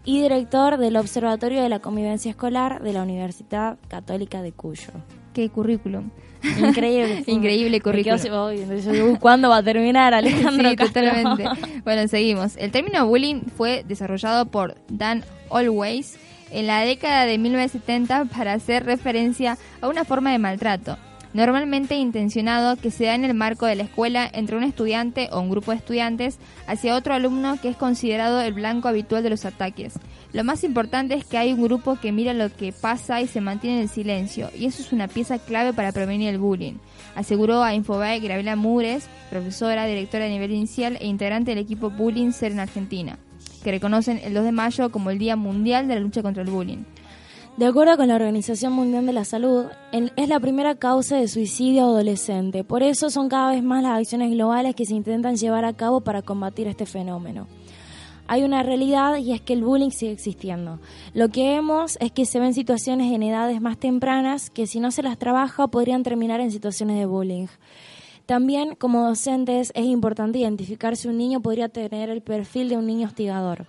y 0.05 0.21
director 0.21 0.77
del 0.77 0.95
Observatorio 0.97 1.61
de 1.61 1.69
la 1.69 1.79
Convivencia 1.79 2.29
Escolar 2.29 2.81
de 2.81 2.93
la 2.93 3.01
Universidad 3.01 3.77
Católica 3.87 4.41
de 4.41 4.51
Cuyo. 4.51 4.91
Qué 5.33 5.49
currículum. 5.49 6.11
Increíble. 6.59 7.23
Increíble 7.27 7.81
currículum. 7.81 9.17
¿Cuándo 9.17 9.49
va 9.49 9.57
a 9.57 9.63
terminar, 9.63 10.13
Alejandro? 10.13 10.69
Sí, 10.69 10.75
totalmente. 10.75 11.45
Bueno, 11.83 12.07
seguimos. 12.07 12.55
El 12.55 12.71
término 12.71 13.05
bullying 13.07 13.41
fue 13.57 13.83
desarrollado 13.85 14.45
por 14.45 14.75
Dan 14.87 15.25
Always 15.49 16.17
en 16.51 16.67
la 16.67 16.81
década 16.81 17.25
de 17.25 17.37
1970 17.37 18.25
para 18.25 18.53
hacer 18.53 18.85
referencia 18.85 19.57
a 19.81 19.89
una 19.89 20.05
forma 20.05 20.31
de 20.31 20.39
maltrato, 20.39 20.97
normalmente 21.35 21.95
intencionado 21.95 22.77
que 22.77 22.91
se 22.91 23.03
da 23.03 23.13
en 23.13 23.25
el 23.25 23.33
marco 23.33 23.65
de 23.65 23.75
la 23.75 23.83
escuela 23.83 24.29
entre 24.31 24.55
un 24.55 24.63
estudiante 24.63 25.27
o 25.33 25.41
un 25.41 25.49
grupo 25.49 25.71
de 25.71 25.77
estudiantes 25.77 26.39
hacia 26.65 26.95
otro 26.95 27.13
alumno 27.13 27.59
que 27.61 27.67
es 27.67 27.75
considerado 27.75 28.39
el 28.39 28.53
blanco 28.53 28.87
habitual 28.87 29.21
de 29.21 29.31
los 29.31 29.43
ataques. 29.43 29.99
Lo 30.31 30.45
más 30.45 30.63
importante 30.63 31.13
es 31.13 31.25
que 31.25 31.37
hay 31.37 31.51
un 31.51 31.61
grupo 31.61 31.97
que 31.99 32.13
mira 32.13 32.33
lo 32.33 32.49
que 32.55 32.71
pasa 32.71 33.19
y 33.19 33.27
se 33.27 33.41
mantiene 33.41 33.81
en 33.81 33.89
silencio, 33.89 34.49
y 34.57 34.65
eso 34.65 34.81
es 34.81 34.93
una 34.93 35.09
pieza 35.09 35.37
clave 35.37 35.73
para 35.73 35.91
prevenir 35.91 36.29
el 36.29 36.39
bullying, 36.39 36.75
aseguró 37.15 37.63
a 37.63 37.73
Infobae 37.73 38.21
Gravela 38.21 38.55
Mures, 38.55 39.09
profesora, 39.29 39.87
directora 39.87 40.27
a 40.27 40.29
nivel 40.29 40.51
inicial 40.51 40.97
e 41.01 41.07
integrante 41.07 41.51
del 41.51 41.59
equipo 41.59 41.89
Bullying 41.89 42.31
Ser 42.31 42.53
en 42.53 42.61
Argentina, 42.61 43.19
que 43.61 43.71
reconocen 43.71 44.21
el 44.23 44.33
2 44.33 44.45
de 44.45 44.51
mayo 44.53 44.89
como 44.89 45.09
el 45.09 45.19
Día 45.19 45.35
Mundial 45.35 45.89
de 45.89 45.95
la 45.95 45.99
Lucha 45.99 46.21
contra 46.21 46.43
el 46.43 46.49
Bullying. 46.49 46.85
De 47.57 47.65
acuerdo 47.65 47.95
con 47.95 48.09
la 48.09 48.15
Organización 48.15 48.73
Mundial 48.73 49.05
de 49.05 49.13
la 49.13 49.23
Salud, 49.23 49.67
es 49.93 50.27
la 50.27 50.41
primera 50.41 50.75
causa 50.75 51.15
de 51.15 51.29
suicidio 51.29 51.83
adolescente. 51.83 52.65
Por 52.65 52.83
eso 52.83 53.09
son 53.09 53.29
cada 53.29 53.51
vez 53.51 53.63
más 53.63 53.81
las 53.81 53.97
acciones 53.97 54.29
globales 54.31 54.75
que 54.75 54.85
se 54.85 54.93
intentan 54.93 55.37
llevar 55.37 55.63
a 55.63 55.71
cabo 55.71 56.01
para 56.01 56.21
combatir 56.21 56.67
este 56.67 56.85
fenómeno. 56.85 57.47
Hay 58.27 58.43
una 58.43 58.61
realidad 58.61 59.15
y 59.15 59.31
es 59.31 59.39
que 59.39 59.53
el 59.53 59.63
bullying 59.63 59.91
sigue 59.91 60.11
existiendo. 60.11 60.79
Lo 61.13 61.29
que 61.29 61.47
vemos 61.47 61.97
es 62.01 62.11
que 62.11 62.25
se 62.25 62.41
ven 62.41 62.53
situaciones 62.53 63.13
en 63.13 63.23
edades 63.23 63.61
más 63.61 63.77
tempranas 63.77 64.49
que 64.49 64.67
si 64.67 64.81
no 64.81 64.91
se 64.91 65.03
las 65.03 65.17
trabaja 65.17 65.67
podrían 65.67 66.03
terminar 66.03 66.41
en 66.41 66.51
situaciones 66.51 66.99
de 66.99 67.05
bullying. 67.05 67.47
También 68.25 68.75
como 68.75 69.07
docentes 69.07 69.71
es 69.75 69.85
importante 69.85 70.39
identificar 70.39 70.97
si 70.97 71.07
un 71.07 71.17
niño 71.17 71.39
podría 71.41 71.69
tener 71.69 72.09
el 72.09 72.21
perfil 72.21 72.67
de 72.67 72.75
un 72.75 72.85
niño 72.85 73.07
hostigador. 73.07 73.65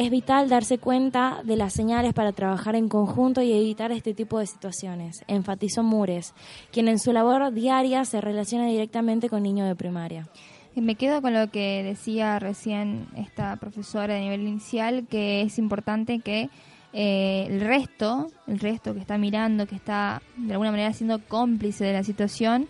Es 0.00 0.08
vital 0.08 0.48
darse 0.48 0.78
cuenta 0.78 1.42
de 1.44 1.58
las 1.58 1.74
señales 1.74 2.14
para 2.14 2.32
trabajar 2.32 2.74
en 2.74 2.88
conjunto 2.88 3.42
y 3.42 3.52
evitar 3.52 3.92
este 3.92 4.14
tipo 4.14 4.38
de 4.38 4.46
situaciones, 4.46 5.22
enfatizó 5.28 5.82
Mures, 5.82 6.32
quien 6.72 6.88
en 6.88 6.98
su 6.98 7.12
labor 7.12 7.52
diaria 7.52 8.06
se 8.06 8.22
relaciona 8.22 8.64
directamente 8.64 9.28
con 9.28 9.42
niños 9.42 9.68
de 9.68 9.76
primaria. 9.76 10.26
Me 10.74 10.94
quedo 10.94 11.20
con 11.20 11.34
lo 11.34 11.50
que 11.50 11.82
decía 11.82 12.38
recién 12.38 13.08
esta 13.14 13.56
profesora 13.56 14.14
de 14.14 14.22
nivel 14.22 14.40
inicial, 14.40 15.06
que 15.06 15.42
es 15.42 15.58
importante 15.58 16.20
que 16.20 16.48
eh, 16.94 17.44
el 17.50 17.60
resto, 17.60 18.28
el 18.46 18.58
resto 18.58 18.94
que 18.94 19.00
está 19.00 19.18
mirando, 19.18 19.66
que 19.66 19.74
está 19.74 20.22
de 20.38 20.52
alguna 20.54 20.70
manera 20.70 20.94
siendo 20.94 21.18
cómplice 21.28 21.84
de 21.84 21.92
la 21.92 22.04
situación, 22.04 22.68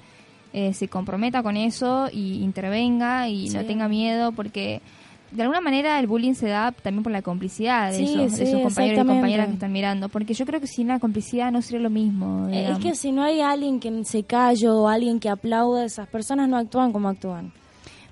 eh, 0.52 0.74
se 0.74 0.88
comprometa 0.88 1.44
con 1.44 1.56
eso 1.56 2.08
y 2.12 2.42
intervenga 2.42 3.28
y 3.28 3.50
no 3.50 3.64
tenga 3.64 3.86
miedo 3.86 4.32
porque 4.32 4.82
de 5.30 5.42
alguna 5.42 5.60
manera 5.60 5.98
el 6.00 6.06
bullying 6.06 6.34
se 6.34 6.48
da 6.48 6.72
también 6.72 7.02
por 7.02 7.12
la 7.12 7.22
complicidad 7.22 7.92
de, 7.92 8.02
esos, 8.02 8.62
compañeros 8.62 9.04
y 9.04 9.08
compañeras 9.08 9.46
que 9.46 9.54
están 9.54 9.72
mirando, 9.72 10.08
porque 10.08 10.34
yo 10.34 10.44
creo 10.44 10.60
que 10.60 10.66
sin 10.66 10.88
la 10.88 10.98
complicidad 10.98 11.52
no 11.52 11.62
sería 11.62 11.80
lo 11.80 11.90
mismo. 11.90 12.48
Es 12.48 12.78
que 12.78 12.94
si 12.94 13.12
no 13.12 13.22
hay 13.22 13.40
alguien 13.40 13.80
que 13.80 14.04
se 14.04 14.24
calle 14.24 14.68
o 14.68 14.88
alguien 14.88 15.20
que 15.20 15.28
aplaude, 15.28 15.84
esas 15.84 16.08
personas 16.08 16.48
no 16.48 16.56
actúan 16.56 16.92
como 16.92 17.08
actúan. 17.08 17.52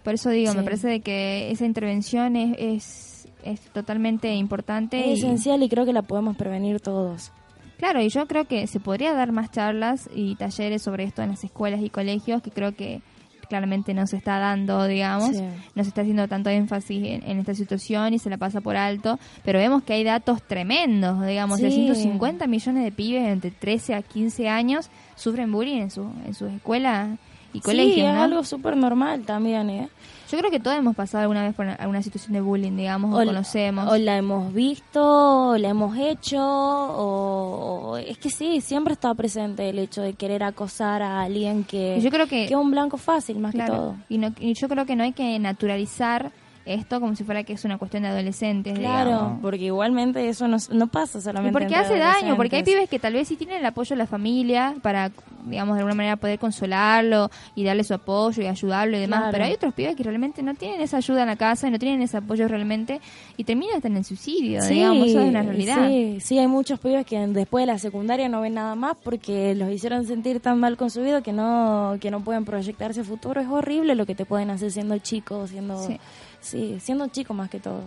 Por 0.05 0.15
eso 0.15 0.31
digo, 0.31 0.55
me 0.55 0.63
parece 0.63 0.89
de 0.89 1.01
que 1.01 1.51
esa 1.51 1.67
intervención 1.67 2.37
es, 2.37 2.57
es, 2.59 3.29
es 3.45 3.61
totalmente 3.73 4.33
importante. 4.35 5.13
Es 5.13 5.19
esencial 5.19 5.63
y 5.63 5.69
creo 5.69 5.85
que 5.85 5.93
la 5.93 6.03
podemos 6.03 6.37
prevenir 6.37 6.81
todos. 6.81 7.33
Claro, 7.79 8.01
y 8.01 8.09
yo 8.09 8.27
creo 8.27 8.45
que 8.47 8.67
se 8.67 8.81
podría 8.81 9.13
dar 9.13 9.33
más 9.33 9.51
charlas 9.51 10.09
y 10.15 10.35
talleres 10.37 10.83
sobre 10.83 11.05
esto 11.05 11.23
en 11.23 11.31
las 11.31 11.45
escuelas 11.45 11.81
y 11.83 11.91
colegios, 11.91 12.43
que 12.43 12.51
creo 12.51 12.75
que 12.75 13.03
claramente 13.49 13.95
no 13.95 14.07
se 14.07 14.17
está 14.17 14.39
dando, 14.39 14.85
digamos, 14.87 15.33
no 15.75 15.83
se 15.83 15.89
está 15.89 16.03
haciendo 16.03 16.29
tanto 16.29 16.51
énfasis 16.51 17.21
en, 17.25 17.39
esta 17.39 17.55
situación 17.55 18.15
y 18.15 18.19
se 18.19 18.31
la 18.31 18.37
pasa 18.37 18.61
por 18.61 18.77
alto, 18.77 19.19
pero 19.45 19.59
vemos 19.59 19.83
que 19.83 19.95
hay 19.95 20.05
datos 20.05 20.43
tremendos, 20.43 21.27
digamos, 21.27 21.61
de 21.61 21.71
150 21.71 22.47
millones 22.47 22.85
de 22.85 22.93
pibes 22.93 23.27
entre 23.27 23.51
13 23.51 23.95
a 23.95 24.03
15 24.03 24.49
años 24.49 24.91
sufren 25.17 25.51
bullying 25.51 25.83
en, 25.83 25.91
su, 25.91 26.03
en 26.27 26.35
sus 26.35 26.51
escuelas 26.53 27.19
y 27.53 27.61
colegios. 27.61 27.95
Sí, 27.95 28.01
es 28.01 28.15
algo 28.15 28.45
súper 28.45 28.77
normal 28.77 29.23
también, 29.23 29.71
¿eh? 29.71 29.89
Yo 30.31 30.37
creo 30.39 30.51
que 30.51 30.61
todos 30.61 30.77
hemos 30.77 30.95
pasado 30.95 31.23
alguna 31.23 31.43
vez 31.43 31.55
por 31.55 31.67
alguna 31.67 32.03
situación 32.03 32.35
de 32.35 32.41
bullying, 32.41 32.77
digamos, 32.77 33.15
o, 33.15 33.25
conocemos. 33.25 33.91
O 33.91 33.97
la 33.97 34.19
hemos 34.19 34.53
visto, 34.53 35.51
o 35.51 35.57
la 35.57 35.71
hemos 35.71 35.97
hecho, 35.97 36.39
o, 36.41 37.97
es 37.97 38.19
que 38.19 38.29
sí, 38.29 38.61
siempre 38.61 38.93
está 38.93 39.15
presente 39.15 39.71
el 39.71 39.79
hecho 39.79 40.03
de 40.03 40.13
querer 40.13 40.43
acosar 40.43 41.03
a 41.03 41.23
alguien 41.23 41.65
que, 41.65 41.99
yo 42.01 42.11
creo 42.11 42.27
que, 42.27 42.45
es 42.45 42.53
un 42.53 42.71
blanco 42.71 42.99
fácil, 42.99 43.39
más 43.39 43.55
que 43.55 43.63
todo. 43.63 43.97
Y, 44.09 44.19
no, 44.19 44.35
y 44.39 44.53
yo 44.55 44.69
creo 44.69 44.85
que 44.85 44.97
no 44.97 45.05
hay 45.05 45.13
que 45.13 45.39
naturalizar 45.39 46.31
esto 46.69 47.01
como 47.01 47.15
si 47.15 47.25
fuera 47.25 47.45
que 47.45 47.55
es 47.55 47.65
una 47.65 47.79
cuestión 47.79 48.03
de 48.03 48.11
adolescentes. 48.11 48.79
Claro, 48.79 49.39
porque 49.41 49.65
igualmente 49.65 50.29
eso 50.29 50.47
no, 50.47 50.59
no 50.71 50.87
pasa 50.89 51.21
solamente. 51.21 51.59
porque 51.59 51.75
hace 51.75 51.97
daño, 51.97 52.37
porque 52.37 52.57
hay 52.57 52.63
pibes 52.63 52.89
que 52.89 52.99
tal 52.99 53.15
vez 53.15 53.29
sí 53.29 53.37
tienen 53.37 53.59
el 53.59 53.67
apoyo 53.67 53.91
de 53.91 53.97
la 53.97 54.07
familia 54.07 54.75
para, 54.83 55.11
digamos, 55.49 55.77
de 55.77 55.81
alguna 55.81 55.95
manera 55.95 56.17
poder 56.17 56.39
consolarlo 56.39 57.31
y 57.55 57.65
darle 57.65 57.85
su 57.85 57.95
apoyo 57.95 58.43
y 58.43 58.47
ayudarlo 58.47 58.97
y 58.97 59.01
demás. 59.01 59.29
Pero 59.31 59.45
hay 59.45 59.53
otros 59.53 59.75
pibes 59.75 59.97
que 59.97 60.03
realmente 60.03 60.43
no 60.43 60.55
tienen 60.55 60.81
esa 60.81 60.99
ayuda 60.99 61.23
en 61.23 61.29
la 61.29 61.37
casa 61.37 61.69
y 61.69 61.71
no 61.71 61.79
tienen 61.79 62.03
ese 62.03 62.17
apoyo 62.17 62.49
realmente 62.49 63.01
y 63.37 63.45
terminan 63.45 63.77
hasta 63.77 63.89
en 63.89 63.97
el 63.97 64.05
suicidio, 64.05 64.63
digamos, 64.65 65.09
eso 65.09 65.21
es 65.21 65.29
una 65.29 65.43
realidad. 65.43 65.89
Sí, 65.89 66.19
sí, 66.21 66.39
hay 66.39 66.47
muchos 66.47 66.79
pibes 66.81 67.07
que 67.07 67.19
después 67.29 67.63
de 67.63 67.67
la 67.67 67.79
secundaria 67.79 68.29
no 68.29 68.41
ven 68.41 68.55
nada 68.55 68.75
más 68.75 68.97
porque 69.03 69.55
los 69.55 69.71
hicieron 69.71 70.07
sentir 70.07 70.41
tan 70.41 70.59
mal 70.61 70.77
con 70.77 70.91
su 70.91 71.03
vida 71.03 71.23
que 71.23 71.33
no, 71.33 71.97
que 72.01 72.11
no 72.11 72.21
pueden 72.21 72.45
proyectarse 72.45 73.05
futuro. 73.05 73.41
Es 73.41 73.49
horrible 73.49 73.95
lo 73.95 74.07
que 74.07 74.15
te 74.15 74.25
pueden 74.25 74.51
hacer 74.51 74.71
siendo 74.71 74.99
chicos, 74.99 75.51
siendo 75.51 75.87
sí, 76.41 76.79
siendo 76.81 77.07
chico 77.09 77.35
más 77.35 77.51
que 77.51 77.61
todo. 77.61 77.83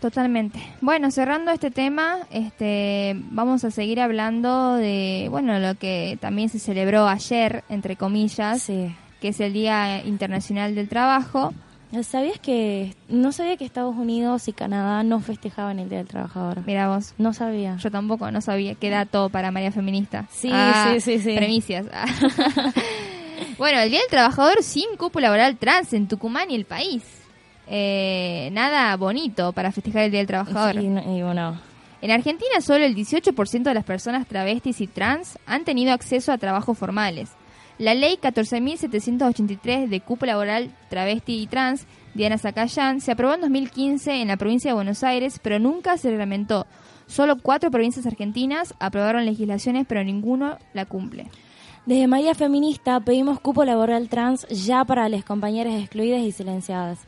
Totalmente. 0.00 0.58
Bueno, 0.80 1.10
cerrando 1.10 1.50
este 1.50 1.70
tema, 1.70 2.20
este, 2.30 3.14
vamos 3.30 3.64
a 3.64 3.70
seguir 3.70 4.00
hablando 4.00 4.76
de, 4.76 5.28
bueno, 5.30 5.58
lo 5.58 5.74
que 5.74 6.16
también 6.20 6.48
se 6.48 6.58
celebró 6.58 7.06
ayer, 7.06 7.64
entre 7.68 7.96
comillas, 7.96 8.66
que 8.66 9.28
es 9.28 9.40
el 9.40 9.52
Día 9.52 10.02
Internacional 10.04 10.74
del 10.74 10.88
Trabajo. 10.88 11.52
¿Sabías 12.02 12.38
que 12.38 12.94
no 13.08 13.32
sabía 13.32 13.56
que 13.58 13.64
Estados 13.64 13.94
Unidos 13.94 14.48
y 14.48 14.52
Canadá 14.52 15.02
no 15.02 15.20
festejaban 15.20 15.80
el 15.80 15.90
Día 15.90 15.98
del 15.98 16.06
Trabajador? 16.06 16.62
Mira 16.64 16.88
vos. 16.88 17.12
No 17.18 17.34
sabía. 17.34 17.76
Yo 17.76 17.90
tampoco, 17.90 18.30
no 18.30 18.40
sabía. 18.40 18.76
Qué 18.76 18.88
dato 18.90 19.28
para 19.28 19.50
María 19.50 19.72
Feminista. 19.72 20.26
Sí, 20.30 20.50
ah, 20.52 20.92
sí, 20.94 21.00
sí, 21.00 21.18
sí. 21.18 21.36
Premicias. 21.36 21.86
bueno, 23.58 23.80
el 23.80 23.90
Día 23.90 24.00
del 24.00 24.08
Trabajador 24.08 24.62
sin 24.62 24.96
cupo 24.96 25.20
laboral 25.20 25.58
trans 25.58 25.92
en 25.92 26.08
Tucumán 26.08 26.50
y 26.50 26.54
el 26.54 26.64
país 26.64 27.19
eh, 27.72 28.50
nada 28.50 28.96
bonito 28.96 29.52
para 29.52 29.70
festejar 29.70 30.02
el 30.02 30.10
Día 30.10 30.18
del 30.18 30.26
Trabajador. 30.26 30.76
En 30.76 32.10
Argentina 32.10 32.60
solo 32.60 32.84
el 32.84 32.96
18% 32.96 33.62
de 33.62 33.74
las 33.74 33.84
personas 33.84 34.26
travestis 34.26 34.80
y 34.80 34.88
trans 34.88 35.38
han 35.46 35.64
tenido 35.64 35.92
acceso 35.92 36.32
a 36.32 36.38
trabajos 36.38 36.76
formales. 36.76 37.30
La 37.78 37.94
ley 37.94 38.18
14.783 38.20 39.88
de 39.88 40.00
cupo 40.00 40.26
laboral 40.26 40.70
travesti 40.88 41.40
y 41.40 41.46
trans, 41.46 41.86
Diana 42.14 42.38
Zacayán, 42.38 43.00
se 43.00 43.12
aprobó 43.12 43.34
en 43.34 43.42
2015 43.42 44.20
en 44.20 44.28
la 44.28 44.36
provincia 44.36 44.70
de 44.70 44.74
Buenos 44.74 45.04
Aires, 45.04 45.38
pero 45.40 45.60
nunca 45.60 45.96
se 45.96 46.10
reglamentó. 46.10 46.66
Solo 47.06 47.36
cuatro 47.40 47.70
provincias 47.70 48.04
argentinas 48.04 48.74
aprobaron 48.80 49.24
legislaciones, 49.24 49.86
pero 49.88 50.02
ninguno 50.02 50.58
la 50.74 50.86
cumple. 50.86 51.28
Desde 51.86 52.06
María 52.08 52.34
Feminista 52.34 53.00
pedimos 53.00 53.40
cupo 53.40 53.64
laboral 53.64 54.08
trans 54.08 54.46
ya 54.48 54.84
para 54.84 55.08
las 55.08 55.24
compañeras 55.24 55.80
excluidas 55.80 56.20
y 56.20 56.32
silenciadas 56.32 56.98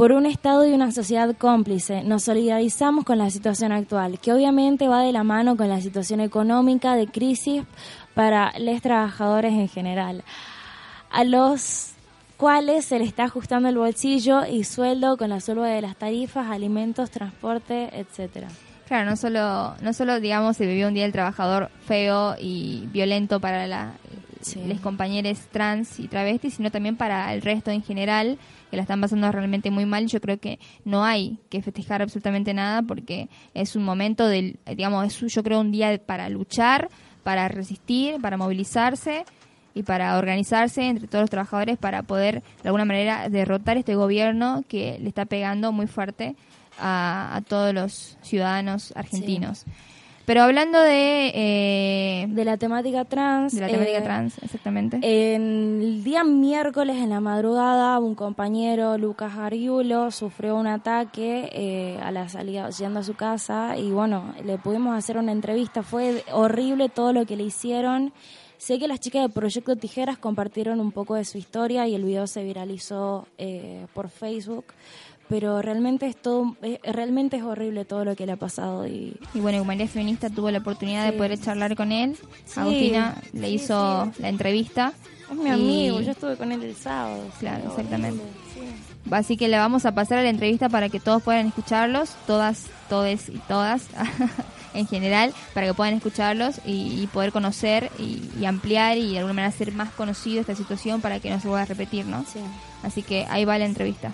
por 0.00 0.12
un 0.12 0.24
Estado 0.24 0.66
y 0.66 0.72
una 0.72 0.92
sociedad 0.92 1.36
cómplice. 1.36 2.02
Nos 2.04 2.22
solidarizamos 2.22 3.04
con 3.04 3.18
la 3.18 3.28
situación 3.28 3.70
actual, 3.70 4.18
que 4.18 4.32
obviamente 4.32 4.88
va 4.88 5.02
de 5.02 5.12
la 5.12 5.24
mano 5.24 5.58
con 5.58 5.68
la 5.68 5.78
situación 5.82 6.20
económica 6.20 6.96
de 6.96 7.06
crisis 7.06 7.64
para 8.14 8.50
los 8.58 8.80
trabajadores 8.80 9.52
en 9.52 9.68
general, 9.68 10.24
a 11.10 11.22
los 11.24 11.90
cuales 12.38 12.86
se 12.86 12.98
le 12.98 13.04
está 13.04 13.24
ajustando 13.24 13.68
el 13.68 13.76
bolsillo 13.76 14.46
y 14.46 14.64
sueldo 14.64 15.18
con 15.18 15.28
la 15.28 15.38
suba 15.38 15.68
de 15.68 15.82
las 15.82 15.96
tarifas, 15.96 16.50
alimentos, 16.50 17.10
transporte, 17.10 17.90
etcétera. 17.92 18.48
Claro, 18.88 19.10
no 19.10 19.16
solo, 19.16 19.74
no 19.82 19.92
solo 19.92 20.18
digamos 20.18 20.56
se 20.56 20.64
vivió 20.64 20.88
un 20.88 20.94
día 20.94 21.02
del 21.02 21.12
trabajador 21.12 21.70
feo 21.86 22.36
y 22.40 22.88
violento 22.90 23.38
para 23.38 23.66
la, 23.66 23.92
Sí. 24.40 24.62
los 24.66 24.80
compañeros 24.80 25.38
trans 25.50 26.00
y 26.00 26.08
travestis, 26.08 26.54
sino 26.54 26.70
también 26.70 26.96
para 26.96 27.34
el 27.34 27.42
resto 27.42 27.70
en 27.70 27.82
general, 27.82 28.38
que 28.70 28.76
la 28.76 28.82
están 28.82 29.00
pasando 29.00 29.30
realmente 29.30 29.70
muy 29.70 29.86
mal. 29.86 30.06
Yo 30.06 30.20
creo 30.20 30.38
que 30.38 30.58
no 30.84 31.04
hay 31.04 31.38
que 31.48 31.62
festejar 31.62 32.02
absolutamente 32.02 32.54
nada 32.54 32.82
porque 32.82 33.28
es 33.54 33.76
un 33.76 33.84
momento 33.84 34.28
del, 34.28 34.58
digamos, 34.76 35.06
es 35.06 35.34
yo 35.34 35.42
creo 35.42 35.60
un 35.60 35.72
día 35.72 36.00
para 36.04 36.28
luchar, 36.28 36.88
para 37.22 37.48
resistir, 37.48 38.20
para 38.20 38.36
movilizarse 38.36 39.24
y 39.74 39.82
para 39.82 40.18
organizarse 40.18 40.86
entre 40.86 41.06
todos 41.06 41.22
los 41.22 41.30
trabajadores 41.30 41.78
para 41.78 42.02
poder 42.02 42.42
de 42.62 42.68
alguna 42.68 42.84
manera 42.84 43.28
derrotar 43.28 43.76
este 43.76 43.94
gobierno 43.94 44.64
que 44.68 44.98
le 45.00 45.08
está 45.08 45.26
pegando 45.26 45.72
muy 45.72 45.86
fuerte 45.86 46.36
a, 46.78 47.36
a 47.36 47.40
todos 47.42 47.74
los 47.74 48.18
ciudadanos 48.22 48.92
argentinos. 48.96 49.66
Pero 50.30 50.44
hablando 50.44 50.80
de, 50.80 51.32
eh, 51.34 52.26
De 52.28 52.44
la 52.44 52.56
temática 52.56 53.04
trans. 53.04 53.52
de 53.52 53.62
la 53.62 53.66
temática 53.66 53.98
eh, 53.98 54.02
trans, 54.02 54.38
exactamente. 54.40 55.00
En 55.02 55.82
el 55.82 56.04
día 56.04 56.22
miércoles 56.22 56.98
en 56.98 57.10
la 57.10 57.18
madrugada, 57.18 57.98
un 57.98 58.14
compañero, 58.14 58.96
Lucas 58.96 59.36
Ariulo, 59.36 60.12
sufrió 60.12 60.54
un 60.54 60.68
ataque 60.68 61.50
eh, 61.52 61.98
a 62.00 62.12
la 62.12 62.28
salida, 62.28 62.70
yendo 62.70 63.00
a 63.00 63.02
su 63.02 63.14
casa 63.14 63.76
y 63.76 63.90
bueno, 63.90 64.32
le 64.44 64.56
pudimos 64.56 64.96
hacer 64.96 65.18
una 65.18 65.32
entrevista. 65.32 65.82
Fue 65.82 66.22
horrible 66.30 66.88
todo 66.88 67.12
lo 67.12 67.26
que 67.26 67.34
le 67.34 67.42
hicieron. 67.42 68.12
Sé 68.56 68.78
que 68.78 68.86
las 68.86 69.00
chicas 69.00 69.22
de 69.22 69.30
Proyecto 69.30 69.74
Tijeras 69.74 70.16
compartieron 70.18 70.78
un 70.78 70.92
poco 70.92 71.16
de 71.16 71.24
su 71.24 71.38
historia 71.38 71.88
y 71.88 71.96
el 71.96 72.04
video 72.04 72.28
se 72.28 72.44
viralizó 72.44 73.26
eh, 73.36 73.86
por 73.94 74.10
Facebook, 74.10 74.66
pero 75.30 75.62
realmente 75.62 76.06
es 76.06 76.16
todo, 76.16 76.54
eh, 76.60 76.78
realmente 76.84 77.38
es 77.38 77.42
horrible 77.42 77.86
todo 77.86 78.04
lo 78.04 78.14
que 78.16 78.26
le 78.26 78.32
ha 78.32 78.36
pasado 78.36 78.86
y 78.86 79.16
Y 79.32 79.40
bueno, 79.40 79.62
Humanidad 79.62 79.88
Feminista 79.88 80.28
tuvo 80.28 80.50
la 80.50 80.58
oportunidad 80.58 81.06
de 81.06 81.12
poder 81.16 81.38
charlar 81.40 81.74
con 81.76 81.92
él. 81.92 82.16
Sí, 82.44 82.60
Agustina 82.60 83.16
le 83.32 83.46
sí, 83.48 83.54
hizo 83.54 84.12
la 84.18 84.28
entrevista. 84.28 84.92
es 85.30 85.36
mi 85.38 85.48
Y- 85.48 85.52
amigo, 85.52 86.00
yo 86.02 86.10
estuve 86.10 86.36
con 86.36 86.50
él 86.52 86.62
el 86.62 86.74
sábado. 86.76 87.22
Claro, 87.38 87.68
exactamente. 87.68 88.22
sí. 88.52 88.60
Así 89.10 89.36
que 89.38 89.48
le 89.48 89.56
vamos 89.56 89.86
a 89.86 89.92
pasar 89.94 90.18
a 90.18 90.22
la 90.22 90.28
entrevista 90.28 90.68
para 90.68 90.88
que 90.90 91.00
todos 91.00 91.22
puedan 91.22 91.46
escucharlos, 91.46 92.10
todas, 92.26 92.66
todes 92.90 93.28
y 93.30 93.38
todas 93.48 93.86
en 94.74 94.86
general, 94.86 95.32
para 95.54 95.66
que 95.68 95.74
puedan 95.74 95.94
escucharlos 95.94 96.56
y, 96.66 97.00
y 97.02 97.06
poder 97.06 97.32
conocer 97.32 97.90
y, 97.98 98.20
y 98.38 98.44
ampliar 98.44 98.98
y 98.98 99.12
de 99.12 99.18
alguna 99.18 99.34
manera 99.34 99.48
hacer 99.54 99.72
más 99.72 99.90
conocido 99.92 100.40
esta 100.40 100.54
situación 100.54 101.00
para 101.00 101.18
que 101.20 101.30
no 101.30 101.40
se 101.40 101.48
vuelva 101.48 101.62
a 101.62 101.66
repetir, 101.66 102.04
¿no? 102.06 102.24
Sí. 102.24 102.40
Así 102.82 103.02
que 103.02 103.26
ahí 103.30 103.44
va 103.44 103.56
la 103.58 103.64
entrevista. 103.66 104.12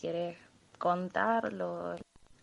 Quieres 0.00 0.36
contarlo. 0.78 1.96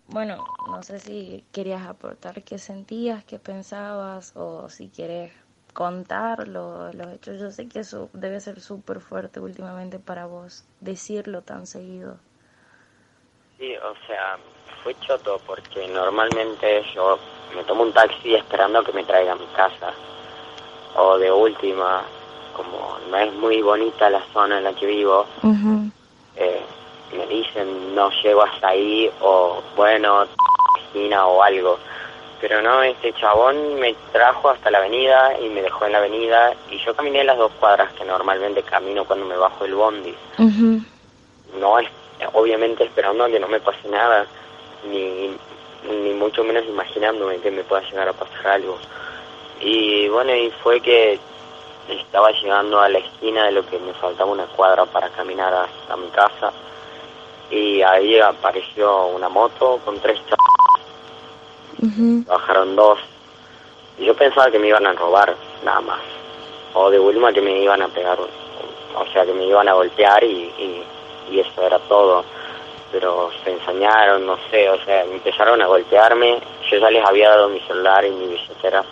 Bueno, 0.08 0.46
no 0.68 0.84
sé 0.84 1.00
si 1.00 1.44
querías 1.52 1.88
aportar 1.88 2.44
qué 2.44 2.60
sentías, 2.60 3.24
qué 3.24 3.40
pensabas, 3.40 4.34
o 4.36 4.70
si 4.70 4.90
quieres 4.90 5.32
contarlo, 5.74 6.92
los 6.94 7.08
hechos. 7.14 7.40
Yo 7.40 7.52
sé 7.52 7.68
que 7.68 7.80
eso 7.80 8.10
debe 8.14 8.40
ser 8.40 8.62
súper 8.62 9.00
fuerte 9.00 9.40
últimamente 9.40 10.00
para 10.00 10.26
vos, 10.26 10.64
decirlo 10.80 11.42
tan 11.42 11.66
seguido. 11.66 12.18
Sí, 13.58 13.76
o 13.78 13.96
sea, 14.06 14.38
fue 14.84 14.96
choto 15.00 15.40
porque 15.46 15.88
normalmente 15.88 16.84
yo 16.94 17.18
me 17.56 17.64
tomo 17.64 17.84
un 17.84 17.94
taxi 17.94 18.36
esperando 18.36 18.84
que 18.84 18.92
me 18.94 19.04
traiga 19.04 19.34
a 19.34 19.36
mi 19.36 19.48
casa. 19.48 19.92
O 20.98 21.18
de 21.18 21.32
última, 21.32 22.04
como 22.56 22.98
no 23.10 23.18
es 23.18 23.34
muy 23.34 23.62
bonita 23.62 24.10
la 24.10 24.22
zona 24.32 24.60
en 24.60 24.64
la 24.64 24.74
que 24.74 24.86
vivo, 24.86 25.26
eh, 26.36 26.62
me 27.16 27.26
dicen 27.28 27.96
no 27.96 28.10
llego 28.22 28.44
hasta 28.44 28.70
ahí 28.70 29.10
o 29.22 29.62
bueno, 29.76 30.26
esquina 30.80 31.28
o 31.28 31.42
algo. 31.42 31.78
Pero 32.42 32.62
no, 32.62 32.84
este 32.84 33.14
chabón 33.14 33.80
me 33.80 33.96
trajo 34.12 34.50
hasta 34.50 34.70
la 34.70 34.80
avenida 34.80 35.40
y 35.40 35.50
me 35.50 35.62
dejó 35.62 35.86
en 35.86 35.94
la 35.94 36.00
avenida 36.00 36.54
y 36.70 36.78
yo 36.78 36.94
caminé 36.96 37.24
las 37.24 37.38
dos 37.38 37.52
cuadras 37.60 37.92
que 37.94 38.06
normalmente 38.06 38.62
camino 38.64 39.06
cuando 39.06 39.26
me 39.26 39.38
bajo 39.38 39.66
el 39.66 39.76
bondi. 39.76 40.14
no 41.60 41.80
es 41.80 41.88
obviamente 42.34 42.84
esperando 42.84 43.24
a 43.24 43.30
que 43.30 43.40
no 43.40 43.48
me 43.48 43.60
pase 43.60 43.88
nada 43.90 44.26
ni 44.90 45.36
ni 45.90 46.14
mucho 46.14 46.44
menos 46.44 46.66
imaginándome 46.66 47.38
que 47.38 47.52
me 47.52 47.64
pueda 47.64 47.82
llegar 47.84 48.10
a 48.10 48.14
pasar 48.14 48.48
algo 48.48 48.78
y 49.60 50.08
bueno 50.10 50.36
y 50.36 50.50
fue 50.64 50.82
que 50.82 51.20
estaba 51.90 52.32
llegando 52.32 52.80
a 52.80 52.90
la 52.90 53.00
esquina 53.00 53.46
de 53.46 53.52
lo 53.52 53.66
que 53.66 53.78
me 53.78 53.94
faltaba 53.94 54.32
una 54.32 54.46
cuadra 54.48 54.86
para 54.86 55.10
caminar 55.10 55.54
hasta 55.54 55.96
mi 55.96 56.08
casa 56.08 56.52
y 57.50 57.82
ahí 57.82 58.20
apareció 58.20 59.08
una 59.08 59.30
moto 59.30 59.80
con 59.86 60.00
tres 60.00 60.20
chavos 60.28 60.56
bajaron 62.26 62.76
dos. 62.76 63.00
Y 63.98 64.06
yo 64.06 64.14
pensaba 64.16 64.52
que 64.52 64.60
me 64.60 64.68
iban 64.68 64.86
a 64.86 64.94
robar 64.94 65.36
nada 65.64 65.82
más. 65.82 66.02
O 66.74 66.90
de 66.90 67.00
última 67.00 67.32
que 67.32 67.42
me 67.42 67.62
iban 67.62 67.82
a 67.82 67.88
pegar 67.88 68.18
o 68.20 69.06
sea 69.12 69.26
que 69.26 69.34
me 69.34 69.46
iban 69.46 69.68
a 69.68 69.74
golpear 69.74 70.24
y, 70.24 70.28
y, 70.58 70.84
y 71.32 71.40
eso 71.40 71.62
era 71.66 71.80
todo. 71.80 72.24
Pero 72.92 73.30
se 73.44 73.52
ensañaron 73.52 74.26
no 74.26 74.38
sé 74.50 74.70
o 74.70 74.78
sea 74.84 75.04
empezaron 75.04 75.62
a 75.62 75.68
golpearme. 75.68 76.40
Yo 76.70 76.78
ya 76.78 76.90
les 76.90 77.06
había 77.06 77.30
dado 77.30 77.50
mi 77.50 77.60
celular 77.62 78.06
y 78.06 78.12
mi 78.12 78.28
billetera. 78.28 78.84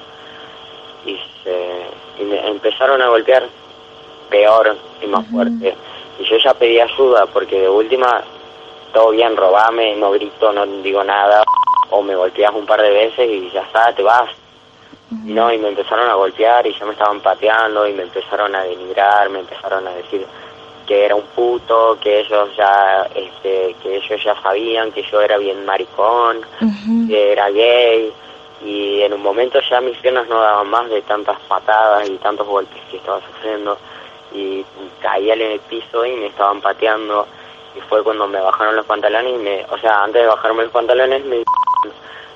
Y 1.06 1.20
se 1.44 1.88
y 2.20 2.24
me 2.24 2.48
empezaron 2.48 3.02
a 3.02 3.10
golpear 3.10 3.48
peor 4.30 4.78
y 5.02 5.08
más 5.08 5.28
fuerte. 5.28 5.76
Y 6.20 6.24
yo 6.24 6.38
ya 6.38 6.54
pedí 6.54 6.80
ayuda 6.80 7.26
porque 7.26 7.60
de 7.60 7.70
última 7.70 8.24
todo 8.94 9.12
bien 9.12 9.36
robame 9.36 9.96
no 9.96 10.12
grito 10.12 10.54
no 10.54 10.66
digo 10.66 11.04
nada 11.04 11.44
o 11.90 12.02
me 12.02 12.16
golpeas 12.16 12.54
un 12.54 12.66
par 12.66 12.82
de 12.82 12.90
veces 12.90 13.30
y 13.30 13.50
ya 13.52 13.62
está 13.62 13.94
te 13.94 14.04
vas. 14.04 14.30
No, 15.12 15.54
y 15.54 15.60
me 15.60 15.68
empezaron 15.68 16.10
a 16.10 16.16
golpear 16.16 16.66
y 16.66 16.74
ya 16.74 16.86
me 16.86 16.94
estaban 16.94 17.20
pateando 17.22 17.88
y 17.88 17.94
me 17.94 18.04
empezaron 18.04 18.56
a 18.56 18.64
denigrar, 18.64 19.30
me 19.30 19.40
empezaron 19.40 19.88
a 19.88 19.92
decir 19.92 20.26
que 20.88 21.06
era 21.06 21.16
un 21.16 21.24
puto, 21.36 21.98
que 22.02 22.22
ellos 22.22 22.50
ya, 22.58 23.08
este, 23.14 23.76
que 23.82 23.98
ellos 23.98 24.24
ya 24.24 24.36
sabían 24.42 24.92
que 24.92 25.04
yo 25.04 25.22
era 25.22 25.38
bien 25.38 25.64
maricón, 25.66 26.42
que 27.08 27.32
era 27.32 27.50
gay 27.52 28.12
y 28.66 29.02
en 29.02 29.14
un 29.14 29.22
momento 29.22 29.60
ya 29.70 29.80
mis 29.82 29.98
piernas 29.98 30.28
no 30.28 30.40
daban 30.40 30.70
más 30.70 30.90
de 30.90 31.02
tantas 31.04 31.40
patadas 31.42 32.10
y 32.10 32.18
tantos 32.18 32.48
golpes 32.48 32.82
que 32.90 32.98
estaba 32.98 33.22
sufriendo 33.22 33.78
y 34.34 34.66
caía 35.00 35.36
en 35.36 35.42
el 35.42 35.60
piso 35.60 36.04
y 36.06 36.16
me 36.16 36.28
estaban 36.28 36.60
pateando 36.60 37.28
y 37.76 37.82
fue 37.82 38.04
cuando 38.04 38.28
me 38.28 38.40
bajaron 38.40 38.76
los 38.76 38.86
pantalones 38.86 39.34
y 39.34 39.38
me, 39.44 39.66
o 39.70 39.78
sea, 39.78 40.04
antes 40.04 40.22
de 40.22 40.28
bajarme 40.28 40.64
los 40.64 40.72
pantalones 40.72 41.26
me 41.26 41.44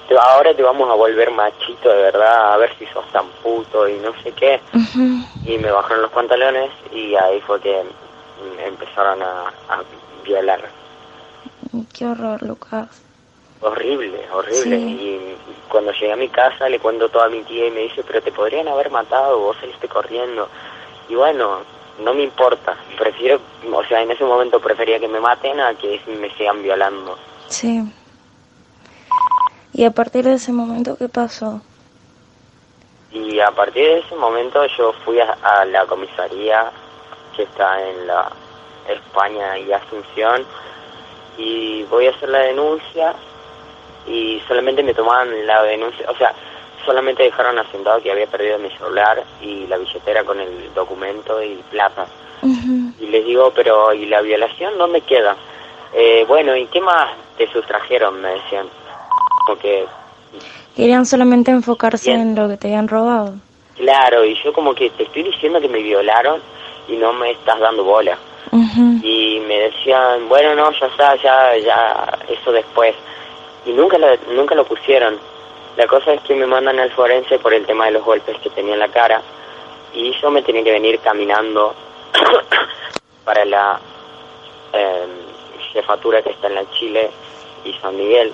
te- 0.07 0.17
ahora 0.17 0.53
te 0.53 0.63
vamos 0.63 0.89
a 0.89 0.93
volver 0.93 1.29
machito 1.31 1.89
de 1.89 2.01
verdad, 2.03 2.53
a 2.53 2.57
ver 2.57 2.73
si 2.79 2.85
sos 2.87 3.05
tan 3.11 3.27
puto 3.43 3.87
y 3.89 3.97
no 3.99 4.13
sé 4.23 4.31
qué. 4.31 4.59
Y 5.45 5.57
me 5.57 5.69
bajaron 5.71 6.01
los 6.03 6.11
pantalones 6.11 6.71
y 6.91 7.15
ahí 7.15 7.39
fue 7.41 7.59
que 7.61 7.83
empezaron 8.65 9.21
a, 9.21 9.47
a 9.69 9.81
violar. 10.23 10.61
Qué 11.93 12.05
horror, 12.05 12.41
Lucas. 12.43 12.87
Horrible, 13.61 14.21
horrible. 14.31 14.77
Sí. 14.77 14.83
Y 14.99 15.37
cuando 15.69 15.91
llegué 15.91 16.11
a 16.13 16.15
mi 16.17 16.29
casa 16.29 16.69
le 16.69 16.79
cuento 16.79 17.09
todo 17.09 17.23
a 17.23 17.29
mi 17.29 17.41
tía 17.43 17.67
y 17.67 17.71
me 17.71 17.81
dice, 17.81 18.03
pero 18.05 18.21
te 18.21 18.31
podrían 18.31 18.67
haber 18.67 18.89
matado, 18.91 19.39
vos 19.39 19.57
saliste 19.59 19.87
corriendo. 19.87 20.47
Y 21.09 21.15
bueno, 21.15 21.59
no 21.99 22.13
me 22.13 22.23
importa. 22.23 22.75
Prefiero, 22.97 23.39
o 23.71 23.83
sea, 23.85 24.01
en 24.01 24.11
ese 24.11 24.23
momento 24.23 24.59
prefería 24.59 24.99
que 24.99 25.07
me 25.07 25.19
maten 25.19 25.59
a 25.59 25.73
que 25.75 25.99
me 26.07 26.29
sigan 26.35 26.61
violando. 26.63 27.17
Sí. 27.47 27.81
Y 29.73 29.83
a 29.83 29.91
partir 29.91 30.25
de 30.25 30.33
ese 30.33 30.51
momento, 30.51 30.97
¿qué 30.97 31.07
pasó? 31.09 31.61
Y 33.11 33.39
a 33.39 33.51
partir 33.51 33.83
de 33.83 33.99
ese 33.99 34.15
momento 34.15 34.65
yo 34.77 34.93
fui 35.05 35.19
a, 35.19 35.37
a 35.43 35.65
la 35.65 35.85
comisaría 35.85 36.71
que 37.35 37.43
está 37.43 37.81
en 37.87 38.07
la 38.07 38.31
España 38.87 39.57
y 39.57 39.71
Asunción 39.71 40.45
y 41.37 41.83
voy 41.83 42.07
a 42.07 42.11
hacer 42.11 42.29
la 42.29 42.39
denuncia 42.39 43.13
y 44.07 44.41
solamente 44.47 44.81
me 44.83 44.93
tomaban 44.93 45.45
la 45.45 45.63
denuncia, 45.63 46.09
o 46.09 46.15
sea, 46.15 46.33
solamente 46.87 47.23
dejaron 47.23 47.59
asentado 47.59 48.01
que 48.01 48.11
había 48.11 48.25
perdido 48.25 48.57
mi 48.57 48.71
celular 48.71 49.21
y 49.41 49.67
la 49.67 49.77
billetera 49.77 50.23
con 50.23 50.39
el 50.39 50.73
documento 50.73 51.43
y 51.43 51.55
plata. 51.69 52.07
Y 52.41 53.05
les 53.07 53.25
digo, 53.25 53.51
pero 53.53 53.93
¿y 53.93 54.05
la 54.05 54.21
violación 54.21 54.77
dónde 54.77 55.01
queda? 55.01 55.35
Eh, 55.93 56.23
bueno, 56.27 56.55
¿y 56.55 56.65
qué 56.67 56.79
más 56.79 57.09
te 57.37 57.51
sustrajeron? 57.51 58.21
Me 58.21 58.29
decían. 58.29 58.67
Como 59.45 59.59
que 59.59 59.85
Querían 60.75 61.05
solamente 61.05 61.51
enfocarse 61.51 62.11
Bien. 62.11 62.21
en 62.21 62.35
lo 62.35 62.47
que 62.47 62.57
te 62.57 62.67
habían 62.67 62.87
robado. 62.87 63.33
Claro, 63.75 64.23
y 64.23 64.35
yo 64.43 64.53
como 64.53 64.73
que 64.73 64.89
te 64.91 65.03
estoy 65.03 65.23
diciendo 65.23 65.59
que 65.59 65.67
me 65.67 65.81
violaron 65.81 66.39
y 66.87 66.95
no 66.95 67.13
me 67.13 67.31
estás 67.31 67.59
dando 67.59 67.83
bola. 67.83 68.17
Y 69.03 69.39
me 69.47 69.59
decían, 69.59 70.29
bueno, 70.29 70.55
no, 70.55 70.71
ya 70.71 70.87
está, 70.87 71.15
ya, 71.15 71.57
ya, 71.57 72.17
eso 72.29 72.51
después. 72.51 72.95
Y 73.65 73.71
nunca 73.71 73.97
lo, 73.97 74.07
nunca 74.33 74.55
lo 74.55 74.65
pusieron. 74.65 75.17
La 75.77 75.85
cosa 75.85 76.13
es 76.13 76.21
que 76.21 76.33
me 76.33 76.47
mandan 76.47 76.79
al 76.79 76.91
forense 76.91 77.37
por 77.37 77.53
el 77.53 77.63
tema 77.67 77.85
de 77.85 77.91
los 77.91 78.03
golpes 78.03 78.35
que 78.39 78.49
tenía 78.49 78.73
en 78.73 78.79
la 78.79 78.87
cara. 78.87 79.21
Y 79.93 80.11
yo 80.19 80.31
me 80.31 80.41
tenía 80.41 80.63
que 80.63 80.71
venir 80.71 80.99
caminando 80.99 81.75
para 83.23 83.45
la 83.45 83.79
eh, 84.73 85.05
jefatura 85.71 86.23
que 86.23 86.31
está 86.31 86.47
en 86.47 86.55
la 86.55 86.71
Chile 86.71 87.11
y 87.63 87.73
San 87.73 87.95
Miguel. 87.95 88.33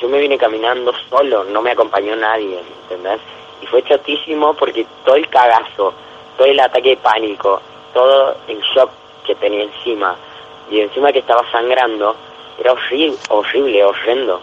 Yo 0.00 0.08
me 0.08 0.18
vine 0.18 0.38
caminando 0.38 0.94
solo, 1.10 1.44
no 1.44 1.60
me 1.60 1.72
acompañó 1.72 2.16
nadie, 2.16 2.58
¿entendés? 2.82 3.20
Y 3.60 3.66
fue 3.66 3.82
chatísimo 3.82 4.54
porque 4.54 4.86
todo 5.04 5.16
el 5.16 5.28
cagazo, 5.28 5.92
todo 6.38 6.46
el 6.46 6.58
ataque 6.58 6.90
de 6.90 6.96
pánico, 6.96 7.60
todo 7.92 8.34
el 8.48 8.60
shock 8.74 8.90
que 9.26 9.34
tenía 9.34 9.64
encima, 9.64 10.16
y 10.70 10.80
encima 10.80 11.12
que 11.12 11.18
estaba 11.18 11.48
sangrando, 11.50 12.16
era 12.58 12.72
horrible, 12.72 13.18
horrible, 13.28 13.84
horrendo. 13.84 14.40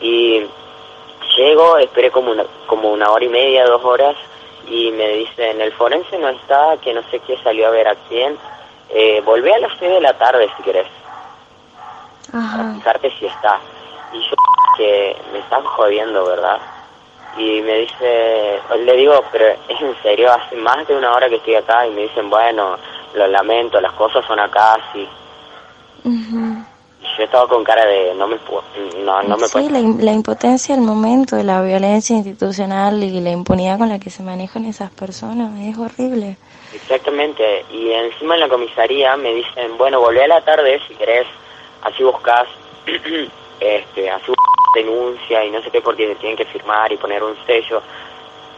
Y 0.00 0.44
llego, 1.36 1.76
esperé 1.78 2.10
como 2.10 2.32
una, 2.32 2.44
como 2.66 2.90
una 2.90 3.10
hora 3.10 3.24
y 3.24 3.28
media, 3.28 3.66
dos 3.66 3.84
horas, 3.84 4.16
y 4.68 4.90
me 4.92 5.08
dicen, 5.08 5.60
el 5.60 5.72
forense 5.72 6.18
no 6.18 6.28
está, 6.28 6.76
que 6.82 6.94
no 6.94 7.02
sé 7.10 7.20
qué, 7.20 7.36
salió 7.42 7.66
a 7.66 7.70
ver 7.70 7.88
a 7.88 7.94
quién, 8.08 8.38
eh, 8.90 9.20
volvé 9.24 9.54
a 9.54 9.58
las 9.58 9.72
seis 9.78 9.92
de 9.92 10.00
la 10.00 10.16
tarde 10.16 10.48
si 10.56 10.62
querés 10.62 10.86
para 12.32 12.44
Ajá. 12.44 12.74
fijarte 12.74 13.12
si 13.18 13.26
está. 13.26 13.60
Y 14.12 14.20
yo 14.20 14.34
que 14.76 15.16
me 15.32 15.38
están 15.38 15.64
jodiendo, 15.64 16.24
¿verdad? 16.26 16.58
Y 17.36 17.60
me 17.62 17.78
dice, 17.78 18.60
le 18.84 18.96
digo, 18.96 19.22
pero 19.32 19.46
es 19.68 19.80
en 19.80 19.94
serio, 20.02 20.32
hace 20.32 20.56
más 20.56 20.86
de 20.86 20.96
una 20.96 21.12
hora 21.12 21.28
que 21.28 21.36
estoy 21.36 21.56
acá 21.56 21.86
y 21.86 21.90
me 21.90 22.02
dicen, 22.02 22.30
bueno, 22.30 22.76
lo 23.14 23.26
lamento, 23.26 23.80
las 23.80 23.92
cosas 23.92 24.24
son 24.26 24.38
acá, 24.38 24.74
así. 24.74 25.08
Y 26.04 26.64
yo 27.16 27.24
estaba 27.24 27.46
con 27.48 27.62
cara 27.64 27.84
de, 27.86 28.14
no 28.14 28.26
me 28.26 28.36
puedo, 28.36 28.62
no, 29.04 29.22
no 29.22 29.36
me 29.36 29.46
sí, 29.46 29.52
puedo. 29.52 29.70
la, 29.70 29.80
la 29.80 30.12
impotencia 30.12 30.74
del 30.74 30.84
momento, 30.84 31.36
la 31.42 31.62
violencia 31.62 32.16
institucional 32.16 33.02
y 33.02 33.20
la 33.20 33.30
impunidad 33.30 33.78
con 33.78 33.88
la 33.88 33.98
que 33.98 34.10
se 34.10 34.22
manejan 34.22 34.64
esas 34.64 34.90
personas 34.90 35.50
es 35.60 35.76
horrible. 35.78 36.36
Exactamente, 36.72 37.64
y 37.70 37.90
encima 37.92 38.34
en 38.34 38.40
la 38.40 38.48
comisaría 38.48 39.16
me 39.16 39.32
dicen, 39.34 39.76
bueno, 39.78 40.00
volvé 40.00 40.24
a 40.24 40.28
la 40.28 40.40
tarde 40.40 40.80
si 40.88 40.94
querés, 40.94 41.26
así 41.82 42.02
buscas, 42.02 42.48
este, 43.60 44.10
así 44.10 44.26
buscas 44.26 44.44
denuncia 44.74 45.44
y 45.44 45.50
no 45.50 45.62
sé 45.62 45.70
qué 45.70 45.80
porque 45.80 46.06
te 46.08 46.14
tienen 46.16 46.36
que 46.36 46.44
firmar 46.46 46.92
y 46.92 46.96
poner 46.96 47.22
un 47.22 47.36
sello. 47.46 47.80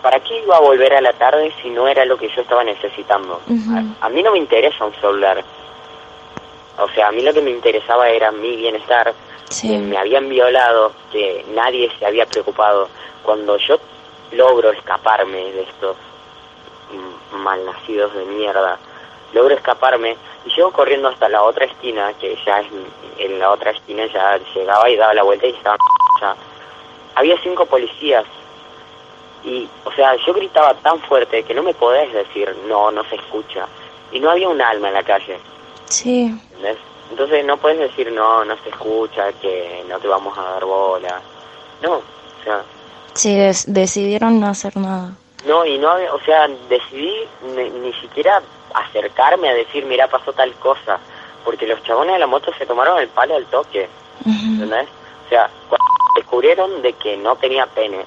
¿Para 0.03 0.21
qué 0.21 0.41
iba 0.43 0.57
a 0.57 0.61
volver 0.61 0.95
a 0.95 1.01
la 1.01 1.13
tarde 1.13 1.53
si 1.61 1.69
no 1.69 1.87
era 1.89 2.05
lo 2.05 2.17
que 2.17 2.29
yo 2.29 2.41
estaba 2.43 2.63
necesitando? 2.65 3.41
A, 4.01 4.07
a 4.07 4.09
mí 4.09 4.23
no 4.23 4.33
me 4.33 4.39
interesa 4.39 4.85
un 4.85 4.95
celular. 4.95 5.45
O 6.79 6.89
sea, 6.91 7.09
a 7.09 7.13
mí 7.13 7.23
lo 7.23 7.33
que 7.33 7.41
me 7.43 7.51
interesaba 7.51 8.09
era 8.09 8.31
mi 8.31 8.57
bienestar, 8.57 9.15
Sí. 9.49 9.69
que 9.69 9.79
me 9.79 9.97
habían 9.97 10.29
violado, 10.29 10.93
que 11.13 11.45
nadie 11.55 11.91
se 11.99 12.05
había 12.07 12.27
preocupado. 12.27 12.89
Cuando 13.23 13.57
yo 13.59 13.79
logro 14.33 14.71
escaparme 14.73 15.53
de 15.53 15.63
estos 15.63 15.97
mm, 16.91 17.37
malnacidos 17.37 18.13
de 18.15 18.25
mierda, 18.25 18.79
logro 19.33 19.55
escaparme 19.55 20.17
y 20.45 20.51
llego 20.51 20.73
corriendo 20.73 21.09
hasta 21.09 21.29
la 21.29 21.43
otra 21.43 21.67
esquina, 21.67 22.13
que 22.21 22.37
ya 22.45 22.61
es 22.61 22.67
en 23.19 23.39
la 23.39 23.51
otra 23.51 23.71
esquina 23.71 24.05
ya 24.07 24.39
llegaba 24.55 24.89
y 24.91 24.97
daba 24.97 25.15
la 25.15 25.23
vuelta 25.23 25.47
y 25.47 25.51
estaba 25.51 25.77
ya. 26.21 26.35
Había 27.15 27.39
cinco 27.43 27.67
policías 27.67 28.25
y, 29.45 29.69
o 29.85 29.93
sea, 29.93 30.17
yo 30.17 30.35
gritaba 30.35 30.75
tan 30.75 31.01
fuerte 31.03 31.45
que 31.45 31.55
no 31.55 31.63
me 31.63 31.73
podés 31.73 32.13
decir 32.13 32.55
no, 32.69 32.91
no 32.91 33.05
se 33.05 33.15
escucha. 33.17 33.67
Y 34.11 34.19
no 34.21 34.31
había 34.31 34.49
un 34.49 34.61
alma 34.61 34.89
en 34.89 34.95
la 34.95 35.03
calle. 35.05 35.39
Sí, 35.87 36.33
¿entendés? 36.53 36.79
Entonces 37.11 37.45
no 37.45 37.57
puedes 37.57 37.79
decir 37.79 38.13
no, 38.13 38.45
no 38.45 38.57
se 38.63 38.69
escucha, 38.69 39.33
que 39.41 39.85
no 39.89 39.99
te 39.99 40.09
vamos 40.09 40.37
a 40.37 40.43
dar 40.43 40.65
bola. 40.65 41.21
No, 41.83 41.95
o 41.95 42.45
sea, 42.45 42.63
sí, 43.15 43.37
decidieron 43.67 44.41
no 44.41 44.49
hacer 44.49 44.77
nada. 44.77 45.13
no, 45.47 45.65
y 45.65 45.79
no, 45.79 45.93
o 46.13 46.21
sea, 46.25 46.49
decidí 46.69 47.13
ni, 47.55 47.71
ni 47.71 47.93
siquiera 47.95 48.43
acercarme 48.75 49.49
a 49.49 49.55
decir, 49.55 49.85
mira, 49.87 50.09
pasó 50.09 50.33
tal 50.33 50.53
cosa, 50.55 50.99
porque 51.45 51.67
los 51.67 51.83
chabones 51.85 52.15
de 52.15 52.19
la 52.19 52.27
moto 52.27 52.53
se 52.59 52.67
tomaron 52.67 52.99
el 52.99 53.09
palo 53.09 53.37
al 53.37 53.47
toque. 53.47 53.89
O 54.27 55.29
sea, 55.29 55.49
cuando 55.69 55.85
descubrieron 56.17 56.83
de 56.83 56.93
que 56.95 57.17
no 57.17 57.37
tenía 57.37 57.67
pene, 57.67 58.05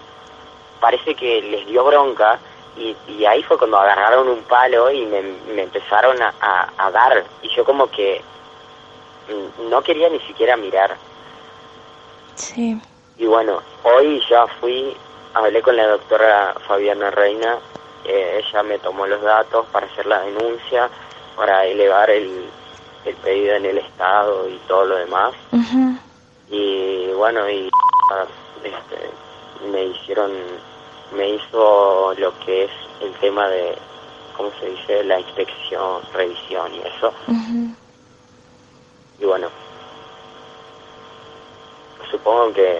parece 0.79 1.15
que 1.15 1.41
les 1.41 1.65
dio 1.67 1.83
bronca 1.85 2.39
y, 2.77 2.95
y 3.07 3.25
ahí 3.25 3.41
fue 3.43 3.57
cuando 3.57 3.77
agarraron 3.77 4.27
un 4.29 4.41
palo 4.43 4.89
y 4.91 5.05
me, 5.05 5.21
me 5.21 5.63
empezaron 5.63 6.21
a, 6.21 6.33
a- 6.41 6.69
a 6.77 6.91
dar 6.91 7.23
y 7.41 7.49
yo 7.55 7.63
como 7.65 7.89
que 7.89 8.21
mm, 9.29 9.69
no 9.69 9.81
quería 9.81 10.09
ni 10.09 10.19
siquiera 10.21 10.55
mirar. 10.57 10.95
Sí, 12.35 12.79
Y 13.17 13.25
bueno, 13.25 13.61
hoy 13.83 14.21
ya 14.29 14.47
fui, 14.61 14.95
hablé 15.33 15.61
con 15.61 15.75
la 15.75 15.87
doctora 15.87 16.55
Fabiana 16.67 17.11
Reina, 17.11 17.57
eh, 18.05 18.41
ella 18.43 18.63
me 18.63 18.79
tomó 18.79 19.05
los 19.07 19.21
datos 19.21 19.65
para 19.73 19.85
hacer 19.87 20.05
la 20.05 20.21
denuncia, 20.21 20.89
para 21.35 21.65
elevar 21.65 22.09
el, 22.09 22.49
el 23.05 23.15
pedido 23.17 23.55
en 23.55 23.65
el 23.65 23.77
Estado 23.79 24.47
y 24.47 24.55
todo 24.67 24.85
lo 24.85 24.95
demás. 24.95 25.33
Y 26.49 27.07
bueno, 27.13 27.49
y 27.49 27.69
este, 28.63 29.09
me 29.71 29.83
hicieron, 29.83 30.31
me 31.11 31.29
hizo 31.29 32.13
lo 32.17 32.39
que 32.39 32.65
es 32.65 32.71
el 33.01 33.11
tema 33.15 33.47
de, 33.47 33.75
¿cómo 34.35 34.51
se 34.59 34.69
dice?, 34.69 35.03
la 35.03 35.19
inspección, 35.19 36.01
revisión 36.13 36.73
y 36.73 36.79
eso. 36.79 37.13
Y 39.19 39.25
bueno, 39.25 39.49
supongo 42.09 42.53
que 42.53 42.77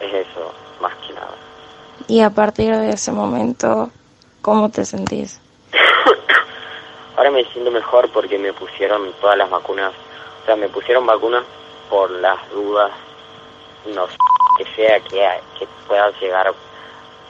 es 0.00 0.14
eso, 0.14 0.52
más 0.80 0.94
que 1.06 1.12
nada. 1.12 1.34
Y 2.08 2.20
a 2.20 2.30
partir 2.30 2.76
de 2.76 2.90
ese 2.90 3.10
momento, 3.10 3.90
¿cómo 4.42 4.68
te 4.68 4.84
sentís? 4.84 5.40
Ahora 7.16 7.30
me 7.30 7.44
siento 7.46 7.70
mejor 7.70 8.10
porque 8.12 8.38
me 8.38 8.52
pusieron 8.52 9.12
todas 9.20 9.36
las 9.36 9.50
vacunas, 9.50 9.92
o 10.42 10.46
sea, 10.46 10.56
me 10.56 10.68
pusieron 10.68 11.06
vacunas 11.06 11.44
por 11.88 12.10
las 12.10 12.48
dudas, 12.50 12.92
no 13.86 14.06
sé, 14.06 14.16
que 14.58 14.64
sea 14.76 15.00
que, 15.00 15.28
que 15.58 15.66
pueda 15.86 16.10
llegar 16.20 16.52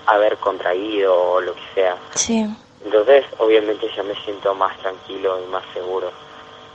haber 0.07 0.37
contraído 0.39 1.15
o 1.15 1.41
lo 1.41 1.55
que 1.55 1.61
sea. 1.75 1.97
Sí, 2.15 2.47
Entonces, 2.85 3.25
obviamente 3.39 3.89
ya 3.97 4.03
me 4.03 4.15
siento 4.25 4.55
más 4.55 4.77
tranquilo 4.79 5.39
y 5.43 5.51
más 5.51 5.65
seguro, 5.75 6.11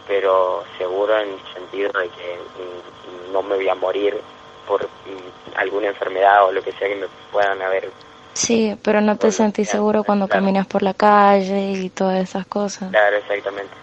pero 0.08 0.64
seguro 0.78 1.18
en 1.18 1.30
el 1.30 1.40
sentido 1.54 1.92
de 2.00 2.10
que 2.10 2.38
mm, 2.38 3.34
no 3.34 3.42
me 3.42 3.56
voy 3.56 3.70
a 3.70 3.76
morir 3.76 4.20
por 4.68 4.84
mm, 4.84 5.56
alguna 5.58 5.88
enfermedad 5.88 6.46
o 6.46 6.52
lo 6.52 6.62
que 6.62 6.72
sea 6.74 6.88
que 6.90 6.96
me 6.96 7.08
puedan 7.32 7.62
haber. 7.62 7.90
sí, 8.34 8.76
pero 8.84 9.00
no 9.02 9.18
te 9.18 9.32
sentís 9.32 9.70
seguro 9.70 10.04
cuando 10.04 10.28
claro. 10.28 10.42
caminas 10.42 10.68
por 10.68 10.84
la 10.84 10.94
calle 10.94 11.72
y 11.72 11.90
todas 11.90 12.20
esas 12.22 12.46
cosas. 12.48 12.90
Claro, 12.90 13.18
exactamente. 13.18 13.74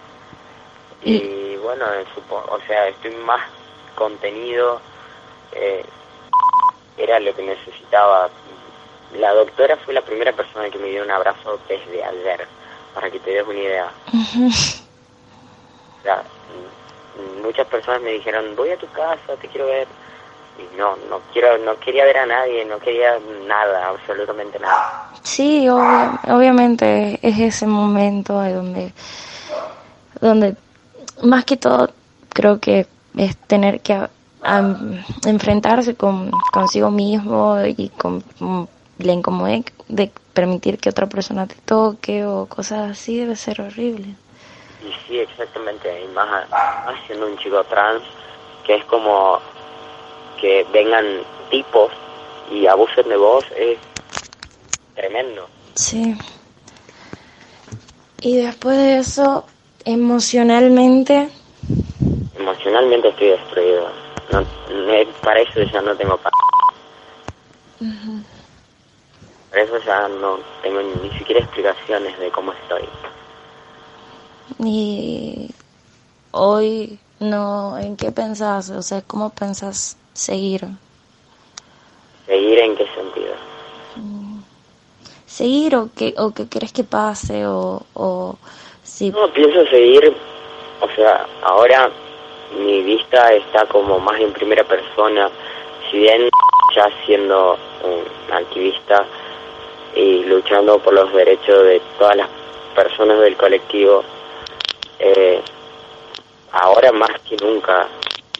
Y- 1.03 1.13
Y, 1.15 1.57
bueno, 1.63 1.85
supo- 2.13 2.43
o 2.49 2.59
sea, 2.67 2.87
estoy 2.89 3.11
más 3.15 3.41
contenido, 3.95 4.79
eh, 5.53 5.83
era 6.97 7.19
lo 7.19 7.33
que 7.33 7.43
necesitaba. 7.43 8.29
La 9.17 9.33
doctora 9.33 9.75
fue 9.77 9.93
la 9.93 10.01
primera 10.01 10.31
persona 10.33 10.69
que 10.69 10.77
me 10.77 10.89
dio 10.89 11.03
un 11.03 11.11
abrazo 11.11 11.59
desde 11.67 12.03
ayer, 12.03 12.47
para 12.93 13.09
que 13.09 13.19
te 13.19 13.31
des 13.31 13.45
una 13.47 13.59
idea. 13.59 13.91
O 15.99 16.03
sea, 16.03 16.23
muchas 17.43 17.67
personas 17.67 18.01
me 18.01 18.11
dijeron, 18.11 18.55
voy 18.55 18.69
a 18.69 18.77
tu 18.77 18.87
casa, 18.91 19.35
te 19.41 19.47
quiero 19.47 19.67
ver. 19.67 19.87
Y 20.57 20.77
no, 20.77 20.95
no 21.09 21.21
quiero, 21.31 21.57
no 21.59 21.79
quería 21.79 22.03
ver 22.03 22.17
a 22.17 22.25
nadie, 22.25 22.65
no 22.65 22.79
quería 22.79 23.17
nada, 23.47 23.87
absolutamente 23.89 24.59
nada. 24.59 25.09
Sí, 25.23 25.67
obvia- 25.69 26.19
obviamente 26.27 27.17
es 27.21 27.39
ese 27.39 27.65
momento 27.65 28.39
de 28.41 28.53
donde, 28.53 28.93
donde 30.19 30.55
más 31.23 31.45
que 31.45 31.55
todo 31.57 31.89
creo 32.33 32.59
que 32.59 32.87
es 33.17 33.37
tener 33.47 33.79
que 33.81 33.93
a- 33.93 34.09
enfrentarse 35.25 35.95
con 35.95 36.29
consigo 36.51 36.91
mismo 36.91 37.57
y 37.65 37.89
con 37.89 38.21
la 38.99 39.13
incomodidad 39.13 39.65
de 39.87 40.11
permitir 40.33 40.77
que 40.77 40.89
otra 40.89 41.07
persona 41.07 41.47
te 41.47 41.55
toque 41.65 42.25
o 42.25 42.45
cosas 42.45 42.91
así 42.91 43.17
debe 43.17 43.35
ser 43.35 43.61
horrible. 43.61 44.15
Y 44.81 45.07
sí, 45.07 45.19
exactamente, 45.19 46.03
y 46.03 46.07
más, 46.09 46.45
siendo 47.07 47.27
un 47.27 47.37
chico 47.37 47.63
trans, 47.65 48.03
que 48.65 48.75
es 48.75 48.85
como 48.85 49.39
que 50.39 50.65
vengan 50.71 51.05
tipos 51.49 51.91
y 52.51 52.67
abusen 52.67 53.09
de 53.09 53.17
vos, 53.17 53.43
es 53.57 53.77
tremendo. 54.95 55.47
Sí. 55.75 56.15
Y 58.21 58.37
después 58.37 58.77
de 58.77 58.99
eso, 58.99 59.45
emocionalmente, 59.85 61.29
Emocionalmente 62.37 63.09
estoy 63.09 63.27
destruido. 63.27 63.89
No, 64.31 64.43
para 65.21 65.41
eso 65.41 65.61
ya 65.71 65.81
no 65.81 65.95
tengo 65.95 66.17
paz. 66.17 66.31
Para 69.49 69.63
eso 69.63 69.77
ya 69.85 70.07
no 70.07 70.39
tengo 70.61 70.81
ni 70.81 71.09
siquiera 71.17 71.41
explicaciones 71.41 72.17
de 72.19 72.29
cómo 72.29 72.53
estoy. 72.53 72.83
y 74.59 75.49
hoy 76.31 76.99
no, 77.19 77.77
¿en 77.77 77.97
qué 77.97 78.11
pensás? 78.11 78.69
O 78.69 78.81
sea, 78.81 79.01
¿cómo 79.01 79.29
pensás 79.31 79.97
seguir? 80.13 80.65
¿Seguir 82.25 82.59
en 82.59 82.75
qué 82.75 82.87
sentido? 82.93 83.33
¿Seguir 85.25 85.75
o 85.75 85.89
qué, 85.95 86.13
o 86.17 86.31
qué 86.31 86.47
crees 86.47 86.73
que 86.73 86.83
pase? 86.83 87.45
O, 87.45 87.83
o 87.93 88.35
si... 88.83 89.09
No, 89.11 89.31
pienso 89.31 89.65
seguir 89.69 90.15
o 90.81 90.87
sea, 90.95 91.25
ahora 91.43 91.89
mi 92.57 92.81
vista 92.81 93.33
está 93.33 93.65
como 93.65 93.99
más 93.99 94.19
en 94.19 94.31
primera 94.31 94.63
persona, 94.63 95.29
si 95.89 95.99
bien 95.99 96.29
ya 96.75 96.87
siendo 97.05 97.57
un 97.83 98.33
activista 98.33 99.05
y 99.95 100.23
luchando 100.25 100.79
por 100.79 100.93
los 100.93 101.13
derechos 101.13 101.63
de 101.63 101.81
todas 101.97 102.15
las 102.15 102.29
personas 102.75 103.19
del 103.19 103.35
colectivo, 103.35 104.03
eh, 104.99 105.41
ahora 106.51 106.91
más 106.91 107.11
que 107.27 107.35
nunca, 107.37 107.87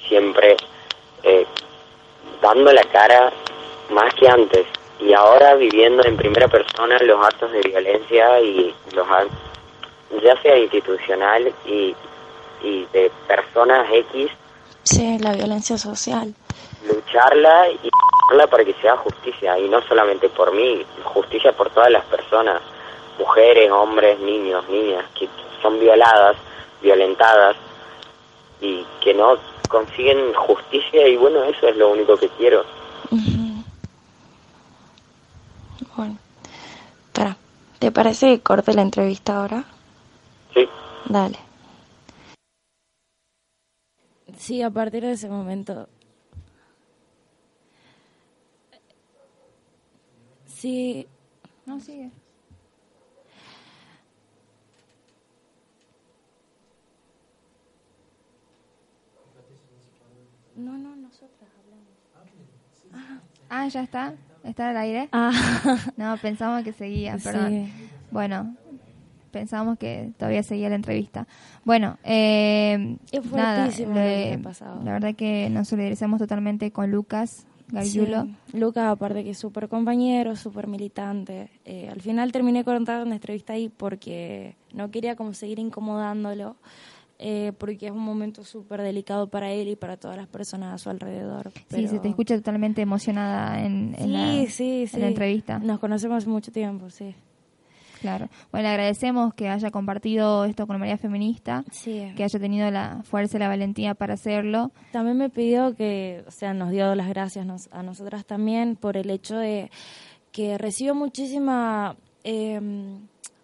siempre 0.07 0.57
eh, 1.23 1.45
dando 2.41 2.71
la 2.71 2.83
cara 2.83 3.31
más 3.89 4.13
que 4.15 4.27
antes 4.27 4.65
y 4.99 5.13
ahora 5.13 5.55
viviendo 5.55 6.03
en 6.05 6.17
primera 6.17 6.47
persona 6.47 6.97
los 6.99 7.25
actos 7.25 7.51
de 7.51 7.61
violencia 7.61 8.39
y 8.41 8.73
los 8.93 9.07
ya 10.23 10.41
sea 10.41 10.57
institucional 10.57 11.53
y, 11.65 11.95
y 12.61 12.85
de 12.91 13.11
personas 13.27 13.87
X. 13.91 14.29
Sí, 14.83 15.17
la 15.19 15.33
violencia 15.33 15.77
social. 15.77 16.33
Lucharla 16.87 17.69
y 17.69 17.79
lucharla 17.83 18.47
para 18.49 18.63
que 18.63 18.73
sea 18.75 18.97
justicia 18.97 19.57
y 19.59 19.67
no 19.67 19.81
solamente 19.83 20.29
por 20.29 20.53
mí, 20.53 20.85
justicia 21.03 21.51
por 21.51 21.69
todas 21.71 21.91
las 21.91 22.05
personas, 22.05 22.61
mujeres, 23.17 23.71
hombres, 23.71 24.19
niños, 24.19 24.67
niñas 24.69 25.05
que 25.17 25.27
son 25.61 25.79
violadas, 25.79 26.37
violentadas 26.81 27.55
y 28.61 28.85
que 29.01 29.13
no 29.13 29.37
consiguen 29.69 30.33
justicia 30.33 31.07
y 31.07 31.17
bueno, 31.17 31.43
eso 31.43 31.67
es 31.67 31.77
lo 31.77 31.89
único 31.89 32.17
que 32.17 32.29
quiero. 32.29 32.63
Bueno, 35.95 36.17
espera, 37.07 37.35
¿te 37.79 37.91
parece 37.91 38.27
que 38.27 38.41
corte 38.41 38.73
la 38.73 38.81
entrevista 38.81 39.37
ahora? 39.37 39.63
Sí. 40.53 40.67
Dale. 41.05 41.37
Sí, 44.37 44.61
a 44.61 44.69
partir 44.69 45.03
de 45.03 45.11
ese 45.11 45.27
momento. 45.27 45.87
Sí. 50.59 51.07
No, 51.65 51.79
sigue. 51.79 52.11
No, 60.55 60.77
no, 60.77 60.95
nosotras 60.95 61.49
hablamos. 61.63 61.87
Ah, 63.49 63.67
ya 63.67 63.81
está. 63.83 64.13
¿Está 64.43 64.69
al 64.69 64.77
aire? 64.77 65.09
Ah, 65.11 65.31
No, 65.97 66.17
pensamos 66.17 66.63
que 66.63 66.73
seguía, 66.73 67.17
perdón. 67.17 67.49
sí. 67.49 67.71
Bueno, 68.11 68.55
pensábamos 69.31 69.77
que 69.77 70.11
todavía 70.17 70.43
seguía 70.43 70.69
la 70.69 70.75
entrevista. 70.75 71.27
Bueno, 71.65 71.97
eh, 72.03 72.97
Es 73.11 73.31
nada, 73.31 73.67
le- 73.67 74.37
la 74.83 74.91
verdad 74.93 75.15
que 75.15 75.49
nos 75.49 75.67
solidarizamos 75.67 76.19
totalmente 76.19 76.71
con 76.71 76.89
Lucas 76.91 77.45
Gariulo. 77.71 78.23
Sí. 78.51 78.57
Lucas, 78.57 78.85
aparte 78.85 79.23
que 79.23 79.31
es 79.31 79.37
súper 79.37 79.67
compañero, 79.69 80.35
súper 80.35 80.67
militante. 80.67 81.49
Eh, 81.65 81.87
al 81.91 82.01
final 82.01 82.31
terminé 82.31 82.63
cortando 82.63 83.05
una 83.05 83.15
entrevista 83.15 83.53
ahí 83.53 83.69
porque 83.69 84.55
no 84.73 84.89
quería 84.91 85.15
como 85.15 85.33
seguir 85.33 85.59
incomodándolo, 85.59 86.55
eh, 87.19 87.51
porque 87.57 87.87
es 87.87 87.91
un 87.91 87.99
momento 87.99 88.43
súper 88.43 88.81
delicado 88.81 89.27
para 89.27 89.51
él 89.51 89.67
y 89.67 89.75
para 89.75 89.97
todas 89.97 90.17
las 90.17 90.27
personas 90.27 90.73
a 90.73 90.77
su 90.77 90.89
alrededor. 90.89 91.51
Sí, 91.69 91.87
se 91.87 91.99
te 91.99 92.07
escucha 92.07 92.35
totalmente 92.35 92.81
emocionada 92.81 93.63
en, 93.63 93.93
en 93.97 94.03
Sí, 94.05 94.07
la, 94.07 94.45
sí, 94.49 94.85
en 94.93 95.01
la 95.01 95.07
entrevista. 95.07 95.59
Nos 95.59 95.79
conocemos 95.79 96.25
mucho 96.27 96.51
tiempo, 96.51 96.89
sí. 96.89 97.13
Claro. 98.01 98.29
Bueno, 98.51 98.67
le 98.67 98.73
agradecemos 98.73 99.33
que 99.33 99.49
haya 99.49 99.71
compartido 99.71 100.45
esto 100.45 100.65
con 100.67 100.79
María 100.79 100.97
Feminista, 100.97 101.63
Sí. 101.71 102.11
que 102.15 102.23
haya 102.23 102.39
tenido 102.39 102.69
la 102.71 103.01
fuerza 103.03 103.37
y 103.37 103.39
la 103.41 103.47
valentía 103.47 103.93
para 103.95 104.13
hacerlo. 104.13 104.71
También 104.91 105.17
me 105.17 105.29
pidió 105.29 105.75
que, 105.75 106.23
o 106.27 106.31
sea, 106.31 106.53
nos 106.53 106.71
dio 106.71 106.95
las 106.95 107.09
gracias 107.09 107.45
nos- 107.45 107.67
a 107.71 107.83
nosotras 107.83 108.25
también 108.25 108.75
por 108.75 108.95
el 108.97 109.09
hecho 109.09 109.37
de 109.37 109.69
que 110.31 110.57
recibió 110.57 110.95
muchísima, 110.95 111.95
eh, 112.23 112.59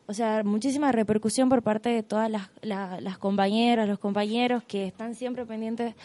o 0.08 0.14
sea, 0.14 0.44
muchísima 0.44 0.92
repercusión 0.92 1.50
por 1.50 1.62
parte 1.64 1.90
de 1.90 2.04
todas 2.04 2.30
las, 2.30 2.50
la- 2.62 3.00
las 3.02 3.18
compañeras, 3.18 3.88
los 3.88 3.98
compañeros 4.00 4.64
que 4.64 4.86
están 4.86 5.16
siempre 5.16 5.46
pendientes 5.46 5.96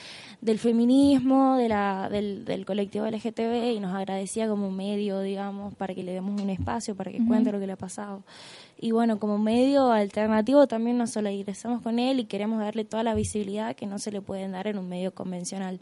del 0.41 0.59
feminismo, 0.59 1.57
de 1.57 1.69
la, 1.69 2.09
del, 2.11 2.45
del 2.45 2.65
colectivo 2.65 3.07
LGTB 3.07 3.73
y 3.75 3.81
nos 3.81 3.95
agradecía 3.95 4.49
como 4.49 4.71
medio, 4.71 5.21
digamos, 5.21 5.75
para 5.75 5.95
que 5.95 6.03
le 6.03 6.13
demos 6.13 6.41
un 6.41 6.49
espacio, 6.51 6.95
para 6.95 7.11
que 7.11 7.19
cuente 7.27 7.53
lo 7.53 7.61
que 7.61 7.67
le 7.67 7.73
ha 7.73 7.77
pasado. 7.77 8.23
Y 8.83 8.93
bueno, 8.93 9.19
como 9.19 9.37
medio 9.37 9.91
alternativo 9.93 10.67
también 10.67 10.97
nos 10.97 11.11
solidarizamos 11.11 11.83
con 11.83 11.99
él 11.99 12.21
y 12.21 12.25
queremos 12.25 12.59
darle 12.61 12.87
toda 12.87 13.03
la 13.03 13.15
visibilidad 13.15 13.77
que 13.77 13.85
no 13.87 13.99
se 13.99 14.11
le 14.11 14.23
pueden 14.23 14.53
dar 14.53 14.67
en 14.67 14.79
un 14.79 14.89
medio 14.89 15.13
convencional. 15.13 15.79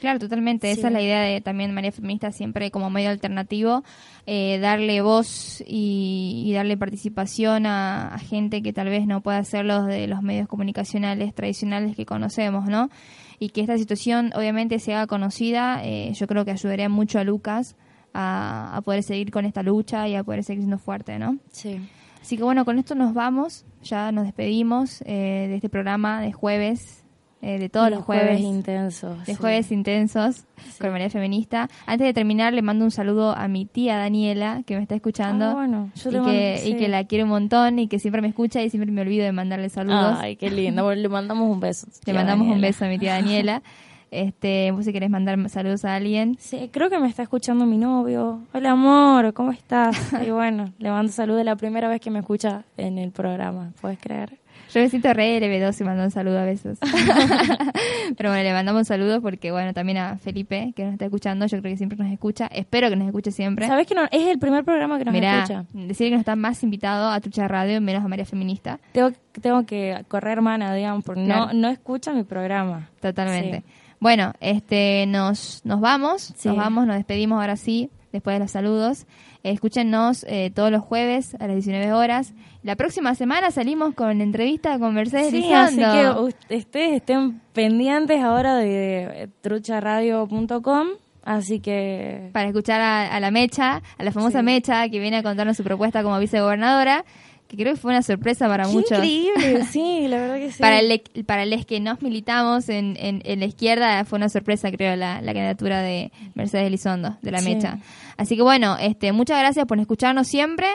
Claro, 0.00 0.18
totalmente. 0.18 0.72
Sí. 0.72 0.78
Esa 0.78 0.88
es 0.88 0.92
la 0.92 1.02
idea 1.02 1.20
de 1.20 1.40
también 1.40 1.74
María 1.74 1.92
Feminista, 1.92 2.30
siempre 2.32 2.70
como 2.70 2.90
medio 2.90 3.10
alternativo, 3.10 3.82
eh, 4.26 4.58
darle 4.60 5.00
voz 5.00 5.62
y, 5.66 6.44
y 6.46 6.52
darle 6.52 6.76
participación 6.76 7.66
a, 7.66 8.08
a 8.14 8.18
gente 8.18 8.62
que 8.62 8.72
tal 8.72 8.88
vez 8.88 9.06
no 9.06 9.20
pueda 9.20 9.38
hacerlo 9.38 9.84
de 9.84 10.06
los 10.06 10.22
medios 10.22 10.48
comunicacionales 10.48 11.34
tradicionales 11.34 11.96
que 11.96 12.06
conocemos, 12.06 12.66
¿no? 12.68 12.90
Y 13.38 13.50
que 13.50 13.60
esta 13.60 13.78
situación 13.78 14.32
obviamente 14.34 14.78
se 14.78 14.94
haga 14.94 15.06
conocida, 15.06 15.80
eh, 15.84 16.12
yo 16.14 16.26
creo 16.26 16.44
que 16.44 16.50
ayudaría 16.50 16.88
mucho 16.88 17.18
a 17.18 17.24
Lucas 17.24 17.76
a, 18.14 18.76
a 18.76 18.80
poder 18.82 19.02
seguir 19.02 19.30
con 19.30 19.44
esta 19.44 19.62
lucha 19.62 20.08
y 20.08 20.14
a 20.14 20.24
poder 20.24 20.42
seguir 20.44 20.62
siendo 20.62 20.78
fuerte, 20.78 21.18
¿no? 21.18 21.38
Sí. 21.50 21.80
Así 22.20 22.36
que 22.36 22.42
bueno, 22.42 22.64
con 22.64 22.78
esto 22.78 22.94
nos 22.94 23.14
vamos, 23.14 23.64
ya 23.82 24.12
nos 24.12 24.24
despedimos 24.24 25.02
eh, 25.06 25.46
de 25.48 25.54
este 25.54 25.68
programa 25.68 26.20
de 26.20 26.32
jueves, 26.32 27.04
eh, 27.40 27.58
de 27.58 27.68
todos 27.68 27.90
los 27.90 28.02
jueves 28.02 28.40
intensos. 28.40 29.18
de 29.20 29.32
sí. 29.32 29.34
jueves 29.34 29.70
intensos 29.70 30.44
con 30.80 30.90
María 30.90 31.08
Feminista. 31.08 31.68
Antes 31.86 32.06
de 32.06 32.12
terminar, 32.12 32.52
le 32.52 32.62
mando 32.62 32.84
un 32.84 32.90
saludo 32.90 33.36
a 33.36 33.46
mi 33.46 33.64
tía 33.64 33.96
Daniela, 33.96 34.62
que 34.66 34.76
me 34.76 34.82
está 34.82 34.94
escuchando. 34.96 35.44
Ah, 35.46 35.54
bueno, 35.54 35.90
yo 35.94 36.10
y, 36.10 36.12
le 36.14 36.22
que, 36.22 36.68
y 36.68 36.76
que 36.76 36.88
la 36.88 37.04
quiero 37.04 37.24
un 37.24 37.30
montón 37.30 37.78
y 37.78 37.86
que 37.86 37.98
siempre 37.98 38.22
me 38.22 38.28
escucha 38.28 38.62
y 38.62 38.70
siempre 38.70 38.90
me 38.90 39.02
olvido 39.02 39.24
de 39.24 39.32
mandarle 39.32 39.68
saludos. 39.68 40.16
Ay, 40.18 40.36
qué 40.36 40.50
lindo. 40.50 40.82
Bueno, 40.82 41.00
le 41.00 41.08
mandamos 41.08 41.48
un 41.50 41.60
beso. 41.60 41.86
le 42.04 42.12
mandamos 42.12 42.48
un 42.48 42.60
beso 42.60 42.84
a 42.84 42.88
mi 42.88 42.98
tía 42.98 43.14
Daniela. 43.14 43.62
Este, 44.10 44.70
vos 44.70 44.84
si 44.84 44.92
querés 44.92 45.10
mandar 45.10 45.50
saludos 45.50 45.84
a 45.84 45.94
alguien. 45.94 46.36
Sí, 46.38 46.70
creo 46.72 46.88
que 46.88 46.98
me 46.98 47.08
está 47.08 47.22
escuchando 47.22 47.66
mi 47.66 47.76
novio. 47.76 48.40
Hola, 48.54 48.70
amor, 48.70 49.34
¿cómo 49.34 49.52
estás? 49.52 49.96
Y 50.26 50.30
bueno, 50.30 50.72
le 50.78 50.90
mando 50.90 51.12
saludos. 51.12 51.40
Es 51.40 51.44
la 51.44 51.56
primera 51.56 51.88
vez 51.88 52.00
que 52.00 52.10
me 52.10 52.20
escucha 52.20 52.64
en 52.76 52.98
el 52.98 53.10
programa, 53.10 53.72
¿puedes 53.80 53.98
creer? 53.98 54.38
Yo 54.72 54.80
me 54.80 54.88
siento 54.90 55.12
re 55.14 55.38
LB2 55.40 55.80
y 55.80 55.84
mando 55.84 56.04
un 56.04 56.10
saludo 56.10 56.38
a 56.40 56.44
veces. 56.44 56.78
Pero 58.16 58.30
bueno, 58.30 58.42
le 58.42 58.52
mandamos 58.52 58.86
saludos 58.86 59.20
porque, 59.22 59.50
bueno, 59.50 59.72
también 59.72 59.98
a 59.98 60.16
Felipe, 60.18 60.72
que 60.76 60.84
nos 60.84 60.92
está 60.92 61.06
escuchando. 61.06 61.46
Yo 61.46 61.58
creo 61.60 61.72
que 61.72 61.76
siempre 61.76 61.98
nos 61.98 62.12
escucha. 62.12 62.46
Espero 62.48 62.88
que 62.88 62.96
nos 62.96 63.06
escuche 63.06 63.30
siempre. 63.30 63.66
¿Sabes 63.66 63.86
que 63.86 63.94
no? 63.94 64.04
Es 64.10 64.26
el 64.26 64.38
primer 64.38 64.64
programa 64.64 64.98
que 64.98 65.04
nos 65.04 65.12
Mirá, 65.14 65.38
escucha. 65.42 65.64
decir 65.72 66.08
que 66.08 66.14
no 66.14 66.20
está 66.20 66.36
más 66.36 66.62
invitado 66.62 67.10
a 67.10 67.20
Trucha 67.20 67.48
Radio, 67.48 67.80
menos 67.80 68.04
a 68.04 68.08
María 68.08 68.24
Feminista. 68.24 68.78
Tengo, 68.92 69.12
tengo 69.40 69.64
que 69.66 70.04
correr 70.08 70.40
mana, 70.42 70.74
digamos, 70.74 71.04
porque 71.04 71.24
Claro. 71.24 71.46
no, 71.46 71.52
no 71.54 71.68
escucha 71.68 72.12
mi 72.12 72.24
programa. 72.24 72.88
Totalmente. 73.00 73.58
Sí. 73.66 73.72
Bueno, 74.00 74.32
este, 74.40 75.06
nos, 75.08 75.62
nos 75.64 75.80
vamos, 75.80 76.32
Sí. 76.36 76.48
nos 76.48 76.56
vamos, 76.56 76.86
nos 76.86 76.96
despedimos 76.96 77.40
ahora 77.40 77.56
sí, 77.56 77.90
después 78.12 78.34
de 78.36 78.40
los 78.40 78.50
saludos. 78.50 79.06
Escúchenos 79.44 80.24
eh, 80.28 80.50
todos 80.54 80.70
los 80.70 80.82
jueves 80.82 81.34
a 81.36 81.46
las 81.46 81.54
19 81.56 81.92
horas. 81.92 82.34
La 82.62 82.76
próxima 82.76 83.14
semana 83.14 83.50
salimos 83.50 83.94
con 83.94 84.20
entrevista 84.20 84.78
con 84.78 84.94
Mercedes 84.94 85.30
Sí, 85.30 85.52
así 85.52 85.76
que 85.78 86.54
ustedes 86.54 86.92
estén 86.96 87.40
pendientes 87.52 88.20
ahora 88.22 88.56
de 88.56 89.30
trucharadio.com. 89.42 90.86
Así 91.24 91.60
que 91.60 92.30
Para 92.32 92.46
escuchar 92.48 92.80
a, 92.80 93.14
a 93.14 93.20
la 93.20 93.30
Mecha, 93.30 93.82
a 93.98 94.02
la 94.02 94.12
famosa 94.12 94.38
Sí. 94.38 94.44
Mecha, 94.44 94.88
que 94.88 94.98
viene 94.98 95.18
a 95.18 95.22
contarnos 95.22 95.56
su 95.58 95.64
propuesta 95.64 96.02
como 96.02 96.18
vicegobernadora, 96.18 97.04
que 97.48 97.56
creo 97.56 97.74
que 97.74 97.80
fue 97.80 97.90
una 97.92 98.02
sorpresa 98.02 98.46
para 98.46 98.64
Qué 98.64 98.70
muchos. 98.72 98.92
increíble, 98.92 99.64
sí, 99.72 100.06
la 100.06 100.18
verdad 100.18 100.36
que 100.36 100.52
sí. 100.52 100.60
Para, 100.60 100.80
el, 100.80 101.02
para 101.26 101.46
los 101.46 101.64
que 101.66 101.80
nos 101.80 102.00
militamos 102.02 102.68
en, 102.68 102.96
en, 103.00 103.22
en 103.24 103.40
la 103.40 103.46
izquierda 103.46 104.04
fue 104.04 104.18
una 104.18 104.28
sorpresa, 104.28 104.70
creo, 104.70 104.94
la, 104.96 105.20
la 105.22 105.32
candidatura 105.32 105.80
de 105.82 106.12
Mercedes 106.34 106.66
Elizondo, 106.66 107.16
de 107.22 107.30
la 107.30 107.40
Sí. 107.40 107.54
Mecha. 107.54 107.78
Así 108.16 108.36
que 108.36 108.42
bueno, 108.42 108.76
este, 108.78 109.12
muchas 109.12 109.38
gracias 109.40 109.64
por 109.66 109.80
escucharnos 109.80 110.28
siempre. 110.28 110.66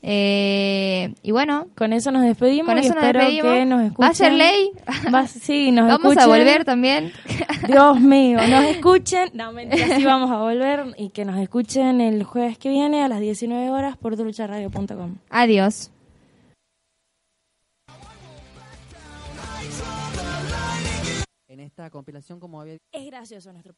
Eh, 0.00 1.12
y 1.24 1.32
bueno, 1.32 1.66
Con 1.76 1.92
eso 1.92 2.12
nos 2.12 2.22
despedimos 2.22 2.68
con 2.68 2.78
eso 2.78 2.94
nos 2.94 3.02
espero 3.02 3.18
despedimos. 3.20 3.52
que 3.52 3.64
nos 3.66 3.82
escuchen. 3.82 4.04
¿Va 4.04 4.08
a 4.10 4.14
ser 4.14 4.32
ley? 4.32 4.70
Va- 5.12 5.26
sí, 5.26 5.72
nos 5.72 5.88
Vamos 5.98 6.16
a 6.16 6.26
volver 6.28 6.64
también. 6.64 7.12
Dios 7.66 8.00
mío, 8.00 8.38
nos 8.48 8.64
escuchen. 8.66 9.30
No, 9.34 9.50
mentira, 9.52 9.96
sí 9.96 10.04
vamos 10.04 10.30
a 10.30 10.36
volver 10.38 10.84
y 10.98 11.08
que 11.10 11.24
nos 11.24 11.38
escuchen 11.40 12.00
el 12.00 12.22
jueves 12.22 12.58
que 12.58 12.68
viene 12.68 13.02
a 13.02 13.08
las 13.08 13.18
19 13.20 13.70
horas 13.70 13.96
por 13.96 14.14
trucharadio.com. 14.16 15.16
Adiós. 15.30 15.90
Esta 21.68 21.90
compilación, 21.90 22.40
como 22.40 22.60
había 22.60 22.78
Es 22.92 23.06
gracioso 23.06 23.52
nuestro 23.52 23.74